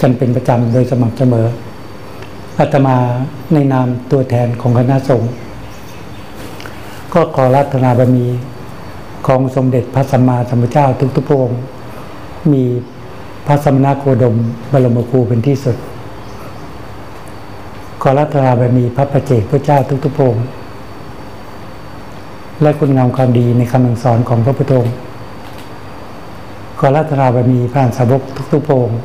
[0.00, 1.46] กันเป็นประจำโดยสม่ำเสมอ
[2.58, 2.96] อาตมา
[3.52, 5.30] ในนามตัวแทนของคณะสงฆ์
[7.18, 8.26] ก็ขอรัตนาบารมี
[9.26, 11.60] ของสมเด็จพระสัมมาสัมพุทธเจ้าทุกทุกพระองค์
[12.52, 12.64] มี
[13.46, 14.34] พระสมณโคดม
[14.72, 15.76] บรมครูเป็นที่สุด
[18.02, 20.44] ขอรัตนาบารมีพระประเจกพระเจ้าทุกทุกพระองค์
[22.62, 24.94] และคุณงามความดีในคำสอนของพระพุทธองค์
[26.78, 28.98] ขอรัตนาบารมีพระสาวกทุกๆพระองค์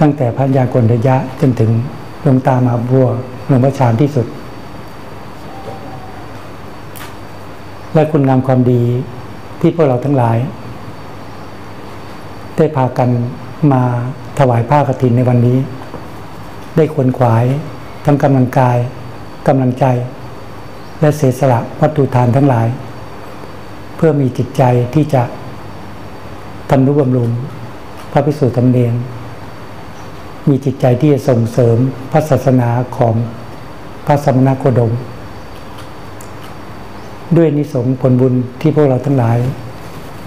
[0.00, 1.70] ตั้งแต่พันยากรระยะจนถึง
[2.22, 3.06] หลวงตามาบัว
[3.48, 4.26] หลวงพ่อชานที่สุด
[7.94, 8.82] และคุณงามความดี
[9.60, 10.38] ที่พวกเราทั้งหลาย
[12.56, 13.08] ได้พากัน
[13.72, 13.82] มา
[14.38, 15.58] ถวายผ้ากฐินในวันนี้
[16.76, 17.44] ได้ควรขวาย
[18.04, 18.76] ทั้งกำลังกาย
[19.48, 19.84] กำลังใจ
[21.00, 22.68] และเสียสละวัตถุทานทั้งหลาย
[23.96, 24.62] เพื่อมีจิตใจ
[24.94, 25.22] ที่จะ
[26.70, 27.30] ทำนุบำรุง
[28.12, 28.90] พระพิสุทธิ์ธรรมเนีย
[30.48, 31.76] มีจิตใจที่จะส่งเสริม
[32.12, 33.14] พระศาสนาของ
[34.06, 34.92] พระสมณโคดม
[37.36, 39.38] ด้วยนิสงผลบุญที่พวกเราทั้งหลาย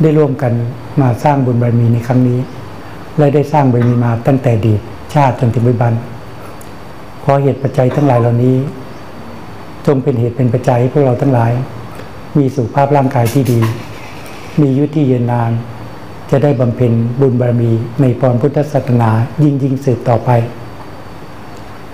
[0.01, 0.53] ได้ร่วมกัน
[1.01, 2.39] มาสร้างบุญบารมีในครั้งนี้
[3.17, 4.73] และได้สร้างบารมีมาตั้งแต่ดี
[5.13, 5.93] ชาติจนถึงปัจจุบัน
[7.23, 8.55] ขอเหตุปัจจัยทั้งหลายเหล่านี้
[9.85, 11.51] จงเป็นเหตุเป็นปัจจัยให้พวกเราทั้งหลาย
[12.37, 13.59] มีสุขภาพร่างกายที่ดี
[14.61, 15.51] มียุทธที่ยืนนาน
[16.31, 19.11] จะได้บำเพ็ญบุญบารมีในปอนพุทธศาสนา
[19.43, 20.29] ยิ่งยิ่งสืบต่อไป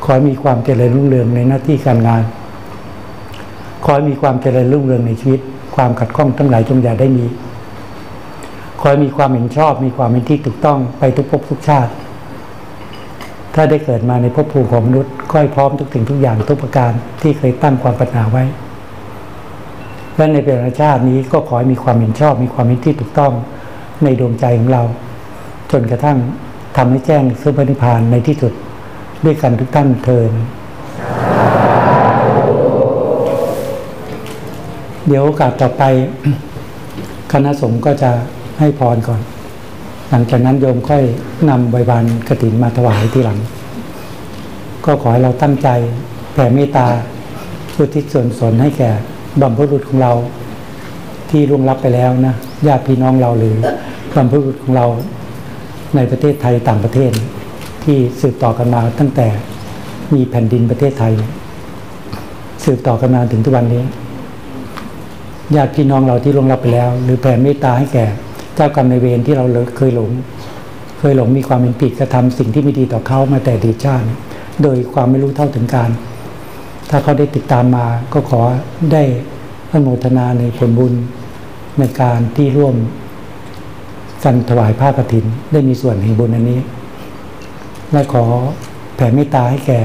[0.04, 2.22] ขอมีความเจริญรุ่งเรืองในหน้าที่การงาน
[3.92, 5.40] ขอมีความเจริญรุ่งเรืองในชีวิต
[5.76, 7.26] ความขัดข้องทั้งหลายจงอย่าได้มี
[8.82, 11.92] ขอมีความเห็นชอบมีความเป็นที่ถูกต้องไปทุกภพทุกชาติ
[13.56, 18.44] ถ้าได้เกิดมาในภพภูมิของมนุษย์ก็ให้พร้อมทุกสิ่งทุกอย่างทุกประการที่เคยตั้งความปรารถนาไว้
[20.16, 23.34] และในเป็นชาตินี้ก็ขอให้มีความเห็นชอบ มีความเป็นที่ถูกต้อง
[24.04, 24.84] ในดวงใจของเรา
[25.72, 26.18] จนกระทั่ง
[26.78, 28.54] ทำให้แจ้งซึ่งพระนิพพานในที่สุด
[29.26, 30.32] ด้วยกันทุกท่านเทิน
[35.12, 35.84] เดี๋ยวโอกาสต่อไป
[37.34, 38.12] คณะสงฆ์ก็จะ
[38.60, 39.22] ให้พรก่อน
[40.10, 41.04] หลังจากนั้นโยมค่อย
[41.50, 43.40] นำใบบานกระถินมาถวายทีหลัง
[44.86, 45.70] ก็ขอให้เราตั้งใจ
[46.34, 46.88] แผ่เมตตา
[47.76, 48.90] อุทิศส่วนสนให้แก่
[49.42, 50.14] บัมพบุรุษของเรา
[51.30, 52.34] ที่ร่วงรับไปแล้วนะ
[52.68, 53.56] ญาติพี่น้องเราหรือ
[54.16, 54.86] บรรพบุรุษของเรา
[55.96, 57.12] ในประเทศไทยต่างประเทศ
[57.84, 59.28] ที่สืบต่อกันมาตั้งแต่
[60.14, 61.14] มีแผ่นดินประเทศไทย
[62.66, 63.84] สืบต่อกันมาถึงทุกวันนี้
[65.56, 68.06] ญาติพี่น้องเราที่ล่วงลับไปแล้ว หรือแผ่เมตตาให้แก่
[68.56, 69.46] เจ้ากรรมในเวรที่เรา
[69.78, 70.10] เคยหลง
[71.00, 74.08] เคยหลงมีความเป็นผิดกระทำสิ่งที่ไม่ดีต่อเขามาแต่ดีชาติ
[74.64, 75.90] โดยความไม่รู้เท่าถึงการ
[76.90, 78.42] ถ้าเขาได้ติดตามมาก็ขอ
[78.94, 79.04] ได้
[79.72, 80.94] อนุโมทนาในผลบุญ
[81.80, 82.76] ในการที่ร่วม
[84.24, 86.60] กันถวายผ้ากรถิน ได้มีส่วนแห่งบุญอันนี้
[87.92, 88.26] และขอ
[88.96, 89.80] แผ่เมตตาให้แก่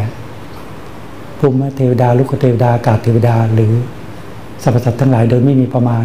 [1.38, 3.72] ภูมิเทวดา ลูกเทวดาอากาศเทวดาหรือ
[4.64, 6.04] สรรพสัตว์ทั้งหลายโดยไม่มีประมาณ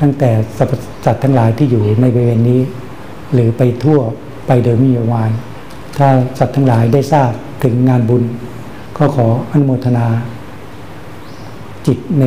[0.00, 0.72] ตั้งแต่สรรพ
[1.04, 2.60] สัตว์ทั้งหลายที่อยู่ในบริเวณนี้
[3.34, 3.98] หรือไปทั่ว
[4.46, 5.30] ไปโดยไม่มีประมาณ
[5.96, 7.30] ถ้าสัตว์ทั้งหลายได้ทราบ
[7.64, 8.22] ถึงงานบุญ
[8.96, 10.06] ก็ขออนุโมทนา
[11.86, 12.24] จิตใน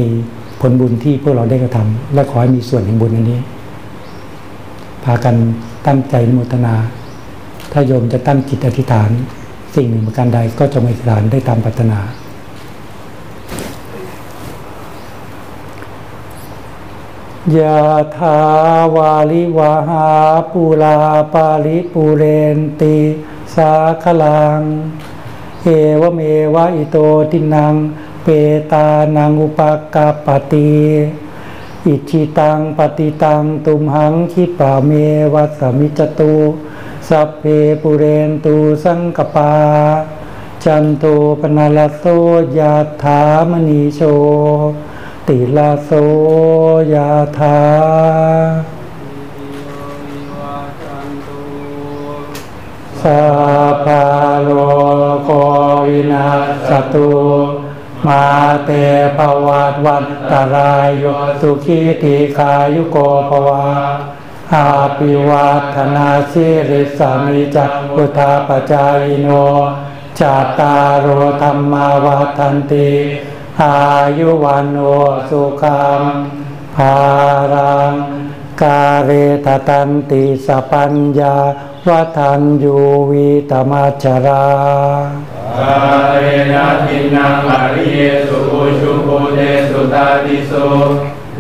[0.60, 3.40] ผลบุญที่พวกเราได้กระทำและขอให้มีส่วนแห่งบุญอันนี้
[5.04, 5.36] พากัน
[5.88, 6.76] ตั้งใจอนุโมทนา
[7.72, 9.10] ถ้าโยมจะตั้งจิตอธิษฐาน
[9.76, 12.00] สิ่งหนึ่งประการใดก็จะมีสถานได้ตามปรารถนา
[17.58, 17.80] ยะ
[18.18, 18.38] ทา
[18.96, 20.10] วาลิวาหา
[20.52, 20.98] ปูลา
[21.34, 22.24] ปาลิปูเร
[22.56, 22.98] นติ
[23.56, 23.72] สา
[24.04, 24.60] คลัง
[25.64, 25.68] เอ
[26.02, 26.20] วเม
[26.54, 26.98] วะอิโต
[27.32, 27.76] ตินัง
[28.24, 28.28] เป
[28.72, 29.60] ตานังอุป
[29.94, 30.74] กาปติ
[31.86, 34.92] อิจิตังปฏิตังตุมหังคิปาเม
[35.34, 36.36] วัสมิจตุ
[37.10, 37.44] สัพเพ
[37.82, 39.54] ปุเรนตูสังกปา
[40.64, 41.06] จันโต
[41.40, 42.04] ปนาลโส
[42.58, 44.02] ยาถามณีโช
[45.30, 45.92] ติลาโส
[46.94, 47.60] ยาถา
[53.02, 53.22] สสั
[53.74, 54.06] พพะ
[54.44, 54.50] โล
[55.24, 55.30] โค
[55.88, 56.28] วินา
[56.68, 57.12] สตุ
[58.06, 58.26] มา
[58.66, 58.70] เต
[59.18, 61.06] ภวัตวันตรายโย
[61.42, 62.98] สุขีติขายุโก
[63.30, 63.66] ภวะ
[64.54, 64.68] อา
[64.98, 69.28] ปิวัฒนาสิริสามิจักพุทธาปจายโน
[70.20, 71.08] จาตารโร
[71.42, 72.92] ธรรมาวัฏันติ
[73.62, 73.76] อา
[74.20, 74.82] ยุวันโอ
[75.30, 76.02] สุขัง
[76.76, 76.96] ภา
[77.54, 77.94] รัง
[78.62, 79.10] กาเร
[79.46, 81.36] ตตันติสปัญญา
[81.88, 82.78] วัฏันยู
[83.10, 84.48] วิตมัจจรา
[85.58, 85.76] อา
[86.20, 89.40] เรนะทินังอริเยสุภูชุภูเต
[89.70, 90.66] สุตาติสุ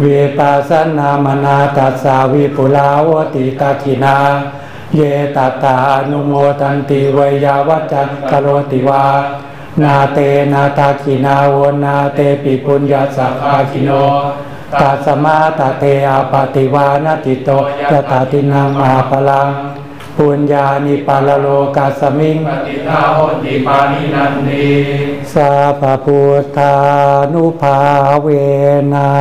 [0.03, 4.18] วิปัสสนามนาตัสสาวิปุลาวติตาคินา
[4.95, 5.01] เย
[5.36, 9.05] ตัตตาอนุโมทันติเวยาวัจจังกโรติวา
[9.82, 10.19] นาเต
[10.53, 13.91] นาตากินาโวนาเตปิปุญญาสัพพาคิโน
[14.82, 17.49] ตัสมาตาเตอาปาติวานติโต
[17.91, 19.49] ยตาตินังมาพลัง
[20.18, 24.72] ปุญญานิปาลโลกาสมิงปฏิทาโหติปานินันติ
[25.34, 26.76] สัพพุทธา
[27.34, 27.80] นุภา
[28.22, 28.28] เว
[28.93, 29.11] นะ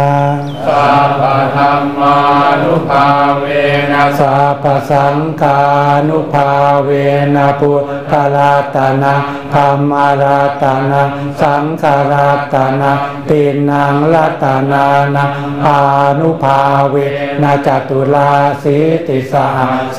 [0.66, 2.16] สัพพะธรรมา
[2.62, 3.06] นุภา
[3.38, 3.44] เว
[3.92, 5.60] นะสัพพสังฆา
[6.08, 6.50] นุภา
[6.84, 6.90] เว
[7.34, 9.14] นะพุทธรัตนะ
[9.54, 11.02] ธรรมรัตนะ
[11.40, 12.92] สังฆรัตนะ
[13.28, 15.24] ตินังรัตนานะ
[15.66, 15.78] อา
[16.18, 16.96] นุภาเว
[17.42, 18.30] นะจตุลา
[18.62, 19.48] สิติสา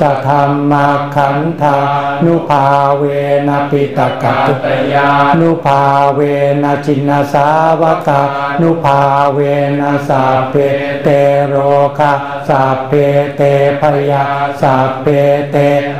[0.00, 0.42] สธรร
[0.72, 0.74] ม
[1.14, 1.76] ขันธา
[2.24, 2.64] นุภา
[2.98, 3.02] เว
[3.48, 5.08] นะปิตกัตตยา
[5.40, 5.80] นุภา
[6.14, 6.20] เว
[6.62, 7.48] นะจินนาสา
[7.80, 8.22] วกา
[8.60, 9.00] นุภา
[9.32, 9.38] เว
[9.80, 10.54] นะสัพเพ
[11.02, 11.08] เต
[11.48, 11.54] โร
[11.98, 12.12] คา
[12.48, 12.92] สัพเพ
[13.36, 13.42] เต
[13.80, 14.24] พยา
[14.60, 15.06] สัพเพ
[15.50, 15.56] เต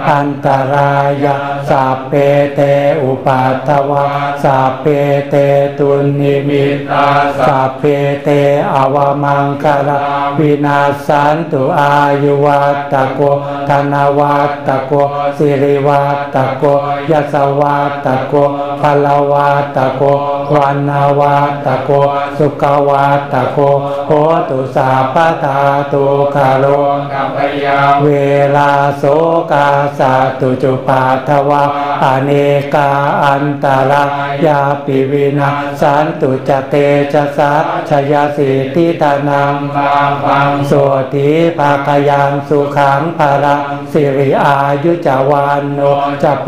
[0.09, 0.93] อันตรา
[1.25, 1.37] ยา
[1.71, 2.13] สัพเพ
[2.55, 2.61] เต
[3.03, 4.07] อุปัตวา
[4.45, 4.87] สัพเพ
[5.31, 5.35] เต
[5.79, 7.09] ตุนิมิตา
[7.47, 7.83] สัพเพ
[8.25, 8.29] เต
[8.75, 10.01] อวมังคารา
[10.39, 13.21] วินาสันตุอายุวัตตโก
[13.69, 14.93] ธนวัตตโก
[15.39, 16.03] สิริวั
[16.35, 16.65] ตโก
[17.11, 18.35] ยสวัตโก
[18.81, 20.03] พลวัตโก
[20.55, 21.91] วันาวัตโก
[22.39, 23.59] สุขวัตโก
[24.07, 24.11] โห
[24.49, 25.59] ตุสาปตา
[25.93, 26.05] ตุ
[26.35, 26.65] คาโร
[27.13, 28.09] กัปยาเว
[28.57, 29.05] ลาโส
[29.53, 29.69] กา
[29.99, 31.65] สาตุจุปาทวะ
[32.03, 32.31] อเน
[32.75, 32.91] กา
[33.25, 34.03] อันตรา
[34.47, 35.51] ยาปิวินา
[35.81, 36.75] สันตุจเต
[37.13, 37.53] จะสะ
[37.89, 40.73] ชยสิทิตานังบางบังโส
[41.15, 43.57] ติภาคยังสุขังภาระ
[43.93, 45.81] สิริอายุจวานโน
[46.23, 46.47] จะโพ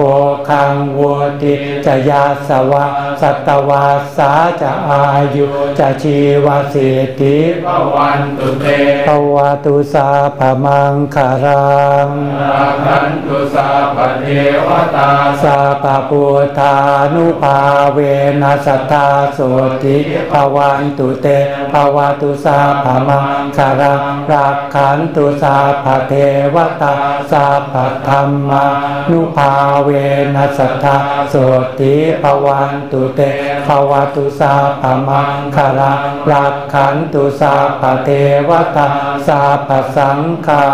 [0.48, 1.54] คังวัติ
[1.86, 2.84] จะยาสวะ
[3.20, 3.86] สัตวา
[4.16, 5.04] สาจะอา
[5.36, 5.46] ยุ
[5.78, 8.66] จะชีวสิทธิพวันตุเต
[9.06, 10.08] ภวตุสา
[10.38, 12.08] พมังคารัง
[12.40, 14.24] ราคันตุสัพพเท
[14.66, 15.10] วตา
[15.42, 16.74] สัพพุทธา
[17.14, 17.58] นุภา
[17.92, 17.98] เว
[18.42, 19.38] นัสตตาโส
[19.82, 19.96] ติ
[20.30, 21.26] ภวันตุเต
[21.72, 26.12] ภาวะตุสาพมังคารังรักขันตุสาพเท
[26.54, 26.94] วตา
[27.30, 27.74] สัพพ
[28.08, 28.66] ธรรมา
[29.10, 29.52] นุภา
[29.84, 29.90] เว
[30.34, 30.96] นัสตตา
[31.30, 31.34] โส
[31.78, 33.20] ติภวันตุเต
[33.66, 38.10] ภาวะตุสาพมังคารังรักขันตุสาพเท
[38.48, 38.88] วตา
[39.26, 40.64] สัพพสังฆา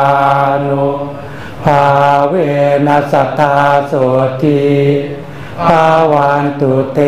[0.68, 0.86] นุ
[1.64, 1.82] ภา
[2.28, 2.34] เว
[2.86, 3.54] นัสตตา
[3.86, 3.92] โส
[4.42, 4.62] ติ
[5.66, 6.98] ภาวันตุเต